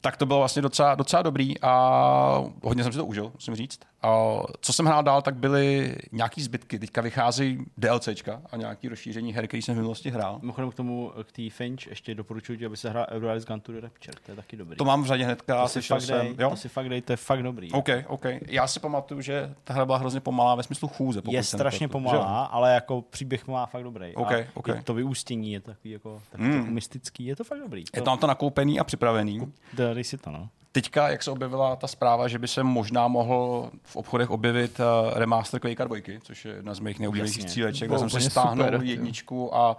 [0.02, 3.80] tak to bylo vlastně docela, docela dobrý a hodně jsem si to užil, musím říct.
[4.02, 6.80] A co jsem hrál dál, tak byly nějaký zbytky.
[6.80, 10.40] Teďka vycházejí DLCčka a nějaký rozšíření her, který jsem v minulosti hrál.
[10.42, 13.80] Mimochodem k tomu, k té Finch, ještě doporučuji aby se hrál Eurorise Gun to the
[13.80, 14.78] Rapture, to je taky dobrý.
[14.78, 15.62] To mám v řadě hnedka.
[15.62, 16.50] to si fakt dej, jsem, jo?
[16.50, 17.72] to si fakt dej, to je fakt dobrý.
[17.72, 18.26] OK, OK.
[18.48, 21.22] Já si pamatuju, že ta hra byla hrozně pomalá ve smyslu chůze.
[21.30, 24.16] je strašně pomalá, ale jako příběh má fakt dobrý.
[24.16, 24.68] OK, a OK.
[24.68, 26.58] i to vyústění je takový jako, takový Mm.
[26.58, 27.84] jako mystický, je to fakt dobrý.
[27.96, 29.54] Je tam to nakoupený a připravený.
[29.76, 30.50] to, dej si to, no.
[30.78, 34.86] Teďka, jak se objevila ta zpráva, že by se možná mohl v obchodech objevit uh,
[35.14, 38.82] remaster Quake 2, což je jedna z mých nejoblíbenějších stříleček, kde jsem si stáhnul super,
[38.84, 39.78] jedničku a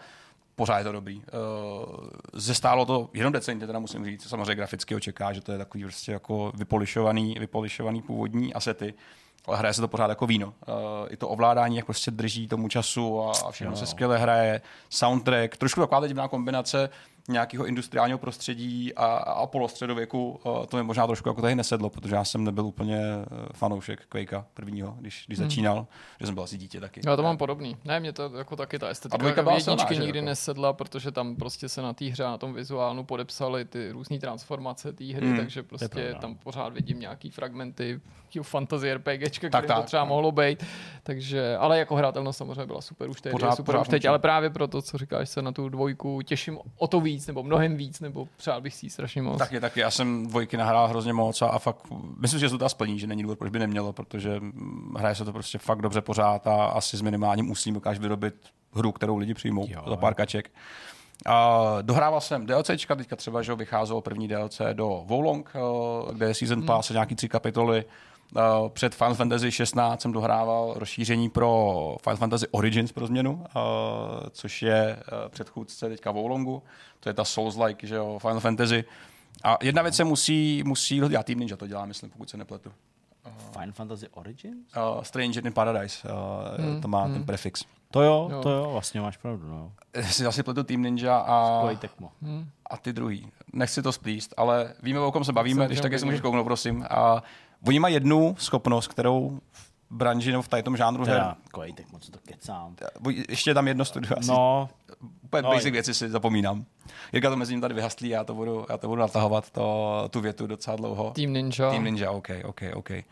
[0.56, 1.16] pořád je to dobrý.
[1.16, 1.22] Uh,
[2.32, 4.28] zestálo to jenom decentně, teda musím říct.
[4.28, 8.94] Samozřejmě graficky očeká, že to je takový prostě jako vypolišovaný, vypolišovaný původní asety.
[9.46, 10.46] Ale hraje se to pořád jako víno.
[10.46, 10.74] Uh,
[11.10, 13.76] I to ovládání, jak prostě drží tomu času a, a všechno Jo.
[13.76, 14.60] se skvěle hraje.
[14.90, 16.90] Soundtrack, trošku taková divná kombinace
[17.28, 20.40] nějakého industriálního prostředí a, a polostředověku.
[20.44, 24.06] Uh, to mi možná trošku jako tady nesedlo, protože já jsem nebyl úplně uh, fanoušek
[24.08, 25.48] Quakea prvního, když, když Hmm.
[25.50, 25.86] začínal,
[26.20, 27.00] že jsem byl asi dítě taky.
[27.06, 27.76] Já to mám podobný.
[27.84, 30.26] Ne, mě to jako taky ta A estetika dvojka byla jedničky silná, nikdy jako?
[30.26, 34.92] nesedla, protože tam prostě se na té hře, na tom vizuálnu podepsaly ty různé transformace
[34.92, 35.36] té hry, Hmm.
[35.36, 36.18] takže prostě pravda.
[36.18, 38.00] tam pořád vidím nějaký fragmenty
[38.42, 40.08] fantasy RPGčka, Tak, tak, to tak, třeba no.
[40.08, 40.64] mohlo být.
[41.02, 44.04] Takže, ale jako hratelnost samozřejmě byla super už teď, Pořád- je super pořád už teď,
[44.04, 47.76] ale právě proto, co říkáš, se na tu dvojku těším o to víc, nebo mnohem
[47.76, 49.38] víc, nebo přál bych si ji strašně moc.
[49.38, 49.80] Taky, taky.
[49.80, 51.86] Já jsem dvojky nahrál hrozně moc a, a fakt,
[52.18, 55.24] myslím, že se to splní, že není důvod, proč by nemělo, protože mm, hraje se
[55.24, 58.34] to prostě fakt dobře pořád a asi s minimálním úsilím dokáže vyrobit
[58.72, 59.82] hru, kterou lidi přijmou Jo.
[59.88, 60.50] za pár kaček.
[61.26, 66.34] A dohrával jsem DLCčka, teďka třeba, že vycházelo první DLC do Wolong, eh, kde je
[66.34, 67.84] Season Pass a nějaký tři kapitoly.
[68.36, 73.50] Eh, Před Final Fantasy 16 jsem dohrával rozšíření pro Final Fantasy Origins pro změnu, eh,
[74.30, 76.62] což je eh, předchůdce teďka Wolongu.
[77.00, 78.84] To je ta Souls-like, že jo, Final Fantasy.
[79.44, 82.72] A jedna věc se musí, musí dělat Team Ninja, to dělá, myslím, pokud se nepletu.
[83.52, 84.66] Final Fantasy Origins?
[84.96, 87.12] Uh, Stranger in Paradise, uh, Hmm, to má hmm.
[87.14, 87.64] ten prefix.
[87.90, 88.42] To jo, Jo.
[88.42, 89.72] to jo, vlastně máš pravdu, no.
[90.02, 92.12] Si zase pletu Team Ninja a, Kolik Tecmo.
[92.22, 92.48] Hm.
[92.70, 93.28] a ty druhý.
[93.52, 96.12] Nechci to splíst, ale víme, o kom se bavíme, Jsem když chtěl tak, jestli vidět.
[96.12, 96.86] můžeš kouknout, prosím.
[96.90, 97.22] A
[97.66, 101.34] oni mají jednu schopnost, kterou v branži nebo v tady tom žánru her.
[101.74, 102.76] Tecmo, co to kecám.
[103.28, 104.68] Ještě je tam jedno studio, asi No,
[105.22, 106.64] úplně no, basic věci si zapomínám.
[107.12, 110.20] Jirka to mezi ním tady vyhaslí, já to budu, já to budu natahovat, to, tu
[110.20, 111.10] větu docela dlouho.
[111.10, 111.70] Team Ninja.
[111.70, 112.90] Team Ninja, OK, OK, OK.
[112.90, 113.04] A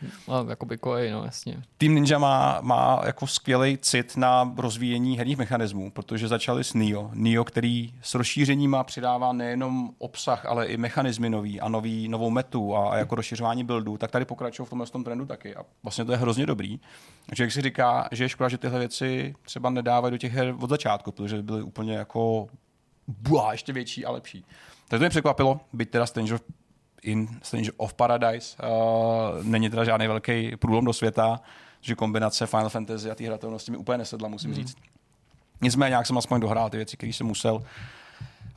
[0.48, 1.62] jakoby Koei, no jasně.
[1.78, 7.10] Team Ninja má, má jako skvělý cit na rozvíjení herních mechanismů, protože začali s Nio.
[7.14, 12.30] Nio, který s rozšířením má přidává nejenom obsah, ale i mechanismy nový a nový, novou
[12.30, 15.56] metu a, a jako rozšiřování buildů, tak tady pokračují v tomhle tom trendu taky.
[15.56, 16.80] A vlastně to je hrozně dobrý.
[17.26, 20.54] Takže jak si říká, že je škoda, že tyhle věci třeba nedávají do těch her
[20.60, 22.48] od začátku, protože by byly úplně jako
[23.08, 24.44] buá, ještě větší a lepší.
[24.88, 26.38] Tak to mě překvapilo, byť teda Stranger
[27.02, 28.56] in Stranger of Paradise.
[28.62, 31.40] Uh, není teda žádný velký průlom do světa,
[31.80, 34.56] že kombinace Final Fantasy a té hratelnosti mi úplně nesedla, musím Hmm.
[34.56, 34.76] říct.
[35.60, 37.62] Nicméně nějak jsem aspoň dohrál ty věci, které jsem musel.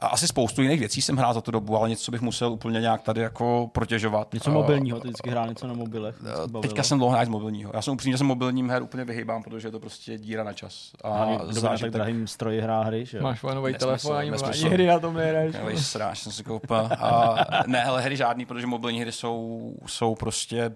[0.01, 2.51] A asi spoustu jiných věcí jsem hrál za tu dobu, ale něco co bych musel
[2.51, 4.33] úplně nějak tady jako protěžovat.
[4.33, 6.15] něco mobilního, ty vždycky hrál něco na mobilech.
[6.21, 6.61] bavilo.
[6.61, 7.71] Teďka jsem dlouho hrál z mobilního.
[7.73, 10.53] Já jsem upřímně, že jsem mobilním her úplně vyhýbám, protože je to prostě díra na
[10.53, 10.91] čas.
[11.03, 13.23] A A kdo na tak drahým stroji hrál hry, že jo?
[13.23, 14.65] Máš nový telefon, ani, nesmysl.
[14.65, 15.55] ani hry na tom nehraješ.
[15.75, 16.89] Sráž jsem si koupil.
[16.99, 17.35] A
[17.67, 20.71] ne, hele, hry žádný, protože mobilní hry jsou, jsou prostě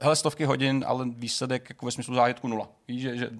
[0.00, 2.68] hele, stovky hodin, ale výsledek jako ve smyslu zážitku nula.
[2.88, 3.30] Víš, že, že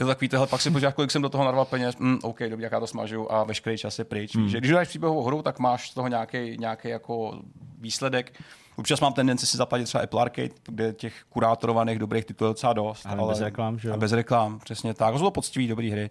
[0.00, 2.38] je to takový tohle, pak si podíváš, kolik jsem do toho narval peněz, mm, OK,
[2.48, 4.36] dobrý, jak já to smažu a veškerý čas je pryč.
[4.36, 7.38] Víš, že když dáš příběhovou hru, tak máš z toho nějaký, nějaký jako
[7.78, 8.40] výsledek.
[8.76, 12.72] Občas mám tendenci si zaplatit třeba Apple Arcade, kde těch kurátorovaných dobrých titulů je docela
[12.72, 13.06] dost.
[13.06, 13.94] Ale bez reklam, že jo?
[13.94, 15.12] A bez reklam, přesně tak.
[15.12, 16.10] To jsou poctivý dobrý hry,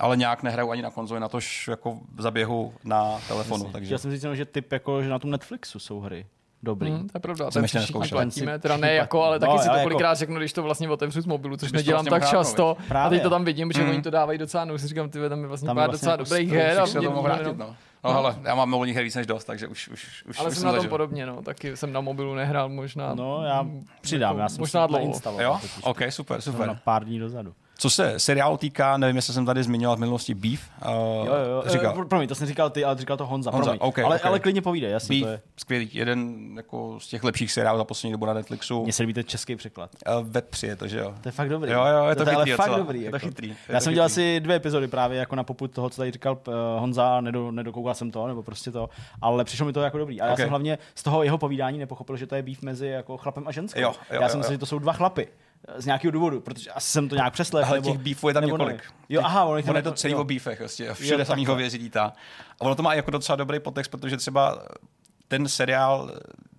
[0.00, 3.64] ale nějak nehraju ani na konzoli, na tož jako zaběhu na telefonu.
[3.64, 3.72] Jasně.
[3.72, 6.26] Takže Chtěl jsem říct, jenom, že typ, jako, že na tom Netflixu jsou hry
[6.62, 6.90] dobrý.
[6.90, 8.18] Hmm, to je pravda, Jsem ten ještě si všichni neskoušel.
[8.18, 9.50] platíme, teda ne jako, ale platí.
[9.50, 11.70] taky No, si to ale kolikrát jako- řeknu, když to vlastně otevřu z mobilu, což
[11.70, 12.76] to nedělám vlastně tak hrát, často.
[12.80, 13.18] A Právě.
[13.18, 13.90] teď to tam vidím, že Mm.
[13.90, 16.16] oni to dávají docela, no, si říkám, ty tam je vlastně Tam pár vlastně docela
[16.16, 16.80] dobrých spoustu her.
[16.80, 17.66] a se mě to mohl víme, vrátit, no.
[17.66, 17.74] no.
[18.04, 20.54] No, hele, já mám mobilních her víc než dost, takže už, už, už, Ale už
[20.56, 20.90] jsem na tom zažil.
[20.90, 23.14] podobně, no, taky jsem na mobilu nehrál možná.
[23.14, 23.66] No, já
[24.00, 25.40] přidám, jako já jsem možná to dlouho.
[25.42, 25.58] Jo?
[25.82, 26.78] OK, super, Jsem na super.
[26.84, 27.54] pár dní dozadu.
[27.80, 30.60] Co se seriálu týká, nevím, jestli jsem tady zmiňoval v minulosti Beef.
[30.86, 30.90] Uh,
[31.26, 31.62] Jo, jo, jo.
[31.66, 31.90] Říkal.
[31.92, 32.04] Říkal.
[32.04, 33.50] Promiň, to jsem říkal ty, ale říkal to Honza.
[33.50, 33.78] Honza, promiň.
[33.82, 34.26] ok, ale, ok.
[34.26, 35.40] ale klidně povídej, jasně, Beef, to je.
[35.56, 38.82] skvělý, jeden jako z těch lepších seriálů za poslední dobu na Netflixu.
[38.82, 39.90] Mně se líbí ten český překlad.
[40.20, 41.14] Uh, web 3 je to, že jo?
[41.22, 41.70] To je fakt dobrý.
[41.72, 42.78] Jo, jo, je to to je ale chytrý fakt docela.
[42.78, 43.02] dobrý.
[43.02, 43.26] Je to jako.
[43.26, 44.22] chytrý, je Já to jsem dělal chytrý.
[44.24, 47.94] asi dvě epizody právě jako na poput toho, co tady říkal uh, Honza, nedo, nedokoukal
[47.94, 48.88] jsem to, nebo prostě to,
[49.22, 50.20] ale přišlo mi to jako dobrý.
[50.20, 50.38] A já Ok.
[50.38, 53.52] jsem hlavně z toho jeho povídání nepochopil, že to je býv mezi jako chlapem a
[53.52, 53.80] ženskou.
[53.80, 54.38] Jo, jo, já jo, jsem jo.
[54.38, 55.28] myslel, že to jsou dva chlapy.
[55.76, 57.68] Z nějakého důvodu, protože asi jsem to nějak přeslechl.
[57.68, 58.66] Ale nebo, těch beefů je tam několik.
[58.66, 58.80] nevím.
[59.08, 61.62] Jo, aha, on, On je to celý o beefech, vlastně, všude Jo, samýho takhle.
[61.62, 62.12] věří lítá.
[62.60, 64.62] A ono to má jako docela dobrý podtext, protože třeba
[65.28, 66.10] ten seriál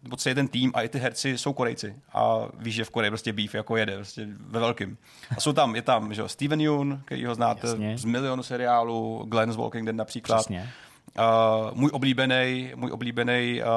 [0.04, 1.96] nebo celý ten tým a i ty herci jsou Korejci.
[2.14, 4.98] A víš, že v Koreji prostě beef jako jede, prostě ve velkým.
[5.38, 7.98] A jsou tam, je tam, že jo, Steven Yeun, který ho znáte Jasně.
[7.98, 10.38] z milionu seriálů, Glenn z Walking Dead například.
[10.38, 10.70] Přesně.
[11.20, 13.68] Uh, můj oblíbený, můj oblíbený uh,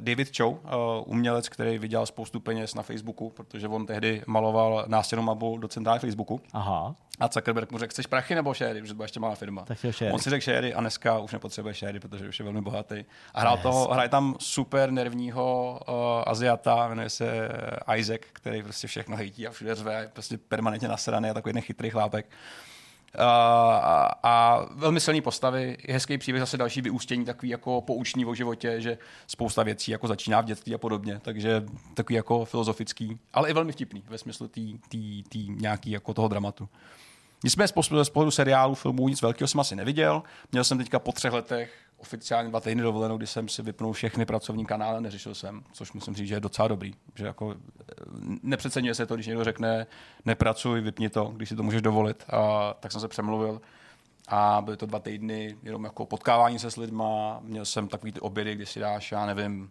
[0.00, 0.58] David Chow, uh,
[1.06, 5.98] umělec, který vydělal spoustu peněz na Facebooku, protože on tehdy maloval nástěnou mabu do centrály
[5.98, 6.40] Facebooku.
[6.52, 6.94] Aha.
[7.20, 9.64] A Zuckerberg mu řekl, chceš prachy nebo šéry, protože to byla ještě malá firma.
[9.64, 10.12] Tak šéry.
[10.12, 13.04] On si řekl šéry a dneska už nepotřebuje šéry, protože už je velmi bohatý.
[13.34, 15.94] A hrál je toho, hraje tam super nervního uh,
[16.26, 17.48] Aziata, jmenuje se
[17.96, 21.62] Isaac, který prostě všechno hejtí a všude řve, je prostě permanentně nasraný a takový jeden
[21.62, 22.26] chytrý chlápek.
[23.18, 28.80] A, a velmi silný postavy, hezký příběh, zase další vyústění, takový jako pouční o životě,
[28.80, 31.64] že spousta věcí jako začíná v dětství a podobně, takže
[31.94, 36.28] takový jako filozofický, ale i velmi vtipný ve smyslu tý, tý, tý nějaký jako toho
[36.28, 36.68] dramatu.
[37.44, 37.68] Nicméně
[38.02, 40.22] z pohledu seriálu, filmů nic velkého jsem asi neviděl.
[40.52, 44.26] Měl jsem teďka po třech letech oficiálně dva týdny dovolenou, kdy jsem si vypnul všechny
[44.26, 46.94] pracovní kanály neřešil jsem, což musím říct, že je docela dobrý.
[47.14, 47.94] Že jako eh,
[48.42, 49.86] nepřeceňuje se to, když někdo řekne
[50.24, 52.24] nepracuj, vypni to, když si to můžeš dovolit.
[52.28, 53.60] A, tak jsem se přemluvil
[54.28, 57.40] a byly to dva týdny jenom jako potkávání se s lidma.
[57.42, 59.70] Měl jsem takový ty obědy, kdy si dáš, já nevím,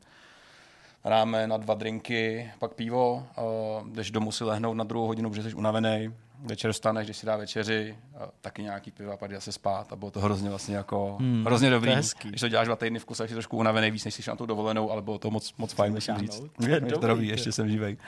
[1.03, 5.43] ráme na dva drinky, pak pivo, uh, jdeš domů si lehnout na druhou hodinu, protože
[5.43, 7.97] jsi unavený, večer vstaneš, když si dá večeři,
[8.41, 11.45] taky nějaký pivo a pak jde se spát a bylo to hrozně vlastně jako hmm,
[11.45, 11.91] hrozně dobrý.
[11.95, 12.27] to.
[12.29, 14.45] Když to děláš dva týdny v kuse, jsi trošku unavený víc, než jsi na tu
[14.45, 16.43] dovolenou, ale bylo to moc, moc fajn, musím říct.
[16.67, 17.97] Je, Dobrý, zdravý, ještě jsem živej.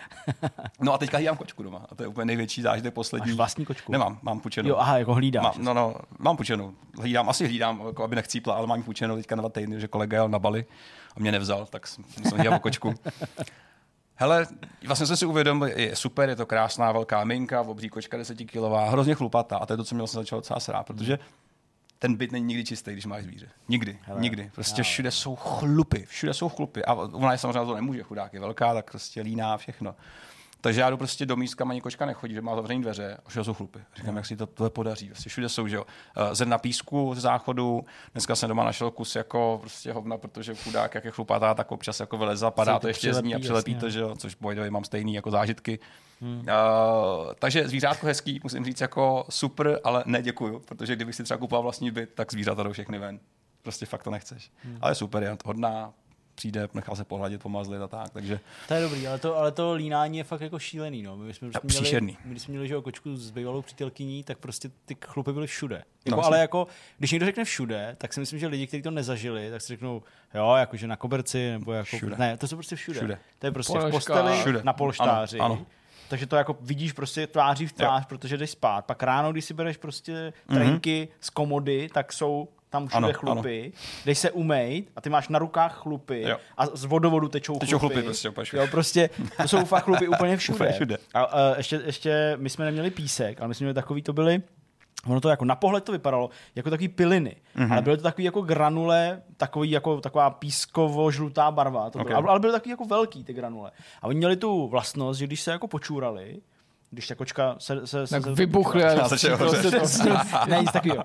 [0.82, 3.32] No a teďka hlídám kočku doma a to je úplně největší zážitek poslední.
[3.32, 3.92] Máš vlastní kočku?
[3.92, 4.70] Nemám, mám půjčenou.
[4.70, 5.44] Jo, aha, jako hlídáš.
[5.44, 6.74] Mám, no, no, mám půjčenou.
[7.00, 9.88] Hlídám, asi hlídám, jako aby nechcípla, ale mám ji půjčenou teďka na dva týdny, že
[9.88, 10.66] kolega jel na Bali
[11.16, 12.94] a mě nevzal, tak jsem jsem kočku.
[14.22, 14.48] Hele,
[14.88, 18.90] vlastně jsem si uvědomil, je super, je to krásná velká minka, obří kočka 10 kilová,
[18.90, 21.20] hrozně chlupatá a to je to, co mě vlastně začalo docela srát, protože
[22.00, 23.50] ten byt není nikdy čistý, když máš zvíře.
[23.68, 24.52] Nikdy, Hele, nikdy.
[24.56, 24.84] Prostě jo.
[24.84, 26.86] všude jsou chlupy, všude jsou chlupy.
[26.86, 29.96] A ona je samozřejmě to nemůže, chudák je velká, tak prostě líná všechno.
[30.62, 33.44] Takže já jdu prostě do míst, kam ani kočka nechodí, že má zavřený dveře a
[33.44, 33.80] jsou chlupy.
[33.96, 35.08] Říkám, jak si to tohle podaří.
[35.08, 35.86] Prostě všude jsou, že jo.
[36.18, 37.86] Eh, Zrna písku ze záchodu.
[38.14, 42.00] Dneska jsem doma našel kus jako prostě hovna, protože chudák, jak je chlupatá, tak občas
[42.00, 43.82] jako vyleze, padá to ještě z ní a přilepí, jasně.
[43.82, 45.80] to, že jo, což boy, mám stejný jako zážitky.
[46.22, 46.40] Hmm.
[46.40, 46.46] Uh,
[47.40, 51.64] takže zvířátko hezký, musím říct jako super, ale ne děkuju, protože kdybych si třeba kupoval
[51.64, 53.20] vlastní byt, tak zvířata jdou všechny ven.
[53.62, 54.52] Prostě fakt to nechceš.
[54.64, 54.78] Hmm.
[54.82, 55.94] Ale super, je hodná,
[56.40, 59.74] přijde, nechal se pohladit, pomazlit a tak, takže To je dobrý, ale to, ale to
[59.74, 61.04] línání je fakt jako šílený.
[61.04, 61.18] No.
[61.18, 62.18] My jsme prostě měli, příšerný.
[62.26, 65.48] my když jsme měli že jo, kočku s bývalou přítelkyní, tak prostě ty chlupy byly
[65.48, 65.76] všude.
[66.06, 66.42] Jako, No, ale jasně.
[66.42, 66.68] jako,
[66.98, 70.04] když někdo řekne všude, tak si myslím, že lidi, kteří to nezažili, tak si řeknou,
[70.34, 72.16] jo, jakože na koberci, nebo jako, Všude.
[72.20, 72.98] ne, to jsou prostě všude.
[73.00, 73.20] Všude.
[73.40, 73.90] To je prostě Poleška.
[73.90, 74.62] v posteli, Všude.
[74.64, 75.40] na polštáři.
[75.40, 75.66] Ano, ano.
[76.10, 78.86] Takže to jako vidíš prostě tváří v tvář, protože jdeš spát.
[78.86, 83.72] Pak ráno, když si bereš prostě trenky z komody, tak jsou tam všude Ano, chlupy.
[84.06, 86.38] Jdeš se umejt a ty máš na rukách chlupy Jo.
[86.58, 88.02] a z vodovodu tečou, Tečou chlupy.
[88.02, 88.58] chlupy prostě.
[88.58, 89.10] Jo, prostě
[89.42, 90.72] to jsou fakt chlupy úplně všude.
[90.72, 90.98] Všude.
[91.14, 94.42] A, a ještě, ještě, my jsme neměli písek, ale my jsme měli takový, to byly
[95.08, 97.68] Ono to jako na pohled to vypadalo jako takový piliny, Mhm.
[97.68, 97.74] mm-hmm.
[97.74, 101.90] ale byly to takový jako granule, takový jako taková pískovo-žlutá barva.
[101.90, 102.28] To bylo, Ok.
[102.30, 103.72] Ale byly takový jako velký ty granule.
[104.02, 106.38] A oni měli tu vlastnost, že když se jako počúrali,
[106.92, 107.88] když ta kočka se...
[107.88, 109.16] se, se Tak se vybuchly a to-
[110.48, 111.04] ne, nic takového.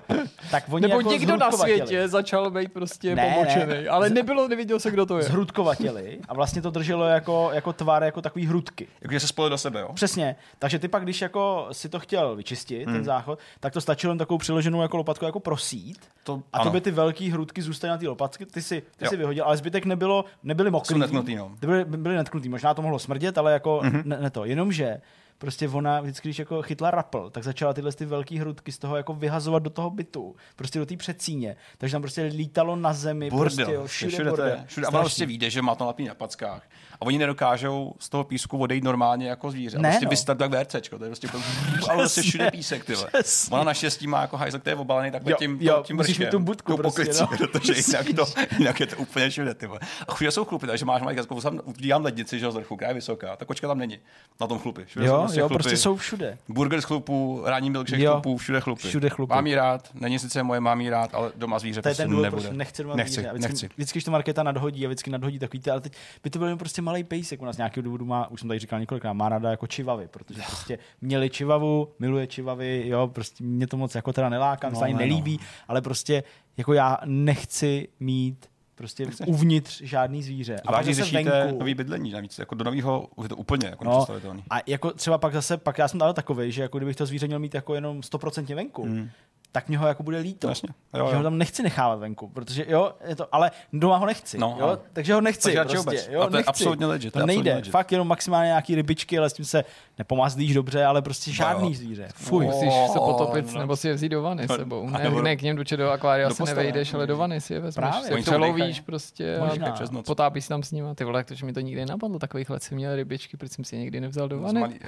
[0.51, 3.89] Tak oni Nebo jako někdo na světě začal být prostě Ne, pomočený, ne.
[3.89, 5.23] ale nebylo, neviděl se, kdo to je.
[5.23, 8.87] Zhrudkovatěli a vlastně to drželo jako, jako tvar, jako takový hrudky.
[9.01, 9.93] jakože se spojili do sebe, jo?
[9.93, 10.35] Přesně.
[10.59, 12.95] Takže ty pak, když jako si to chtěl vyčistit, hmm.
[12.95, 15.99] ten záchod, tak to stačilo jen takovou přiloženou jako lopatku jako prosít.
[16.23, 19.09] To- a to by ty velké hrudky zůstaly na té lopatky, ty si, ty Jo.
[19.09, 20.93] si vyhodil, ale zbytek nebylo, nebyly mokrý.
[20.93, 21.51] Jsou netknutý, no.
[21.59, 24.01] Ty byly, byly netknutý, možná to mohlo smrdět, ale jako mm-hmm.
[24.05, 24.45] ne, ne, to.
[24.45, 24.97] Jenomže
[25.37, 28.97] prostě ona vždycky, když jako chytla rapl, tak začala tyhle ty velké hrudky z toho
[28.97, 31.55] jako vyhazovat do toho bytu, prostě do té předsíně.
[31.77, 34.57] Takže tam prostě lítalo na zemi, prostě, Bordel, jo, všude, všude, to bordel.
[34.57, 34.63] je.
[34.67, 34.87] Všude.
[34.87, 36.63] A ono prostě vyjde, že má to napí na packách.
[37.01, 39.77] A oni nedokážou z toho písku odejít normálně jako zvíře.
[39.77, 40.09] Ne, Ne, prostě no.
[40.09, 41.43] vystat tak VRCčko, to je prostě, úplně-
[41.89, 43.07] ale prostě všude písek, ty vole.
[43.19, 43.53] Přesně.
[43.53, 46.29] Ona naštěstí má jako hajzl, který je obalený takhle Jo, tím, jo, tím musíš mít
[46.29, 47.47] tu budku tou prostě, poklicí, no.
[47.51, 48.25] protože jinak, to,
[48.59, 49.79] jinak je to úplně všude, ty vole.
[50.07, 52.75] A všude jsou chlupy, takže máš malý jako tam udělám lednici, že jo, z vrchu,
[52.75, 53.99] která je vysoká, ta kočka tam není,
[54.41, 54.85] na tom chlupy.
[54.85, 55.63] Všude Jo, jsou jo, chlupy.
[55.63, 56.37] prostě jsou všude.
[56.49, 58.11] Burger z chlupů, ranní milkshake Jo.
[58.11, 58.87] z chlupů, všude chlupy.
[58.87, 59.29] Všude chlupy.
[59.33, 62.49] Mám jí rád, není sice moje, mám jí rád, ale doma zvíře To prostě nebude.
[62.53, 63.29] nechci doma nechci, zvíře.
[63.29, 63.33] A
[63.77, 65.93] Vždycky, když to marketa nadhodí a vždycky nadhodí takový ty, ale teď
[66.23, 67.41] by to byl jen prostě malý pejsek.
[67.41, 70.07] U nás z nějakého důvodu má, už jsem tady říkal několikrát, má ráda jako čivavy,
[70.07, 74.73] protože prostě měli čivavu, miluje čivavy, jo, prostě mě to moc jako teda neláká, no,
[74.73, 75.05] No, se ani ne, no.
[75.05, 76.23] nelíbí, ale prostě
[76.57, 80.55] jako já nechci mít prostě uvnitř žádný zvíře.
[80.55, 83.83] A pak Vážně řešíte venku, nový bydlení navíc, jako do nového je to úplně jako
[83.83, 84.05] No,
[84.49, 87.27] a jako třeba pak zase, pak já jsem dal takový, že jako kdybych to zvíře
[87.27, 89.09] měl mít jako jenom 100% venku, hmm.
[89.55, 90.47] Tak mě ho jako bude líto.
[90.49, 90.69] Jasně.
[90.93, 94.05] Jo, Jo, že ho tam nechci nechávat venku, protože jo, je to, ale doma ho
[94.05, 96.07] nechci, No, jo, ale- takže ho nechci Takže prostě, vůbec.
[96.11, 96.49] jo, A to je nechci.
[96.49, 97.71] absolutně legit, to je nejde, legit.
[97.71, 99.63] fakt jenom maximálně nějaký rybičky, ale s tím se
[99.97, 101.73] nepomazlíš dobře, ale prostě žádný jo.
[101.73, 102.07] zvíře.
[102.15, 102.45] Fuj.
[102.45, 103.59] Musíš se potopit, no.
[103.59, 104.87] nebo si je vzít do vany No, sebou.
[104.87, 107.53] a Ne, nebo- ne k něm do do akvária se nevejdeš, ale do vany si
[107.53, 107.89] je vezmeš.
[107.89, 108.07] Právě.
[108.07, 109.67] Se Oni to přelovíš prostě Možná.
[109.67, 110.05] a Přes noc.
[110.05, 110.95] potápíš tam s nima.
[110.95, 112.19] Ty vole, takže mi to nikdy nenapadlo.
[112.19, 114.59] Takových let jsem měl rybičky, proč jsem si je nikdy nevzal do vany.
[114.59, 114.79] Malý, uh,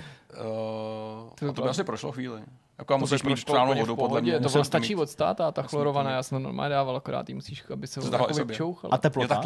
[1.40, 2.42] To by to by asi prošlo chvíli.
[2.78, 4.40] Jako a To musíš mít správnou vodu, podle mě.
[4.40, 7.64] To stačí odstát a ta to chlorovaná, já jsem to normálně dával, akorát jí musíš,
[7.74, 8.90] aby se To pčouchal.
[8.94, 9.42] A teplota?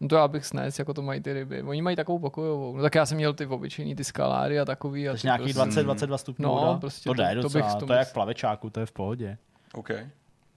[0.00, 1.62] No to já bych snes, jako to mají ty ryby.
[1.62, 2.76] Oni mají takovou pokojovou.
[2.76, 5.08] No tak já jsem měl ty obyčejný, ty skaláry a takový.
[5.08, 6.78] A Takže ty nějakých prostě, 20-22 stupňů No, voda?
[6.78, 8.86] prostě to to- jde to docela, bych to, to to je jak plavečáku, to je
[8.86, 9.38] v pohodě.
[9.74, 9.90] OK.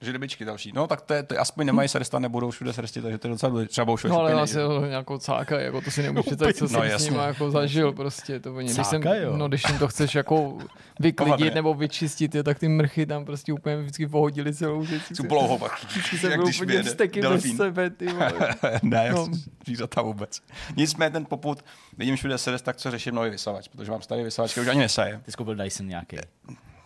[0.02, 0.72] Že rybičky další.
[0.76, 3.30] No tak to je, to je aspoň nemají srsta, nebudou všude srsty, takže to je
[3.32, 3.72] docela důležité.
[3.72, 4.64] Třeba budou všude No ale že?
[4.64, 7.94] ho nějakou cáka, jako to si nemůžu představit, co No, jsem s nima jako zažil
[7.94, 8.40] prostě.
[8.40, 9.02] To oni, když, jsem,
[9.38, 10.58] no, když jim to chceš jako
[11.00, 15.02] vyklidit nebo vyčistit, je, tak ty mrchy tam prostě úplně vždycky pohodili celou věc.
[15.14, 15.86] Jsou plouho pak.
[15.90, 17.58] Vždycky jsem Jak byl úplně vsteky bez delfín.
[17.58, 18.06] sebe, ty
[18.84, 19.28] ne, No.
[19.28, 19.28] no.
[19.66, 20.42] zvířata vůbec.
[20.76, 21.66] Nicméně ten poput,
[21.98, 24.80] vidím všude srst, tak co řeším nový vysavač, protože mám starý vysavač, který už ani
[24.80, 25.22] nesaje.
[25.26, 26.18] Ty jsi koupil Dyson nějaký.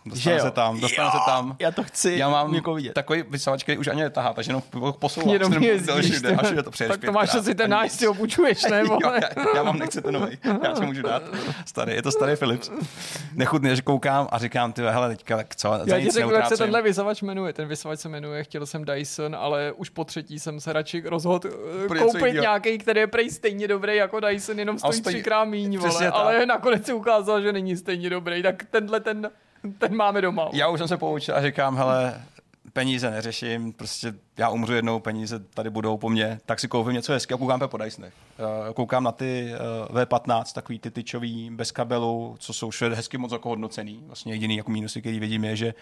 [0.06, 1.56] Dostane se tam, dostane se tam.
[1.58, 2.92] Já to chci Já mám někoho vidět.
[2.92, 4.62] takový vysavač, který už ani netahá, takže jenom
[4.98, 5.32] posouvá.
[5.32, 8.62] Jenom jezdíš, jde, až to přeješ tak to máš asi ten náš, si ho půjčuješ,
[8.64, 8.82] ne?
[8.90, 9.20] Jo, já,
[9.56, 10.38] já mám, nechcete nový.
[10.62, 11.22] Já si můžu dát.
[11.66, 12.70] Starý, je to starý Philips.
[13.34, 16.46] Nechutný, že koukám a říkám, ty hele, teďka, tak co, za Já nic řeknu, jak
[16.46, 17.52] se tenhle vysavač jmenuje.
[17.52, 21.48] Ten vysavač se jmenuje, chtěl jsem Dyson, ale už po třetí jsem se radši rozhodl
[21.94, 25.78] eh, koupit nějaký, který je prej stejně dobrý jako Dyson, jenom stojí třikrát míň.
[26.12, 29.30] Ale nakonec se ukázalo, že není stejně dobrý, tak tenhle ten,
[29.78, 30.48] ten máme doma.
[30.52, 32.22] Já už jsem se poučil a říkám, hele,
[32.72, 37.12] peníze neřeším, prostě já umřu jednou, peníze tady budou po mně, tak si koupím něco
[37.12, 38.14] hezkého a koukám po Dysonech.
[38.38, 43.18] Eh, Koukám na ty eh, V15, takový ty tyčový, bez kabelu, co jsou všude hezky
[43.18, 44.02] moc jako hodnocený.
[44.06, 45.74] Vlastně jediný jako mínusy, který vidím, je, že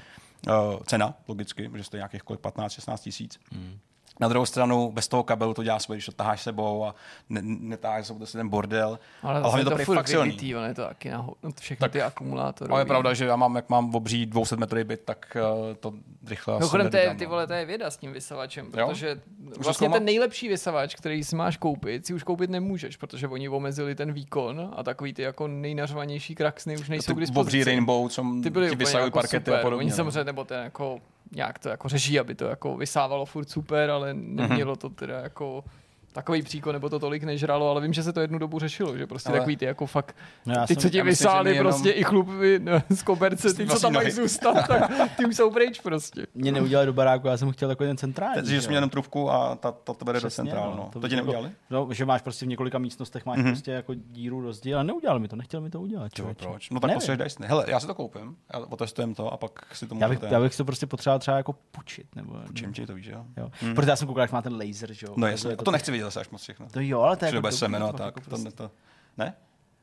[0.48, 0.52] eh,
[0.86, 3.38] cena, logicky, že stojí nějakých kolik 15-16 tisíc.
[3.52, 3.78] Mm.
[4.20, 6.94] Na druhou stranu, bez toho kabelu to dělá svoje, když to taháš sebou a
[7.28, 8.98] ne, netáháš sebou si ten bordel.
[9.22, 10.54] ale hlavně zase to to prý fakt silný.
[10.54, 12.70] on je to taky na no, všechny ty akumulátory.
[12.70, 15.92] Ale je pravda, že já mám, jak mám obří 200 metrový byt, tak uh, to
[16.26, 17.30] rychle asi Mimochodem, to je, ty no.
[17.30, 18.86] vole, to je věda s tím vysavačem, Jo?
[18.88, 19.20] protože
[19.52, 23.48] jsi vlastně ten nejlepší vysavač, který si máš koupit, si už koupit nemůžeš, protože oni
[23.48, 27.40] omezili ten výkon a takový ty jako nejnařvanější kraxny už nejsou k ty dispozici.
[27.40, 29.54] obří Rainbow, co ty byly ti vysahují jako parkety super.
[29.54, 29.78] a podobně.
[29.84, 29.96] Oni no.
[29.96, 31.00] samozřejmě, nebo ten jako
[31.34, 35.64] nějak to jako řeší, aby to jako vysávalo furt super, ale nemělo to teda jako
[36.12, 39.06] takový příkon, nebo to tolik nežralo, ale vím, že se to jednu dobu řešilo, že
[39.06, 40.16] prostě Ale- takový ty jako fakt,
[40.46, 43.80] No ty, co ti myslím, vysáli jenom- prostě i chlupy no, z koberce, ty, co
[43.80, 44.10] tam mají nohy.
[44.22, 46.26] zůstat, tak ty už jsou pryč prostě.
[46.34, 48.34] Mě neudělali do baráku, já jsem chtěl takový ten centrální.
[48.34, 50.70] Teď, že jsi měl jenom trubku a ta, ta to bere do centrálu.
[50.70, 50.76] no.
[50.76, 50.88] No.
[50.92, 51.50] To To, ti neudělali?
[51.70, 53.46] No, že máš prostě v několika místnostech máš Mhm.
[53.46, 53.50] mm-hmm.
[53.52, 56.12] prostě jako díru rozdíl, ale neudělali mi to, nechtěl mi to udělat.
[56.14, 56.46] Člověče.
[56.48, 56.70] proč?
[56.70, 57.46] No tak potřebuješ Dyson.
[57.46, 60.34] Hele, já si to koupím, já otestujem to a pak si to Já bych, můžete.
[60.34, 62.06] já bych to prostě potřeboval třeba jako pučit.
[62.16, 63.24] Nebo, Čím ti to víš, jo?
[63.36, 63.50] jo.
[63.60, 63.74] Hmm.
[63.74, 65.14] Protože já jsem koukal, jak má ten laser, že jo.
[65.16, 66.66] No jasně, a to to nechci vidět zase až moc všechno.
[66.70, 68.06] To jo, ale to je Všude jako bude semeno a to tak.
[68.06, 68.70] jako To, prostě- to,
[69.16, 69.34] ne?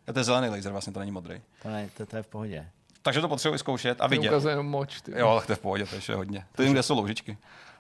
[0.08, 1.42] A to je zelený laser, vlastně to není modrý.
[1.64, 2.70] To, ne, to, to, je v pohodě.
[3.02, 4.30] Takže to potřebuji zkoušet a Ty vidět.
[4.30, 5.02] ukazuje jenom moč.
[5.02, 5.12] Ty.
[5.20, 6.46] Jo, tak to je v pohodě, to je hodně.
[6.56, 7.38] To jim, kde jsou loužičky.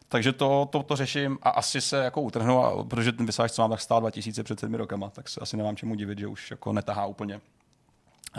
[0.10, 3.61] Takže to, to, to, řeším a asi se jako utrhnu, a, protože ten vysáž, co
[3.61, 6.52] mám, tak stál 2000 před sedmi rokama, tak se asi nemám čemu divit, že už
[6.52, 7.41] jako netahá úplně.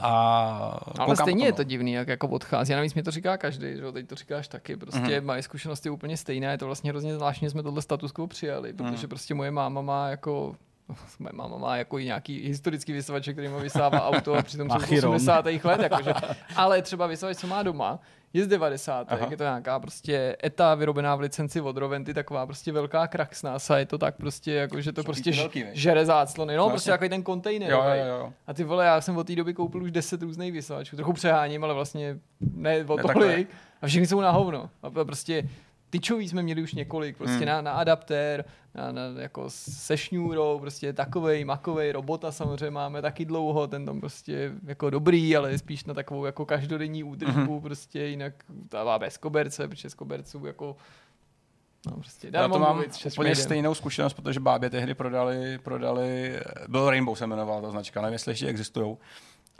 [0.03, 1.57] A Ale stejně je no.
[1.57, 2.73] to divný, jak jako odchází.
[2.73, 4.77] A navíc mi to říká každý, že jo, teď to říkáš taky.
[4.77, 5.09] Prostě Mhm.
[5.11, 5.25] mm-hmm.
[5.25, 6.47] mají zkušenosti úplně stejné.
[6.51, 9.09] Je to vlastně hrozně zvláštní, že jsme tohle status quo přijali, protože Mhm.
[9.09, 10.57] prostě moje máma má jako
[11.19, 14.81] Moje máma má jako i nějaký historický vysavač, který mu vysává auto a přitom jsou
[14.81, 15.15] z Chiron.
[15.15, 15.45] 80.
[15.65, 15.81] let.
[15.81, 16.13] Jakože,
[16.57, 18.01] ale třeba vysavač, co má doma,
[18.33, 19.13] je z 90.
[19.13, 19.27] Aha.
[19.31, 23.77] Je to nějaká prostě eta vyrobená v licenci od Roventy, taková prostě velká kraxná a
[23.77, 26.57] je to tak prostě, jako, že to Jsou prostě velký, žere záclony.
[26.57, 27.71] No, prostě takový ten kontejner.
[27.71, 28.33] Jo, jo, jo.
[28.47, 30.97] A ty vole, já jsem od té doby koupil už 10 různých vysavačů.
[30.97, 32.19] Trochu přeháním, ale vlastně
[32.55, 33.49] ne o tolik.
[33.83, 34.71] A všechny jsou na hovno.
[34.83, 35.49] A prostě
[35.91, 37.47] tyčový jsme měli už několik, prostě Hmm.
[37.47, 38.45] na, na adaptér,
[38.75, 44.01] na, na, jako se šňůrou, prostě takovej, makovej, robota samozřejmě máme taky dlouho, ten tam
[44.01, 47.61] prostě jako dobrý, ale je spíš na takovou jako každodenní údržbu, Mhm.
[47.61, 48.33] prostě jinak
[48.71, 50.77] dává bez koberce, protože z koberců jako
[51.87, 56.91] No, prostě, Já to mám mluvit, úplně stejnou zkušenost, protože bábě tehdy prodali, prodali, byl
[56.91, 58.97] Rainbow se jmenovala ta značka, nevím, jestli ještě existují,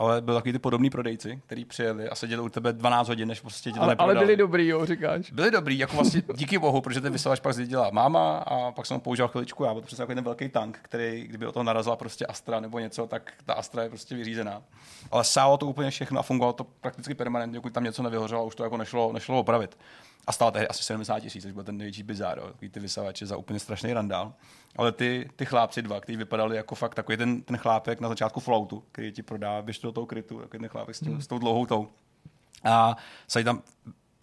[0.01, 3.41] ale byl takový ty podobný prodejci, který přijeli a seděli u tebe 12 hodin, než
[3.41, 4.27] prostě ti to ale, ale neprodali.
[4.27, 5.31] byli dobrý, jo, říkáš.
[5.31, 8.95] Byli dobrý, jako vlastně díky bohu, protože ten vysavač pak zdědila máma a pak jsem
[8.95, 11.63] ho používal chviličku já, byl to přesně jako ten velký tank, který, kdyby o to
[11.63, 14.63] narazila prostě Astra nebo něco, tak ta Astra je prostě vyřízená.
[15.11, 18.55] Ale sálo to úplně všechno a fungovalo to prakticky permanentně, dokud tam něco nevyhořelo, už
[18.55, 19.77] to jako nešlo, nešlo opravit.
[20.27, 23.27] A stálo tehdy asi 70 tisíc, což byl ten největší bizár, jo, takový ty vysavače
[23.27, 24.33] za úplně strašný randál.
[24.77, 28.41] Ale ty, ty chlápci dva, kteří vypadali jako fakt takový ten, ten chlápek na začátku
[28.41, 31.67] flautu, který ti prodá, běž do toho krytu, takový chlápek s, tím, s tou dlouhou
[31.67, 31.89] tou.
[32.65, 32.97] A
[33.29, 33.63] se tam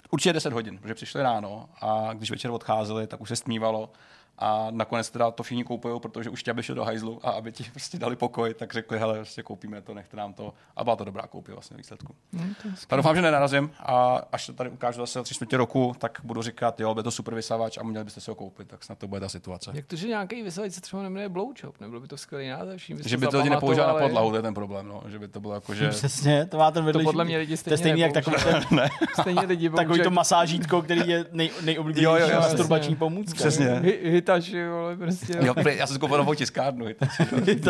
[0.10, 3.91] Určitě 10 hodin, protože přišli ráno a když večer odcházeli, tak už se stmívalo
[4.38, 7.51] a nakonec teda to všichni koupují, protože už tě aby šel do hajzlu a aby
[7.51, 10.53] ti prostě dali pokoj, tak řekli, hele, prostě koupíme to, nechte nám to.
[10.76, 12.15] A byla to dobrá koupě vlastně výsledku.
[12.34, 12.53] Hmm,
[12.88, 16.41] tak doufám, že nenarazím a až to tady ukážu zase tři čtvrtě roku, tak budu
[16.41, 19.07] říkat, jo, bude to super vysavač a měli byste si ho koupit, tak snad to
[19.07, 19.72] bude ta situace.
[19.73, 23.18] Jak to, že nějaký vysavač se třeba nemenuje Blowjob, nebylo by to skvělý název, že
[23.18, 25.03] by to lidi nepoužívali na podlahu, to je ten problém, no.
[25.07, 25.89] že by to bylo jako, že...
[25.97, 27.05] Přesně, to má ten vedlejší.
[27.05, 28.89] To podle mě lidi stejně to je stejný jak takový ten, ne.
[29.22, 33.35] stejně lidi takový to masážítko, který je nej, nejoblíbenější masturbační pomůcka.
[33.35, 33.81] Přesně.
[34.27, 35.33] Hitač, jo, prostě.
[35.41, 36.85] Jo, já jsem si koupil novou tiskárnu.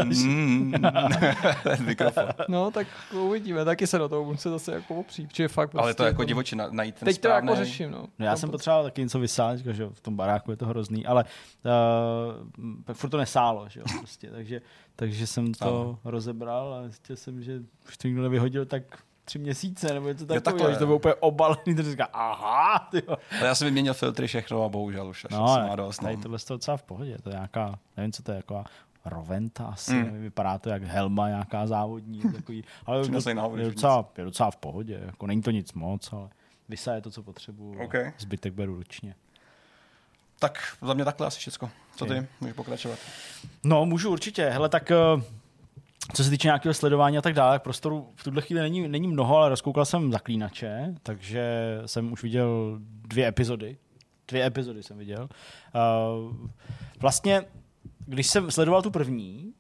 [0.04, 0.74] Mm.
[1.86, 2.24] mikrofon.
[2.48, 5.84] No, tak uvidíme, taky se do toho budu se zase jako opřít, je fakt prostě
[5.84, 7.48] Ale to je jako divočina, najít ten Teď správný...
[7.48, 8.06] to jako řeším, no.
[8.20, 11.26] no já jsem potřeboval taky něco vysát, že v tom baráku je to hrozný, ale
[12.88, 14.62] uh, furt to nesálo, že jo, prostě, takže,
[14.96, 16.00] takže jsem to ano.
[16.04, 18.84] rozebral a zjistil jsem, že už to nikdo nevyhodil, tak
[19.28, 23.18] tři měsíce, nebo něco takového, že to bylo úplně obalený, to říká, aha, tyjo.
[23.40, 25.98] Ale já jsem vyměnil filtry všechno a bohužel už no, jsem má dost.
[25.98, 26.22] Tady no.
[26.22, 28.64] tohle je docela v pohodě, to je nějaká, nevím, co to je, jako
[29.06, 30.04] Roventa asi, mm.
[30.04, 33.04] nevím, vypadá to jak helma nějaká závodní, takový, ale je,
[33.56, 36.30] je, docela, je docela v pohodě, jako není to nic moc, ale
[36.70, 38.14] vysa je to, co potřebuju, okay.
[38.20, 39.16] zbytek beru ručně.
[40.40, 41.70] Tak za mě takhle asi všechno.
[41.96, 42.28] Co ty?
[42.42, 43.00] Můžeš pokračovat.
[43.64, 44.50] No, můžu určitě.
[44.50, 45.22] Hele, tak uh,
[46.14, 49.38] co se týče nějakého sledování a tak dále, prostoru v tuhle chvíli není, není mnoho,
[49.38, 51.52] ale rozkoukal jsem Zaklínače, takže
[51.86, 53.78] jsem už viděl dvě epizody.
[54.28, 55.30] Dvě epizody jsem viděl.
[55.30, 56.48] Uh,
[57.00, 57.46] vlastně,
[58.06, 59.54] když jsem sledoval tu první,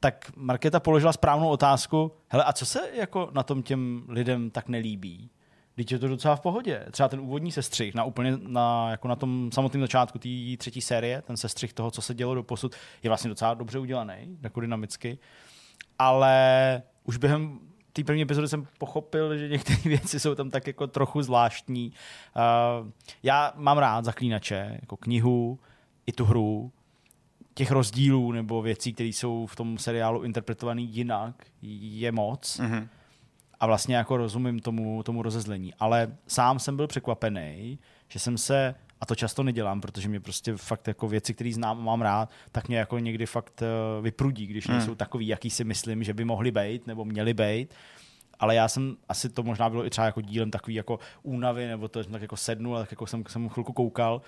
[0.00, 4.68] tak Markéta položila správnou otázku, hele, a co se jako na tom těm lidem tak
[4.68, 5.30] nelíbí?
[5.74, 6.86] Teď je to docela v pohodě.
[6.90, 10.28] Třeba ten úvodní sestřih na úplně na, jako na tom samotném začátku té
[10.58, 14.38] třetí série, ten sestřih toho, co se dělo do posud, je vlastně docela dobře udělaný,
[14.42, 15.12] jako dynamicky.
[15.12, 15.51] Uh,
[16.02, 17.58] ale už během
[17.92, 21.92] té první epizody jsem pochopil, že některé věci jsou tam tak jako trochu zvláštní.
[22.36, 22.88] Uh,
[23.22, 25.58] já mám rád Zaklínače, jako knihu,
[26.06, 26.72] i tu hru,
[27.54, 32.60] těch rozdílů nebo věcí, které jsou v tom seriálu interpretované jinak, je moc.
[32.60, 32.88] Mm-hmm.
[33.60, 35.74] A vlastně jako rozumím tomu, tomu rozezlení.
[35.78, 40.56] Ale sám jsem byl překvapený, že jsem se a to často nedělám, protože mě prostě
[40.56, 44.46] fakt jako věci, které znám a mám rád, tak mě jako někdy fakt uh, vyprudí,
[44.46, 44.76] když hmm.
[44.76, 47.74] nejsou takový, jaký si myslím, že by mohli být nebo měli být.
[48.38, 51.88] Ale já jsem, asi to možná bylo i třeba jako dílem takový jako únavy, nebo
[51.88, 54.22] to jsem tak jako sednul, tak jako jsem, jsem chvilku koukal,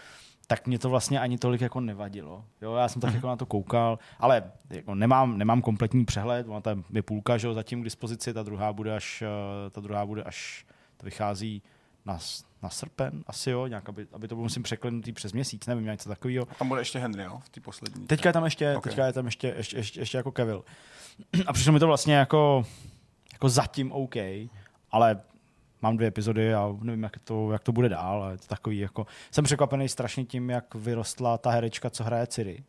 [0.46, 2.44] tak mě to vlastně ani tolik jako nevadilo.
[2.62, 3.16] Jo, já jsem tak hmm.
[3.16, 7.46] jako na to koukal, ale jako nemám, nemám kompletní přehled, ona tam je půlka, že
[7.46, 11.62] jo, zatím k dispozici, ta druhá bude až, eh, ta druhá bude až, to vychází
[12.06, 12.18] na,
[12.64, 16.08] na srpen, asi jo, nějak, aby, aby to bylo musím překlenutý přes měsíc, nevím, něco
[16.08, 16.46] takového.
[16.58, 18.06] Tam bude ještě Henry, jo, v té poslední.
[18.06, 18.90] Teďka je tam ještě, okay.
[18.90, 20.64] teďka je tam ještě, ještě, ještě, ještě jako Kevil.
[21.46, 22.66] A přišlo mi to vlastně jako,
[23.32, 24.16] jako zatím OK,
[24.90, 25.20] ale
[25.82, 28.78] mám dvě epizody a nevím, jak to, jak to bude dál, ale je to takový
[28.78, 29.06] jako...
[29.30, 32.64] Jsem překvapený strašně tím, jak vyrostla ta herečka, co hraje Ciri.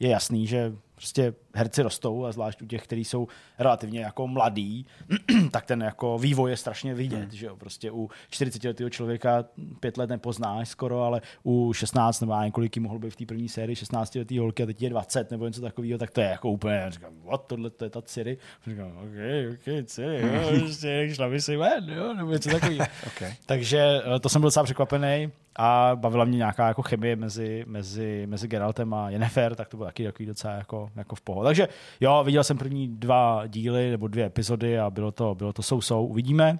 [0.00, 4.86] Je jasný, že prostě herci rostou a zvlášť u těch, kteří jsou relativně jako mladí,
[5.50, 7.30] tak ten jako vývoj je strašně vidět, hmm.
[7.30, 9.44] že jo, prostě u 40 letého člověka
[9.80, 13.48] pět let nepoznáš skoro, ale u 16 nebo já kolik mohl být v té první
[13.48, 16.50] sérii 16 letý holky a teď je 20 nebo něco takového, tak to je jako
[16.50, 21.28] úplně, říkám, what, tohle to je ta Ciri, říkám, ok, ok, Ciri, jo, prostě šla
[21.28, 22.86] by si ven, jo, nebo něco takového.
[23.06, 23.34] okay.
[23.46, 28.26] Takže eh, to jsem byl docela překvapený a bavila mě nějaká jako chemie mezi, mezi,
[28.26, 31.46] mezi Geraltem a Jennifer, tak to bylo taky takový docela jako jako, v pohodě.
[31.46, 31.68] Takže
[32.00, 36.06] jo, viděl jsem první dva díly nebo dvě epizody a bylo to, bylo to sou-sou.
[36.06, 36.58] Uvidíme.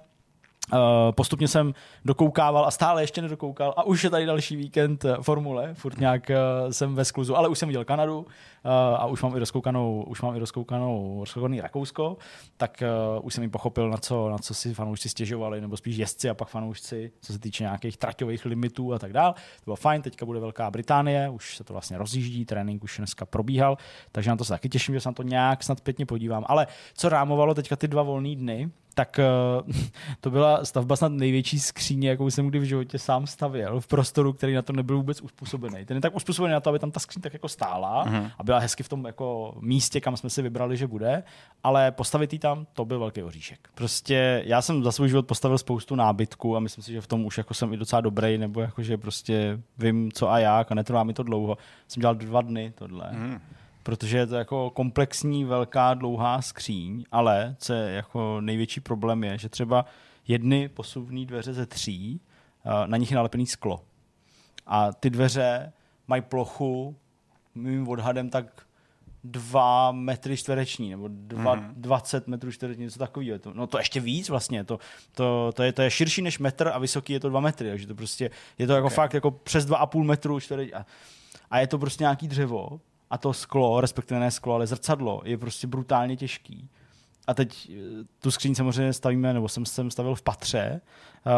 [0.73, 0.78] Uh,
[1.12, 1.74] postupně jsem
[2.05, 6.31] dokoukával a stále ještě nedokoukal a už je tady další víkend eh, formule, furt nějak
[6.31, 8.27] uh, jsem ve skluzu, ale už jsem viděl Kanadu uh,
[8.73, 12.16] a už mám i rozkoukanou, už mám i rozkoukanou, rozkoukaný Rakousko,
[12.57, 12.82] tak
[13.23, 16.35] už jsem jim pochopil, na co, na co si fanoušci stěžovali, nebo spíš jezdci a
[16.35, 19.32] pak fanoušci, co se týče nějakých traťových limitů a tak dále.
[19.35, 23.27] To bylo fajn, teďka bude Velká Británie, už se to vlastně rozjíždí, trénink už dneska
[23.27, 23.78] probíhal,
[24.12, 26.45] takže na to se taky těším, že se na to nějak snad pěkně podívám.
[26.47, 29.20] Ale co rámovalo teďka ty dva volné dny, tak
[29.66, 29.73] uh,
[30.20, 34.33] to byla stavba snad největší skříně, jakou jsem kdy v životě sám stavěl v prostoru,
[34.33, 35.85] který na to nebyl vůbec uspůsobený.
[35.85, 38.31] Ten je tak uspůsobený na to, aby tam ta skříň tak jako stála uh-huh.
[38.39, 41.23] a byla hezky v tom jako místě, kam jsme si vybrali, že bude,
[41.62, 43.69] ale postavit ji tam, to byl velký oříšek.
[43.75, 47.25] Prostě já jsem za svůj život postavil spoustu nábytku a myslím si, že v tom
[47.25, 50.75] už jako jsem i docela dobrý, nebo jako, že prostě vím co a jak a
[50.75, 51.59] netrvá mi to dlouho.
[51.89, 53.11] Jsem dělal dva dny tohle.
[53.12, 53.41] Uh-huh
[53.89, 59.39] protože je to jako komplexní, velká, dlouhá skříň, ale co je jako největší problém je,
[59.39, 59.85] že třeba
[60.28, 62.20] jedny posuvné dveře ze tří,
[62.65, 63.81] eh, na nich je nalepený sklo.
[64.66, 65.73] A ty dveře
[66.09, 66.97] mají plochu
[67.55, 68.47] mým odhadem tak
[69.24, 71.65] dva metry čtvereční, nebo dva, Mhm.
[71.65, 71.74] mm.
[71.77, 73.39] 20 metrů čtvereční, něco takového.
[73.39, 74.78] To, no to ještě víc vlastně, to,
[75.12, 77.86] to, to, je, to je širší než metr a vysoký je to dva metry, takže
[77.86, 78.93] to prostě, je to jako Ok.
[78.93, 80.74] fakt jako přes dva a půl metru čtvereční.
[80.74, 80.86] A,
[81.51, 82.81] a je to prostě nějaký dřevo
[83.11, 86.69] a to sklo, respektive ne sklo, ale zrcadlo je prostě brutálně těžký.
[87.27, 90.81] A teď eh, tu skříň samozřejmě stavíme, nebo jsem jsem stavil v patře,
[91.27, 91.33] uh,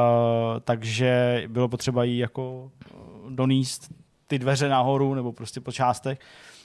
[0.60, 2.94] takže bylo potřeba jí jako eh,
[3.28, 3.92] doníst
[4.26, 6.18] ty dveře nahoru nebo prostě po částech.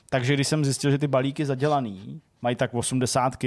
[0.10, 3.44] Takže když jsem zjistil, že ty balíky zadělaný mají tak 80 kg,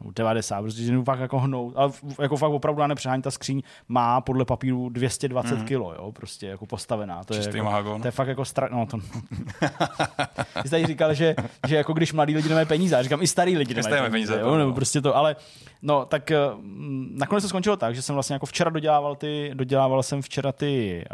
[0.00, 3.62] nebo 90, prostě jdu fakt jako hnout, ale jako fakt opravdu já nepřehání, ta skříň
[3.88, 5.64] má podle papíru 220 Mhm.
[5.66, 7.24] kg, jo, prostě jako postavená.
[7.24, 8.00] To je, Čistý jako, mahagon.
[8.00, 8.68] to je fakt jako stra...
[8.72, 8.98] No, to...
[10.62, 11.34] Ty jsi tady říkal, že,
[11.66, 14.40] že jako když mladí lidi nemají peníze, já říkám i starý lidi nemají peníze, peníze,
[14.40, 14.74] jo, nebo no.
[14.74, 15.36] prostě to, ale
[15.82, 19.50] no, tak eh, mm, nakonec to skončilo tak, že jsem vlastně jako včera dodělával ty,
[19.54, 21.04] dodělával jsem včera ty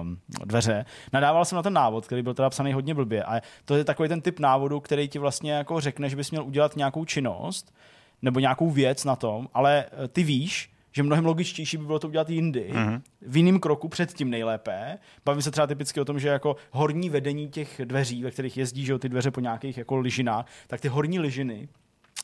[0.00, 3.76] um, dveře, nadával jsem na ten návod, který byl teda psaný hodně blbě a to
[3.76, 7.04] je takový ten typ návodu, který ti vlastně jako řekne, že bys měl udělat nějakou
[7.04, 7.74] činnost
[8.22, 12.08] nebo nějakou věc na tom, ale eh, ty víš, že mnohem logičtější by bylo to
[12.08, 13.02] udělat jindy, mm-hmm.
[13.22, 14.98] v jiném kroku předtím nejlépe.
[15.24, 18.84] Bavím se třeba typicky o tom, že jako horní vedení těch dveří, ve kterých jezdí
[18.84, 21.68] že jo, ty dveře po nějakých jako ližinách, tak ty horní ližiny,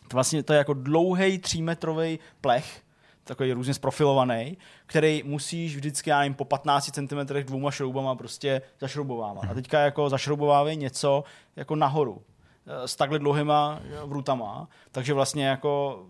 [0.08, 2.82] to vlastně to je jako dlouhý třímetrový plech,
[3.24, 9.44] takový různě zprofilovaný, který musíš vždycky, já nevím, po 15 cm dvouma šroubama prostě zašroubovávat.
[9.50, 11.24] A teďka jako zašroubovávej něco
[11.56, 12.22] jako nahoru
[12.66, 16.04] s takhle dlouhýma vrutama, takže vlastně jako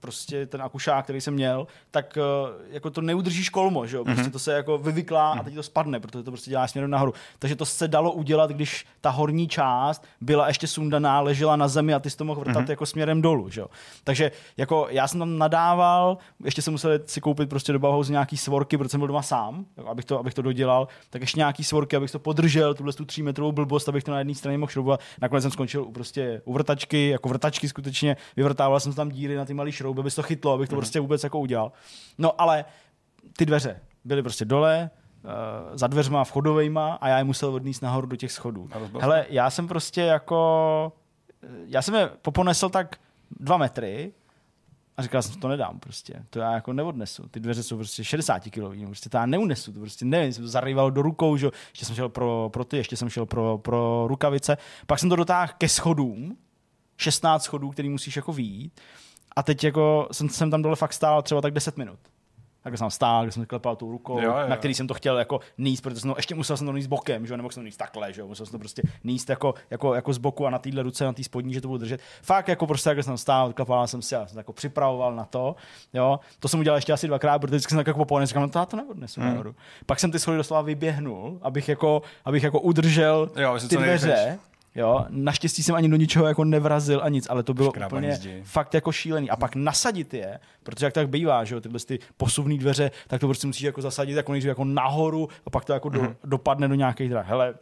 [0.00, 2.22] prostě ten akušák, který jsem měl, tak eh,
[2.70, 4.04] jako to neudržíš kolmo, že jo?
[4.04, 7.14] Prostě to se jako vyvyklá a teď to spadne, protože to prostě děláš směrem nahoru.
[7.38, 11.94] Takže to se dalo udělat, když ta horní část byla ještě sundaná, ležela na zemi
[11.94, 13.66] a ty jsi to mohl vrtat jako směrem dolů, že jo?
[14.04, 18.36] Takže jako já jsem tam nadával, ještě jsem musel si koupit prostě do Bauhausu nějaký
[18.36, 21.96] svorky, protože jsem byl doma sám, abych to, abych to dodělal, tak ještě nějaký svorky,
[21.96, 25.00] abych to podržel, tuhle tu třímetrovou blbost, abych to na jedné straně mohl šroubovat.
[25.20, 29.44] Nakonec jsem skončil u prostě u vrtačky, jako vrtačky skutečně, vyvrtával jsem tam díry na
[29.44, 31.72] ty malé šrouby, aby se to chytlo, abych to prostě vůbec jako udělal.
[32.18, 32.64] No ale
[33.36, 34.90] ty dveře byly prostě dole,
[35.24, 38.68] eh, za dveřma vchodovejma a já je musel odníst nahoru do těch schodů.
[39.00, 40.92] Hele, já jsem prostě jako,
[41.66, 42.96] já jsem je poponesl tak
[43.40, 44.12] dva metry
[44.96, 47.28] a říkal jsem, to nedám prostě, to já jako neodnesu.
[47.28, 50.48] Ty dveře jsou prostě 60 kilový, prostě to já neunesu, to prostě nevím, jsem to
[50.48, 51.50] zarýval do rukou, že?
[51.70, 54.56] ještě jsem šel pro, pro ty, ještě jsem šel pro, pro rukavice,
[54.86, 56.36] pak jsem to dotáhl ke schodům,
[56.96, 58.80] 16 schodů, který musíš jako výjít
[59.36, 61.98] a teď jako jsem, jsem tam dole fakt stál třeba tak 10 minut.
[62.62, 64.94] Tak jsem tam stál, když jsem klepal tou rukou, Jo, jo, na který jsem to
[64.94, 67.52] chtěl jako níst, protože jsem to, ještě musel jsem to níst bokem, že jo, nemohl
[67.52, 70.18] jsem to níst takhle, že jo, musel jsem to prostě níst jako, jako, jako z
[70.18, 72.00] boku a na téhle ruce, na té spodní, že to budu držet.
[72.22, 75.56] Fakt jako prostě, jak jsem stál, klepal jsem si, já jsem jako připravoval na to,
[75.94, 76.20] jo.
[76.40, 78.58] To jsem udělal ještě asi dvakrát, protože vždycky jsem tak jako poponen, říkám, no to
[78.58, 79.30] já to neodnesu Hmm.
[79.30, 79.54] nahoru.
[79.86, 84.38] Pak jsem ty schody doslova vyběhnul, abych jako, abych jako udržel Jo, ty dveře,
[84.78, 88.16] Jo, naštěstí jsem ani do ničeho jako nevrazil a nic, ale to bylo Škrábaný úplně
[88.16, 88.42] zdi.
[88.44, 89.30] fakt jako šílený.
[89.30, 93.20] A pak nasadit je, protože jak tak bývá, že jo, tyhle ty posuvné dveře, tak
[93.20, 96.68] to prostě musíš jako zasadit jako nejdřív jako nahoru a pak to jako do, dopadne
[96.68, 97.28] do nějakých drah.
[97.28, 97.54] Hele,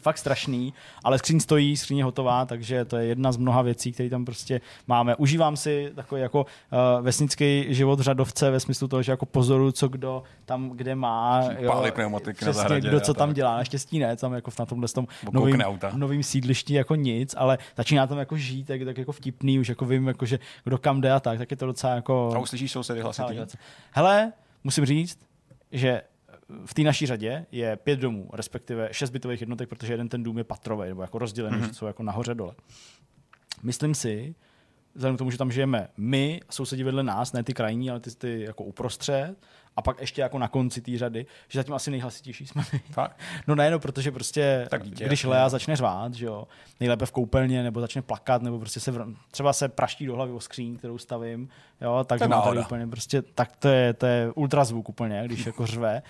[0.00, 0.74] fakt strašný,
[1.04, 4.24] ale skříň stojí, skříň je hotová, takže to je jedna z mnoha věcí, které tam
[4.24, 5.16] prostě máme.
[5.16, 9.88] Užívám si takový jako uh, vesnický život řadovce ve smyslu toho, že jako pozoru, co
[9.88, 11.48] kdo tam kde má.
[11.66, 13.36] Pálí pneumatiky na zahradě kdo co tam tak.
[13.36, 13.56] dělá.
[13.56, 15.92] Naštěstí ne, tam jako v na tomhle tom novým, auta.
[15.96, 19.84] novým sídlišti jako nic, ale začíná tam jako žít, tak, tak jako vtipný, už jako
[19.84, 22.32] vím, jako, že kdo kam jde a tak, tak je to docela jako...
[22.34, 23.38] A uslyšíš sousedy hlasitý?
[23.90, 24.32] Hele,
[24.64, 25.18] musím říct,
[25.72, 26.02] že
[26.66, 30.38] v té naší řadě je pět domů, respektive šest bytových jednotek, protože jeden ten dům
[30.38, 31.66] je patrový, nebo jako rozdělený, mm-hmm.
[31.68, 32.54] že jsou jako nahoře dole.
[33.62, 34.34] Myslím si,
[34.94, 38.10] vzhledem k tomu, že tam žijeme my, sousedi vedle nás, ne ty krajní, ale ty,
[38.10, 39.34] ty jako uprostřed,
[39.76, 42.80] a pak ještě jako na konci té řady, že zatím asi nejhlasitější jsme my.
[42.90, 43.20] Fakt?
[43.46, 45.30] No ne, no, protože prostě, Tak dítě, když jasně.
[45.30, 46.48] Lea začne řvát, že jo,
[46.80, 50.32] nejlépe v koupelně, nebo začne plakat, nebo prostě se vr- třeba se praští do hlavy
[50.32, 51.48] o skříň, kterou stavím,
[51.80, 52.66] jo, takže To je mám tady náhoda.
[52.66, 56.02] úplně prostě, tak to je, to je ultrazvuk úplně, když jako řve.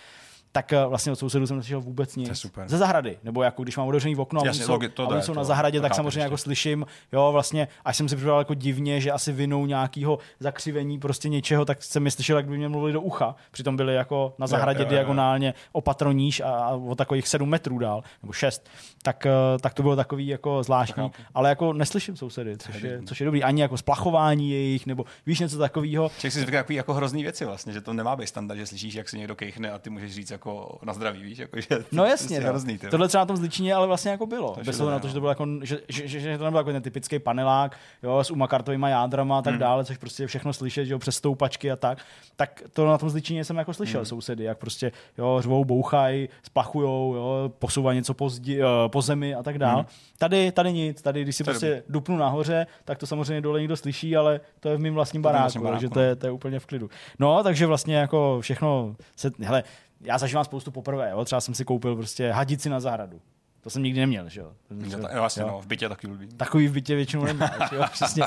[0.52, 2.38] Tak eh, vlastně od sousedů jsem neslyšel vůbec nic.
[2.38, 2.68] super.
[2.68, 5.20] Ze zahrady, nebo jako když mám otevřený okno a oni Jasně, jsou, logi- to a
[5.20, 6.20] jsou to- na zahradě, to tak samozřejmě ještě.
[6.20, 10.98] jako slyším, jo, vlastně, až jsem si připadal jako divně, že asi vinou nějakého zakřivení
[10.98, 13.34] prostě něčeho, tak jsem mi slyšel, jak by mě mluvili do ucha.
[13.50, 14.90] Přitom byli jako na zahradě jo, jo.
[14.90, 18.68] diagonálně o patroníž a, a o takových sedm metrů dál, nebo šest.
[19.02, 19.30] Tak, eh,
[19.60, 23.42] tak to bylo takový jako zvláštní, ale jako neslyším sousedy, což je, což je dobrý.
[23.42, 26.08] Ani jako splachování jejich, nebo víš něco takového.
[26.08, 28.94] Člověk si zvyká takový jako hrozný věci vlastně, že to nemá být standard, že slyšíš,
[28.94, 32.02] jak se někdo kejchne a ty můžeš říct, jako na zdraví, víš, jako, že No
[32.02, 32.48] to jasně, je no.
[32.48, 32.86] hrozný, ty.
[32.88, 34.54] tohle třeba na tom zličině ale vlastně jako bylo.
[34.54, 36.72] To Bez na to, že to bylo jako, že, že, že, že to nebyl jako
[36.72, 39.60] ten typický panelák, jo, s umakartovými jádrama a tak Hmm.
[39.60, 41.98] dále, což prostě všechno slyšet, že jo, přes stoupačky a tak.
[42.36, 43.74] Tak to na tom zličině jsem jako Hmm.
[43.74, 49.02] slyšel sousedy, jak prostě, jo, řvou, bouchají, splachujou, jo, posouvají něco po, zdi, eh, po
[49.02, 49.84] zemi a tak dále.
[50.18, 51.44] Tady, tady nic, tady když si Hmm.
[51.44, 54.80] To je prostě dupnu nahoře, tak to samozřejmě dole někdo slyší, ale to je v
[54.80, 56.90] mém vlastním To baráku, baráku, takže to je, to je úplně v klidu.
[57.18, 59.64] No, takže vlastně jako všechno se, hele,
[60.00, 61.24] já zažívám spoustu poprvé, jo?
[61.24, 63.20] třeba jsem si koupil prostě hadici na zahradu.
[63.60, 64.52] To jsem nikdy neměl, že jo.
[64.90, 65.48] Ta- jo, vlastně, Jo.
[65.48, 66.28] no, v bytě taky blbý.
[66.28, 68.22] Takový v bytě většinou nemáš, jo, přesně.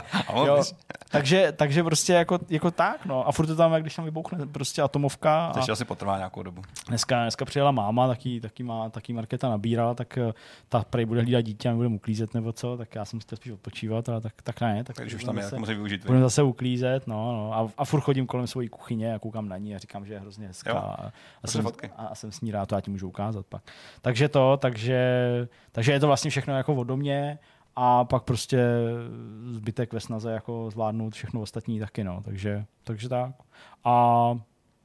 [0.46, 0.64] Jo.
[1.12, 3.28] Takže, takže prostě jako, jako tak, no.
[3.28, 5.46] A furt to tam, jak když tam vybouchne prostě atomovka.
[5.48, 6.62] A To ještě asi potrvá nějakou dobu.
[6.88, 10.34] dneska, dneska přijela máma, taky, taky, má, taky Markéta nabírala, tak eh,
[10.70, 13.36] ta prej bude hlídat dítě a my budeme uklízet nebo co, tak já jsem chtěl
[13.36, 14.84] spíš odpočívat, ale tak, tak ne.
[14.84, 16.06] Tak Tak když už tam je, zase- tak musí využít.
[16.06, 17.54] Budeme zase uklízet, no, no.
[17.54, 20.20] A, a furt chodím kolem své kuchyně a koukám na ní a říkám, že je
[20.20, 20.70] hrozně hezká.
[20.72, 20.78] Jo.
[20.78, 21.12] A,
[21.44, 21.90] a, jsem, fotky.
[21.98, 23.62] a, a, jsem s ní rád, to já ti můžu ukázat pak.
[24.02, 25.02] Takže to, takže,
[25.72, 27.40] takže je to vlastně všechno jako ode mě
[27.76, 28.68] a pak prostě
[29.52, 32.22] zbytek ve snaze jako zvládnout všechno ostatní taky, no.
[32.26, 33.32] Takže, takže tak.
[33.84, 34.40] A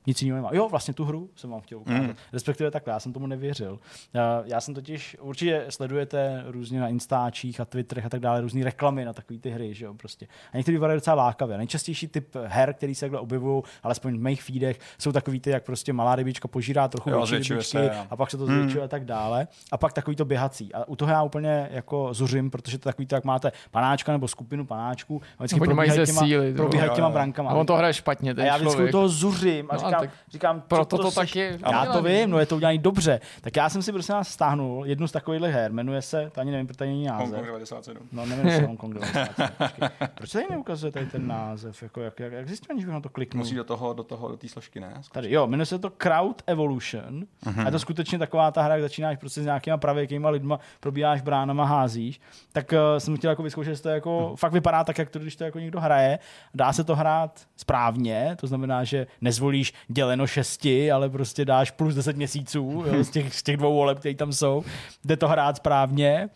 [0.07, 0.51] nic jiného nemá.
[0.53, 2.01] Jo, vlastně tu hru jsem vám chtěl ukázat.
[2.01, 2.07] Mm.
[2.07, 2.15] Mm.
[2.33, 3.78] Respektive takhle, já jsem tomu nevěřil.
[4.15, 8.65] Já, já jsem totiž, určitě sledujete různě na Instačích a Twitterech a tak dále, různé
[8.65, 10.27] reklamy na takové ty hry, že jo, prostě.
[10.53, 11.59] A některý vypadají docela lákavě.
[11.59, 15.65] Nejčastější typ her, který se takhle objevují, alespoň v mých feedech, jsou takový ty, jak
[15.65, 17.91] prostě malá rybička požírá trochu Jo, větší rybičky se, jo.
[18.11, 18.57] a pak se to Hmm.
[18.59, 19.49] zvětšuje a tak dále.
[19.73, 20.74] A pak takový to běhací.
[20.74, 24.28] A u toho já úplně jako zuřím, protože to takový to, jak máte panáčka nebo
[24.28, 27.12] skupinu panáčků, a vždycky Oni mají probíhají ze těma, síly, probíhají Jo, těma jo.
[27.12, 27.51] brankama.
[27.51, 30.10] A on to hraje špatně, A ten já vždycky toho zuřím a No a říkám,
[30.10, 33.20] tak říkám proto to seš- taky Já to vím, no je to udělané dobře.
[33.40, 36.51] Tak já jsem si prostě nás stáhnul jednu z takových her, jmenuje se, to ani
[36.51, 37.35] nevím, protože není Hong název.
[37.35, 38.09] Kong 97.
[38.12, 39.48] No, nevím, jestli Hong Kong 97.
[39.59, 39.89] Počkej.
[40.14, 41.82] Proč tady neukazuje tady ten název?
[41.82, 43.39] Jako, jak, jak, jak zjistím, když bych na to kliknul?
[43.39, 44.94] Musí do toho, do toho, do té složky, ne?
[45.12, 47.24] Tady, jo, jmenuje se to Crowd Evolution.
[47.47, 47.62] Uh-huh.
[47.62, 51.20] A je to skutečně taková ta hra, jak začínáš prostě s nějakýma pravěkýma lidma, probíháš
[51.20, 52.20] bránama, házíš.
[52.52, 54.36] Tak uh, jsem chtěl jako vyzkoušet, jestli to jako, uh-huh.
[54.36, 56.18] fakt vypadá tak, jak to, když to jako někdo hraje.
[56.55, 61.95] Dá se to hrát správně, to znamená, že nezvolíš děleno šesti, ale prostě dáš plus
[61.95, 64.65] 10 měsíců jo, z, těch, z těch dvou voleb, které tam jsou.
[65.05, 66.29] Jde to hrát správně.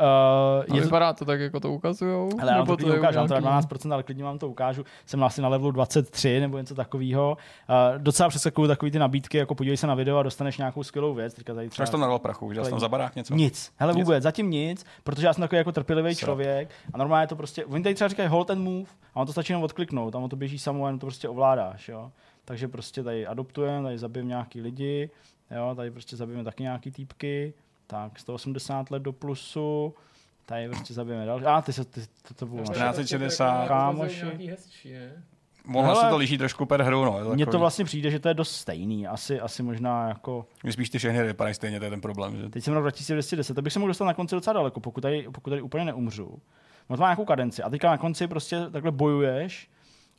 [0.00, 2.30] Uh, A je to, vypadá to tak, jako to ukazujou?
[2.40, 4.84] ale já to ukážu, to na nějaký- 12%, ale klidně vám to ukážu.
[5.06, 7.36] Jsem asi na levelu 23 nebo něco takového.
[7.68, 11.14] Uh, docela přeskakuju takový ty nabídky, jako podívej se na video a dostaneš nějakou skvělou
[11.14, 11.34] věc.
[11.34, 13.34] Teďka tady Třeba jsi tam narval prachu, že jsi tam za barák něco?
[13.34, 13.72] nic.
[13.76, 14.04] Hele, Nic?
[14.04, 16.26] vůbec, zatím nic, protože já jsem takový jako trpělivý Srap.
[16.26, 19.32] člověk a normálně to prostě, oni tady třeba říkají hold and move a on to
[19.32, 22.10] stačí jenom odkliknout a on to běží samo a jenom to prostě ovládáš, jo.
[22.48, 25.10] Takže prostě tady adoptujeme, tady zabijeme nějaký lidi,
[25.50, 27.54] jo, tady prostě zabijeme taky nějaký týpky,
[27.86, 29.94] tak 180 let do plusu,
[30.46, 32.72] tady prostě zabijeme další, a ty se, ty, to, to bylo naše.
[32.72, 33.68] 1460.
[33.68, 34.56] Kámoši.
[35.74, 36.10] Ono se Hele.
[36.10, 37.20] to liší trošku per hru, no.
[37.34, 39.06] Mně to vlastně přijde, že to je dost stejný.
[39.06, 40.46] Asi, asi možná jako...
[40.62, 42.36] Mně spíš ty všechny hry vypadají stejně, to je ten problém.
[42.36, 42.48] Že?
[42.48, 45.28] Teď jsem rok 2210, to bych se mohl dostat na konci docela daleko, pokud tady,
[45.34, 46.42] pokud tady úplně neumřu.
[46.88, 47.62] On to má nějakou kadenci.
[47.62, 49.70] A teďka na konci prostě takhle bojuješ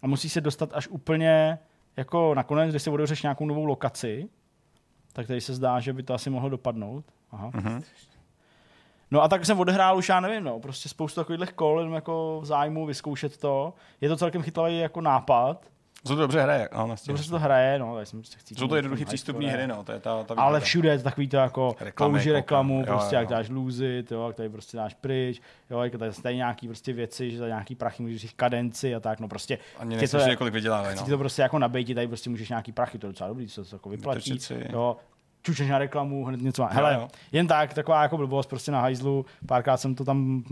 [0.01, 1.60] a musíš se dostat až úplně
[1.99, 4.30] jako nakonec, když si otevřeš nějakou novou lokaci,
[5.13, 7.05] tak tady se zdá, že by to asi mohlo dopadnout.
[7.31, 7.51] Aha.
[7.53, 7.81] Mhm.
[9.11, 12.39] No a tak jsem odehrál už, já nevím, no, prostě spoustu takových kol, jenom jako
[12.41, 13.73] v zájmu vyzkoušet to.
[14.01, 15.65] Je to celkem chytlavý jako nápad.
[16.03, 17.11] Co to dobře hraje, no, vlastně.
[17.11, 18.55] Dobře se to hraje, no, tady jsem prostě chci.
[18.55, 21.27] Jsou to jednoduché přístupné hry, no, to je ta, ta Ale všude je to takový
[21.27, 23.35] to jako Reklamy, použi reklamu, Jo, prostě jo, jak jo.
[23.35, 27.31] dáš lůzit, jo, jak tady prostě dáš pryč, jo, jak tady, tady nějaký prostě věci,
[27.31, 30.35] že za nějaký prachy můžeš říct kadenci a tak, no prostě Ani nejsem to- si
[30.35, 31.05] kolik vydělávají, no.
[31.05, 33.69] to prostě jako nabejti, tady prostě můžeš nějaký prachy, to je docela dobrý, co se
[33.69, 34.39] to jako vyplatí,
[34.69, 34.97] jo,
[35.41, 36.67] čučeš na reklamu, hned něco má.
[36.67, 37.07] Hele, jo.
[37.31, 40.43] jen tak, taková jako blbost prostě na hajzlu, párkrát jsem to tam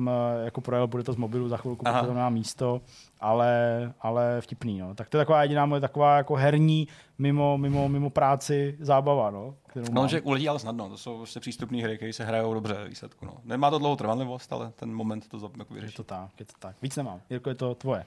[0.45, 1.99] jako projel, bude to z mobilu za chvilku, Aha.
[1.99, 2.81] protože to má místo,
[3.19, 4.95] ale, ale vtipný, no.
[4.95, 6.87] Tak to je taková jediná moje taková jako herní,
[7.17, 9.55] mimo, mimo, mimo práci zábava, no.
[9.67, 12.53] Kterou No, že u lidí ale snadno, to jsou prostě přístupné hry, které se hrajou
[12.53, 13.25] dobře výsledku.
[13.25, 13.33] No.
[13.43, 15.97] Nemá to dlouhou trvanlivost, ale ten moment to jako Je vyřeší.
[15.97, 16.75] to tak, je to tak.
[16.81, 17.21] Víc nemám.
[17.29, 18.05] Jirko, je to tvoje.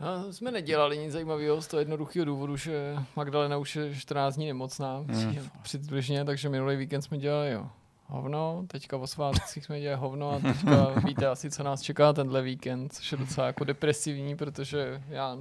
[0.00, 4.46] A jsme nedělali nic zajímavého z toho jednoduchého důvodu, že Magdalena už je 14 dní
[4.46, 5.36] nemocná, Hmm.
[5.62, 7.66] přibližně, takže minulý víkend jsme dělali jo,
[8.10, 12.42] hovno, teďka o svátcích jsme dělali hovno a teďka víte asi, co nás čeká tenhle
[12.42, 15.38] víkend, což je docela jako depresivní, protože já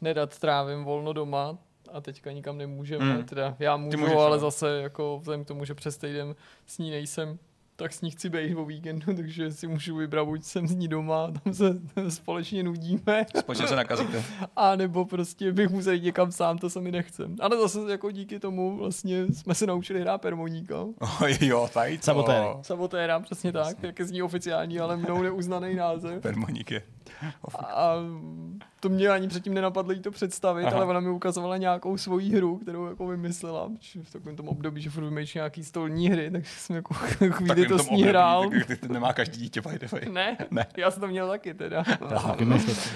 [0.00, 1.58] nedat trávím volno doma
[1.92, 3.24] a teďka nikam nemůžeme, Hmm.
[3.24, 4.40] teda já můžu, můžeš, ale jo.
[4.40, 6.34] zase jako vzhledem k tomu, že přes týden
[6.66, 7.38] s ní nejsem,
[7.76, 10.88] tak s ní chci být o víkendu, takže si můžu vybrat, buď jsem s ní
[10.88, 11.76] doma, tam se
[12.08, 14.24] společně nudíme, Společně se nakazíte.
[14.56, 17.30] a nebo prostě bych musel jít někam sám, to se mi nechce.
[17.40, 20.80] Ale zase jako díky tomu vlastně jsme se naučili hrát permoníka.
[20.80, 22.04] Oh, jo, tady to.
[22.04, 22.46] Sabotéry.
[22.62, 26.22] Sabotéra, přesně tak, jak je z ní oficiální, ale mnou neuznaný název.
[26.22, 26.82] Permoník je.
[27.58, 27.94] A
[28.84, 30.76] to mě ani předtím nenapadlo jí to představit, Aha.
[30.76, 33.70] ale ona mi ukazovala nějakou svoji hru, kterou jako vymyslela
[34.02, 36.94] v takovém tom období, že furt vymýšlí nějaký stolní hry, takže jsem jako
[37.30, 38.50] chvíli to s ní hrál.
[38.66, 40.00] Ty, ty nemá každý dítě by the way.
[40.12, 41.84] Ne, ne, já jsem to měl taky teda.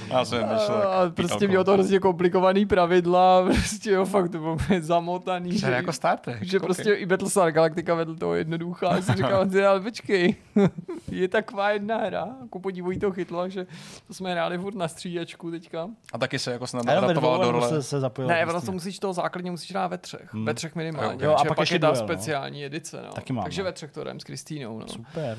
[0.08, 0.88] Já jsem myšlel.
[0.88, 5.60] A prostě mělo to hrozně komplikovaný pravidla, prostě jo, fakt to bylo zamotaný.
[5.60, 6.42] Je jako Star Trek.
[6.42, 8.88] Že prostě i Battlestar Galactica vedl toho jednoduchá.
[8.88, 10.36] A jsem říkal, ale počkej,
[11.10, 13.66] je taková jedna hra, jako podívej to chytlo, že
[14.06, 15.77] to jsme hráli furt na střídačku teďka.
[16.12, 17.68] A taky se jako snad adaptoval do role.
[17.68, 20.34] Se, se zapojil ne, vlastně to musíš toho základně musíš hrát ve třech.
[20.34, 20.44] Hmm.
[20.44, 21.24] Ve třech minimálně.
[21.24, 22.66] Jo, a pak, pak je ta duel, speciální no.
[22.66, 23.02] edice.
[23.06, 23.12] No.
[23.12, 23.64] Taky mám, Takže no.
[23.64, 24.78] ve třech to jdem s Kristýnou.
[24.78, 24.88] No.
[24.88, 25.38] Super.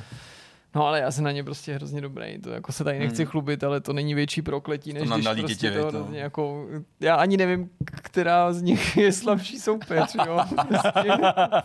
[0.75, 2.37] No ale já jsem na ně prostě hrozně dobrý.
[2.37, 3.31] To jako se tady nechci hmm.
[3.31, 5.99] chlubit, ale to není větší prokletí, než To když prostě to viď, no.
[5.99, 6.67] hrozně jako,
[6.99, 10.39] já ani nevím, která z nich je slabší soupeř, jo.
[10.67, 11.11] Prostě,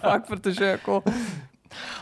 [0.00, 1.02] fakt, protože jako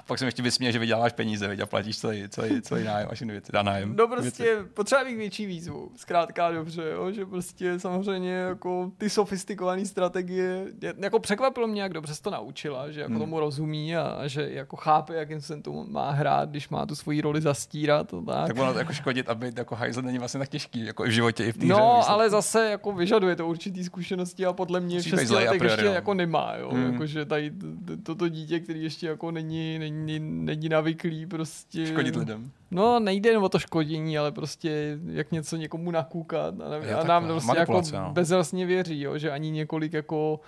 [0.06, 3.22] Pak jsem ještě vysměl, že vyděláváš peníze, viď, a platíš celý, celý, celý nájem, až
[3.22, 3.96] věci, a nájem.
[3.96, 9.86] No prostě potřeba mít větší výzvu, zkrátka dobře, jo, že prostě samozřejmě jako ty sofistikované
[9.86, 10.66] strategie,
[10.98, 13.20] jako překvapilo mě, jak dobře se to naučila, že jako hmm.
[13.20, 16.94] tomu rozumí a, a, že jako chápe, jakým se to má hrát, když má tu
[16.94, 18.08] svoji roli zastírat.
[18.08, 18.46] To tak.
[18.46, 21.12] tak ono jako škodit a být jako hajzl není vlastně tak těžký, jako i v
[21.12, 24.80] životě, i v té No, hře, ale zase jako vyžaduje to určitý zkušenosti a podle
[24.80, 25.94] mě v Musí být 6 zlej a letech priori, ještě no.
[25.94, 26.92] jako nemá, jo, Hmm.
[26.92, 31.86] jakože tady t- t- toto dítě, který ještě jako není, není, není navyklý prostě.
[31.86, 32.50] škodit lidem.
[32.70, 36.98] No, nejde jen o to škodění, ale prostě jak něco někomu nakoukat a, ne, Jo,
[36.98, 37.40] a nám takhle.
[37.40, 38.12] prostě jako no.
[38.12, 40.40] bezrasně věří, jo, že ani několik jako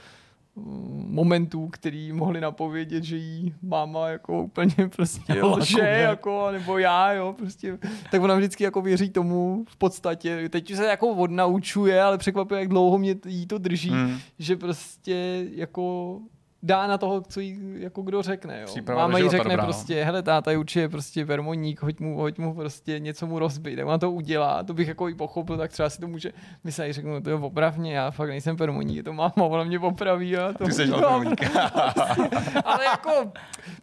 [0.57, 5.99] mm, momentů, který mohli napovědět, že jí máma jako úplně prostě Jo, lže, jako ne.
[6.01, 7.79] jako, nebo já, jo, prostě,
[8.11, 10.49] tak ona vždycky jako věří tomu v podstatě.
[10.49, 14.19] Teď se jako odnaučuje, ale překvapuje, jak dlouho mě jí to drží, Hmm.
[14.39, 16.19] že prostě jako
[16.65, 18.61] dá na toho, co jí jako kdo řekne.
[18.61, 18.67] Jo.
[18.67, 19.63] Příprava Máma jí řekne dobrá, no.
[19.67, 23.77] prostě, hele táta je určitě prostě vermoník, hoď mu, hoď mu prostě něco mu rozbít,
[23.77, 26.33] tak ona to udělá, to bych jako i pochopil, tak třeba si to může
[26.65, 30.53] myslet, řeknu, to je opravně, já fakt nejsem vermoník, to máma, ona mě opraví a
[30.53, 30.85] to Ty jsi.
[32.65, 33.33] Ale jako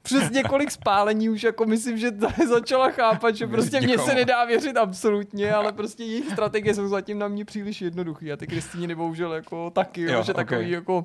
[0.02, 2.12] přes několik spálení už jako myslím, že
[2.50, 4.08] začala chápat, že prostě Někomu.
[4.08, 8.38] se nedá věřit absolutně, ale prostě jejich strategie jsou zatím na mě příliš jednoduchý a
[8.38, 10.46] ty Kristýně bohužel jako taky, jo, Jo, že okej.
[10.46, 11.04] takový jako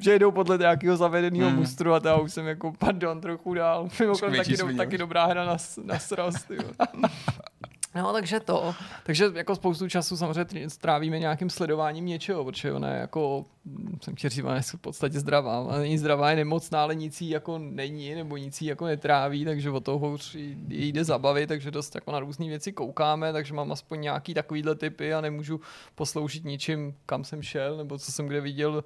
[0.00, 1.58] že jedou podle nějakého zavedeného Hmm.
[1.58, 3.88] mustru a já už jsem jako, pardon, trochu dál.
[4.00, 5.98] Mimochodem taky, do, taky dobrá hra na, na
[6.50, 6.70] jo.
[7.96, 8.74] No, takže to.
[9.04, 13.98] Takže jako spoustu času samozřejmě tr- strávíme nějakým sledováním něčeho, protože ona je jako, hm,
[14.02, 15.60] jsem chtěl říct, ona je v podstatě zdravá.
[15.60, 19.44] Ona není zdravá, je nemocná, ale nic jí jako není, nebo nic jí jako netráví,
[19.44, 23.54] takže o toho hůř jí jde zabavit, takže dost jako na různé věci koukáme, takže
[23.54, 25.60] mám aspoň nějaký takovýhle typy a nemůžu
[25.94, 28.84] posloužit ničím, kam jsem šel, nebo co jsem kde viděl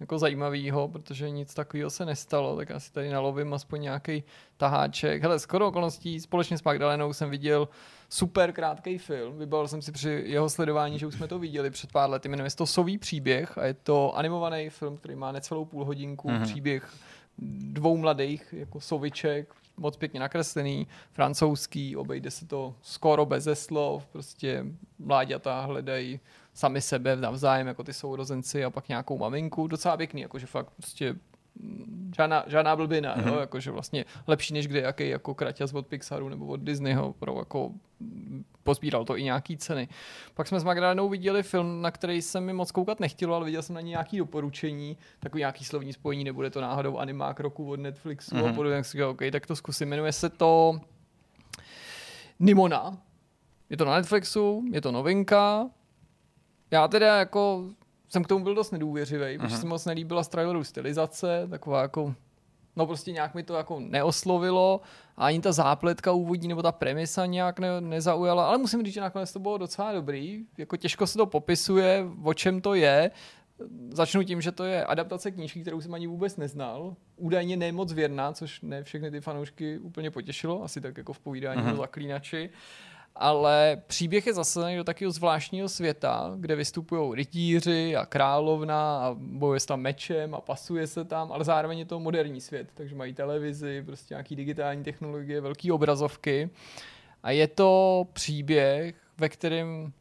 [0.00, 4.24] jako zajímavýho, protože nic takového se nestalo, tak já si tady nalovím aspoň nějaký
[4.56, 5.22] taháček.
[5.22, 7.68] Hele, skoro okolností společně s Magdalenou jsem viděl
[8.08, 9.38] super krátký film.
[9.38, 12.28] Vybavil jsem si při jeho sledování, že už jsme to viděli před pár lety.
[12.28, 16.28] Jmenuje se to Sový příběh a je to animovaný film, který má necelou půl hodinku.
[16.28, 16.38] Mhm.
[16.38, 16.44] Mm-hmm.
[16.44, 16.94] Příběh
[17.72, 24.64] dvou mladých jako soviček, moc pěkně nakreslený, francouzský, obejde se to skoro beze slov, prostě
[24.98, 26.20] mláďata hledají
[26.60, 31.14] sami sebe navzájem, jako ty sourozenci a pak nějakou maminku, docela pěkný, jakože fakt prostě
[31.60, 33.28] mm, žádná, žádná blbina, mm-hmm.
[33.28, 37.38] jo, jakože vlastně lepší než kde jaký jako kraťas od Pixaru nebo od Disneyho, pro
[37.38, 37.70] jako
[38.00, 39.88] mm, pozbíral to i nějaký ceny.
[40.34, 43.62] Pak jsme s Magdalenou viděli film, na který se mi moc koukat nechtělo, ale viděl
[43.62, 47.80] jsem na něj nějaký doporučení, takový nějaký slovní spojení, nebude to náhodou animák roku od
[47.80, 48.44] Netflixu mm-hmm.
[48.44, 48.54] a Mhm.
[48.54, 49.88] podobně, tak si říkal, OK, tak to zkusím.
[49.88, 50.80] Jmenuje se to
[52.40, 52.98] Nimona.
[53.70, 55.70] Je to na Netflixu, je to novinka.
[56.70, 57.64] Já teda jako
[58.08, 59.60] jsem k tomu byl dost nedůvěřivý, protože Mhm.
[59.60, 62.14] se moc nelíbila z traileru stylizace, taková jako
[62.76, 64.80] No prostě nějak mi to jako neoslovilo
[65.16, 69.00] a ani ta zápletka úvodní nebo ta premisa nějak ne, nezaujala, ale musím říct, že
[69.00, 70.44] nakonec to bylo docela dobrý.
[70.58, 73.10] Jako těžko se to popisuje, o čem to je.
[73.92, 76.94] Začnu tím, že to je adaptace knížky, kterou jsem ani vůbec neznal.
[77.16, 81.62] Údajně nemoc věrná, což ne všechny ty fanoušky úplně potěšilo, asi tak jako v povídání
[81.62, 81.72] Mhm.
[81.72, 82.50] o zaklínači.
[83.14, 89.60] Ale příběh je zasazený do takového zvláštního světa, kde vystupují rytíři a královna a bojuje
[89.60, 93.14] se tam mečem a pasuje se tam, ale zároveň je to moderní svět, takže mají
[93.14, 96.50] televizi, prostě nějaký digitální technologie, velké obrazovky.
[97.22, 99.92] A je to příběh, ve kterém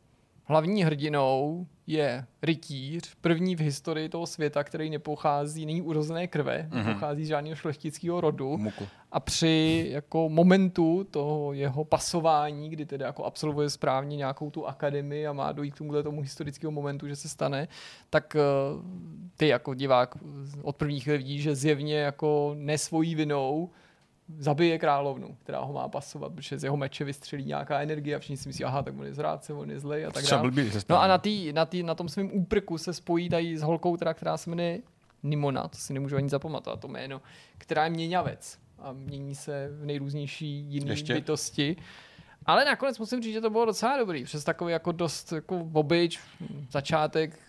[0.49, 6.87] hlavní hrdinou je rytíř, první v historii toho světa, který nepochází, není urozené krve, Mhm.
[6.87, 8.87] nepochází z žádného šlechtického rodu Muku.
[9.11, 15.27] a při jako momentu toho jeho pasování, kdy teda jako absolvuje správně nějakou tu akademii
[15.27, 17.67] a má dojít k tomuhle tomu historického momentu, že se stane,
[18.09, 18.39] tak eh,
[19.37, 20.15] ty jako divák
[20.61, 23.69] od prvních chvíli vidíš, že zjevně jako ne svojí vinou
[24.37, 28.37] zabije královnu, která ho má pasovat, protože z jeho meče vystřelí nějaká energie a všichni
[28.37, 30.51] si myslí, aha, tak on je zrádce, on je zlej a tak dále.
[30.89, 33.97] No a na, tý, na, tý, na tom svém úprku se spojí tady s holkou,
[33.97, 34.79] teda, která se jmenuje
[35.23, 37.21] Nimona, to si nemůžu ani zapamatovat to jméno,
[37.57, 41.75] která je měňavec a mění se v nejrůznější jiné bytosti.
[42.45, 44.23] Ale nakonec musím říct, že to bylo docela dobrý.
[44.23, 46.19] Přes takový jako dost jako obyč,
[46.69, 47.39] začátek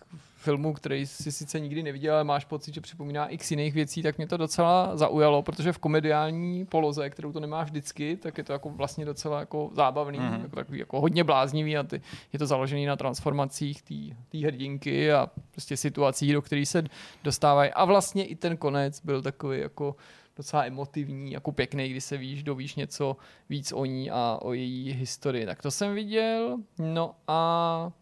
[0.40, 4.16] filmu, který si sice nikdy neviděl, ale máš pocit, že připomíná x jiných věcí, tak
[4.18, 8.52] mě to docela zaujalo, protože v komediální poloze, kterou to nemá vždycky, tak je to
[8.52, 10.28] jako vlastně docela jako zábavný, Mhm.
[10.32, 10.42] mm-hmm.
[10.42, 12.00] jako, takový jako hodně bláznivý a ty,
[12.32, 13.82] je to založený na transformacích
[14.28, 16.84] té hrdinky a prostě situacích, do kterých se
[17.24, 17.70] dostávají.
[17.70, 19.96] A vlastně i ten konec byl takový jako
[20.36, 23.16] docela emotivní, jako pěkný, když se víš, dovíš něco
[23.48, 25.46] víc o ní a o její historii.
[25.46, 26.56] Tak to jsem viděl.
[26.78, 27.92] No a,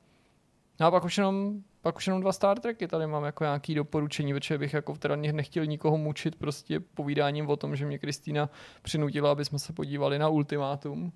[0.81, 3.75] no a pak už jenom pak už jenom dva Star Treky tady mám jako nějaký
[3.75, 8.51] doporučení, protože bych jako teda nechtěl nikoho mučit prostě povídáním o tom, že mě Kristýna
[8.83, 11.13] přinutila, aby jsme se podívali na Ultimátum,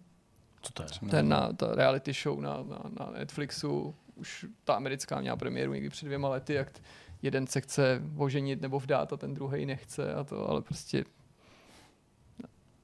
[0.62, 0.88] Co to je?
[1.10, 5.90] ten na, ta reality show na, na, na Netflixu, už ta americká měla premiéru někdy
[5.90, 6.80] před dvěma lety, jak
[7.22, 11.04] jeden se chce oženit nebo vdát a ten druhý nechce a to, ale prostě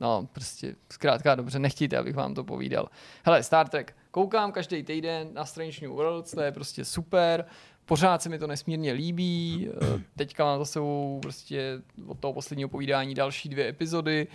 [0.01, 2.89] No, prostě zkrátka dobře, nechtějte, abych vám to povídal.
[3.25, 7.45] Hele, Star Trek, koukám každý týden na Strange New Worlds, to je prostě super,
[7.85, 12.69] pořád se mi to nesmírně líbí, eh, teďka mám za sebou prostě od toho posledního
[12.69, 14.27] povídání další dvě epizody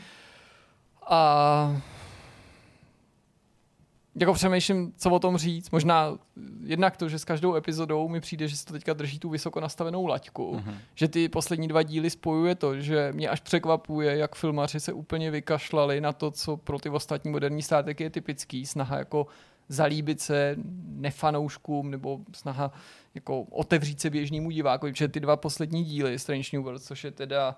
[1.09, 1.81] a
[4.15, 5.71] jako přemýšlím, co o tom říct.
[5.71, 6.17] Možná
[6.63, 9.59] jednak to, že s každou epizodou mi přijde, že se to teďka drží tu vysoko
[9.59, 10.53] nastavenou laťku.
[10.53, 10.69] Mhm.
[10.69, 10.77] Mm-hmm.
[10.95, 15.31] Že ty poslední dva díly spojuje to, že mě až překvapuje, jak filmaři se úplně
[15.31, 18.65] vykašlali na to, co pro ty ostatní moderní státek je typický.
[18.65, 19.27] Snaha jako
[19.69, 22.71] zalíbit se nefanouškům nebo snaha
[23.15, 27.11] jako otevřít se běžnému divákovi, protože ty dva poslední díly Strange New World, což je
[27.11, 27.55] teda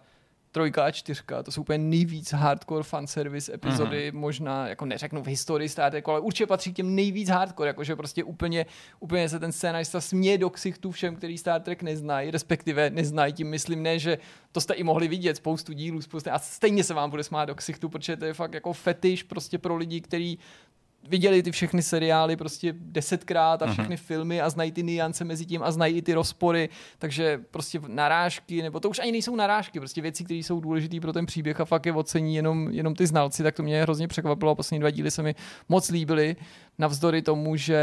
[0.56, 4.20] trojka a čtyřka, to jsou úplně nejvíc hardcore fanservice epizody, mm-hmm.
[4.20, 7.96] možná, jako neřeknu v historii Star Treku, ale určitě patří k těm nejvíc hardcore, jakože
[7.96, 8.66] prostě úplně,
[9.00, 13.50] úplně se ten scénarista směje do ksichtů všem, který Star Trek neznají, respektive neznají, tím
[13.50, 14.18] myslím ne, že
[14.52, 17.56] to jste i mohli vidět, spoustu dílů, spoustu, a stejně se vám bude smát do
[17.56, 20.40] ksichtů, protože to je fakt jako fetiš prostě pro lidi, kteří
[21.08, 24.06] viděli ty všechny seriály prostě desetkrát a všechny mm-hmm.
[24.06, 26.70] filmy a znají ty niance mezi tím a znají i ty rozpory,
[27.00, 31.14] takže prostě narážky, nebo to už ani nejsou narážky, prostě věci, které jsou důležité pro
[31.14, 34.52] ten příběh a fakt je ocení jenom, jenom ty znalci, tak to mě hrozně překvapilo
[34.52, 35.36] a poslední dva díly se mi
[35.70, 36.36] moc líbily,
[36.78, 37.80] navzdory tomu, že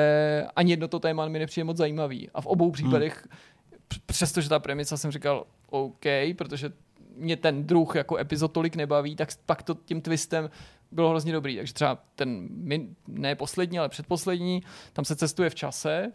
[0.56, 4.00] ani jedno to téma mi nepřijde moc zajímavý a v obou případech, hmm.
[4.06, 6.04] přestože ta premisa jsem říkal OK,
[6.36, 6.72] protože
[7.16, 10.50] mě ten druh jako epizod tolik nebaví, tak pak to tím twistem
[10.92, 11.56] bylo hrozně dobrý.
[11.56, 12.48] Takže třeba ten,
[13.08, 14.62] ne poslední, ale předposlední,
[14.92, 16.12] tam se cestuje v čase,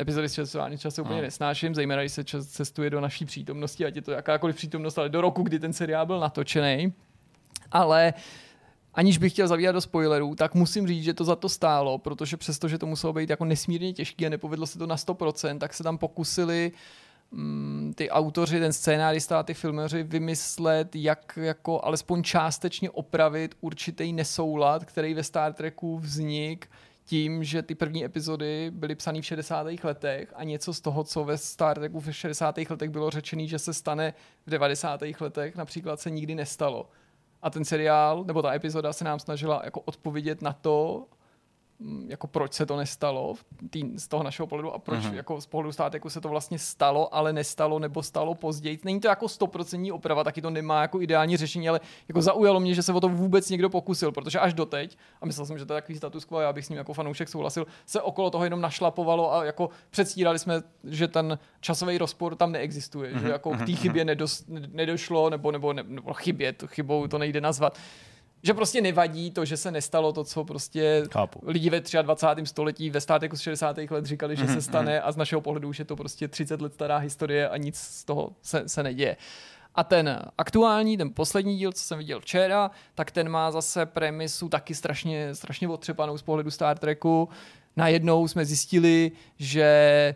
[0.00, 3.96] epizody s cestování času úplně nesnáším, zejména když se čas cestuje do naší přítomnosti, ať
[3.96, 6.92] je to jakákoliv přítomnost, ale do roku, kdy ten seriál byl natočený.
[7.72, 8.14] Ale
[8.94, 12.36] aniž bych chtěl zavírat do spoilerů, tak musím říct, že to za to stálo, protože
[12.36, 15.74] přesto, že to muselo být jako nesmírně těžké a nepovedlo se to na 100%, tak
[15.74, 17.05] se tam pokusili mm,
[17.94, 24.84] ty autoři, ten scénárista a ty filmeři vymyslet, jak jako alespoň částečně opravit určitý nesoulad,
[24.84, 26.68] který ve Star Treku vznik
[27.04, 29.66] tím, že ty první epizody byly psané v 60.
[29.82, 32.58] letech a něco z toho, co ve Star Treku v 60.
[32.70, 34.14] letech bylo řečené, že se stane
[34.46, 35.00] v 90.
[35.20, 36.88] letech, například se nikdy nestalo.
[37.42, 41.15] A ten seriál, nebo ta epizoda se nám snažila jako odpovědět na to, mm,
[42.08, 43.34] jako proč se to nestalo
[43.70, 45.10] tý, z toho našeho pohledu a proč Mhm.
[45.12, 45.16] uh-huh.
[45.16, 48.78] jako z pohledu státeku se to vlastně stalo, ale nestalo nebo stalo později.
[48.84, 52.74] Není to jako stoprocentní oprava, taky to nemá jako ideální řešení, ale jako zaujalo mě,
[52.74, 55.74] že se o to vůbec někdo pokusil, protože až doteď, a myslel jsem, že to
[55.74, 58.60] je takový status quo, já bych s ním jako fanoušek souhlasil, se okolo toho jenom
[58.60, 63.72] našlapovalo a jako předstírali jsme, že ten časový rozpor tam neexistuje, že jako k té
[63.72, 67.78] chybě nedos, nedošlo, nebo, nebo, ne, nebo chybě, to chybou to nejde nazvat,
[68.42, 71.40] že prostě nevadí to, že se nestalo to, co prostě Chápu.
[71.46, 72.46] lidi ve 23.
[72.46, 73.76] století ve státeku z 60.
[73.90, 76.74] let říkali, že se stane a z našeho pohledu už je to prostě 30 let
[76.74, 79.16] stará historie a nic z toho se, se neděje.
[79.74, 84.48] A ten aktuální, ten poslední díl, co jsem viděl včera, tak ten má zase premisu
[84.48, 87.28] taky strašně, strašně otřepanou z pohledu Star Treku.
[87.76, 90.14] Najednou jsme zjistili, že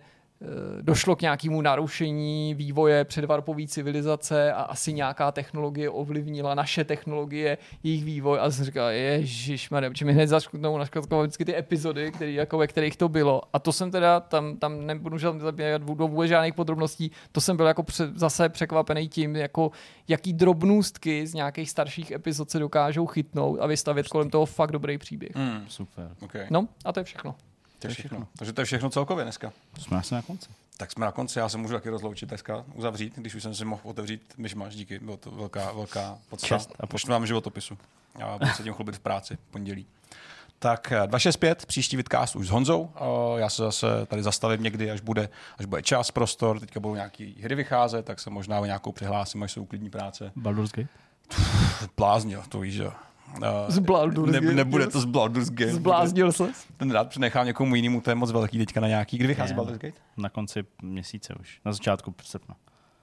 [0.80, 8.04] došlo k nějakému narušení vývoje předvarpové civilizace a asi nějaká technologie ovlivnila naše technologie, jejich
[8.04, 12.58] vývoj a jsem říkal, ježišmarja, protože mi hned zaškutnou naškutnou vždycky ty epizody, který, jako,
[12.58, 13.42] ve kterých to bylo.
[13.52, 17.66] A to jsem teda, tam, tam nebudu zabíjat do vůbec žádných podrobností, to jsem byl
[17.66, 19.70] jako pře, zase překvapený tím, jako
[20.08, 24.98] jaký drobnůstky z nějakých starších epizod se dokážou chytnout a vystavit kolem toho fakt dobrý
[24.98, 25.34] příběh.
[25.34, 25.64] Mm.
[25.68, 26.10] Super.
[26.22, 26.46] Okay.
[26.50, 27.34] No a to je všechno.
[27.80, 28.26] To je všechno.
[28.38, 29.52] Takže to je všechno celkově dneska.
[29.78, 30.48] Jsme asi na konci.
[30.76, 33.64] Tak jsme na konci, já se můžu taky rozloučit dneska, uzavřít, když už jsem si
[33.64, 36.46] mohl otevřít myšmaš, díky, bylo to velká, velká podsta.
[36.46, 37.78] Čest a už mám životopisu.
[38.18, 39.86] Já budu se tím chlubit v práci v pondělí.
[40.58, 42.90] Tak eh, 265, příští vidcast už s Honzou.
[42.96, 45.28] Eh, Já se zase tady zastavím někdy, až bude,
[45.58, 46.60] až bude čas, prostor.
[46.60, 50.32] Teďka budou nějaké hry vycházet, tak se možná o nějakou přihlásím, až jsou klidní práce.
[50.36, 50.88] Baldur's Gate?
[52.48, 52.92] To víš, že jo.
[52.92, 53.09] Eh,
[53.68, 55.72] Z Baldur's ne, nebude to z Baldur's Gate.
[55.72, 56.52] Zbláznil se?
[56.76, 59.18] Ten rád přenechám někomu jinému, to je moc velký teďka na nějaký.
[59.18, 59.54] Kdy vychází.
[59.54, 59.96] Baldur's Gate?
[60.16, 61.60] Na konci měsíce už.
[61.64, 62.56] Na začátku srpna.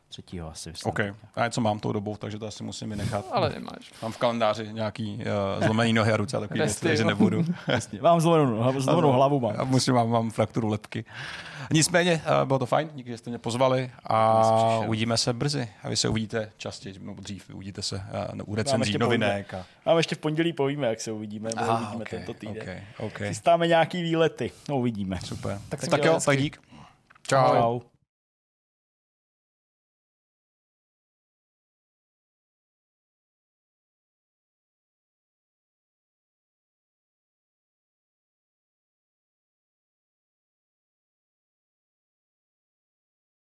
[0.10, 0.74] Třetího asi.
[0.84, 1.00] OK.
[1.36, 3.26] Já něco mám tou dobou, takže to asi musím vynechat.
[3.32, 3.92] Ale nemáš.
[4.02, 5.16] Mám v kalendáři nějaký
[5.58, 7.46] uh, zlomený nohy a ruce a takový věci, takže nebudu.
[7.68, 8.02] Jasně.
[8.02, 9.54] Mám zlomenou, zlomenou hlavu mám.
[9.58, 11.06] A musím, mám, mám frakturu lepky.
[11.72, 14.44] Nicméně, uh, bylo to fajn, díky, že jste mě pozvali a
[14.88, 15.70] uvidíme se brzy.
[15.84, 19.54] A vy se uvidíte častěji, nebo dřív, uvidíte se uh, u recenzí ještě novinek.
[19.54, 19.66] A...
[19.86, 22.64] Mám ještě v pondělí povíme, jak se uvidíme, nebo Aha, uvidíme ok, tento týden.
[22.98, 23.18] ok, ok.
[23.28, 24.52] Chystáme nějaký výlety.
[24.70, 25.20] No uvidíme.
[25.26, 25.60] Super.
[25.70, 26.26] Tak Tak, jo, hezky.
[26.26, 26.62] tak dík.
[27.28, 27.54] Čau.
[27.54, 27.80] Čau.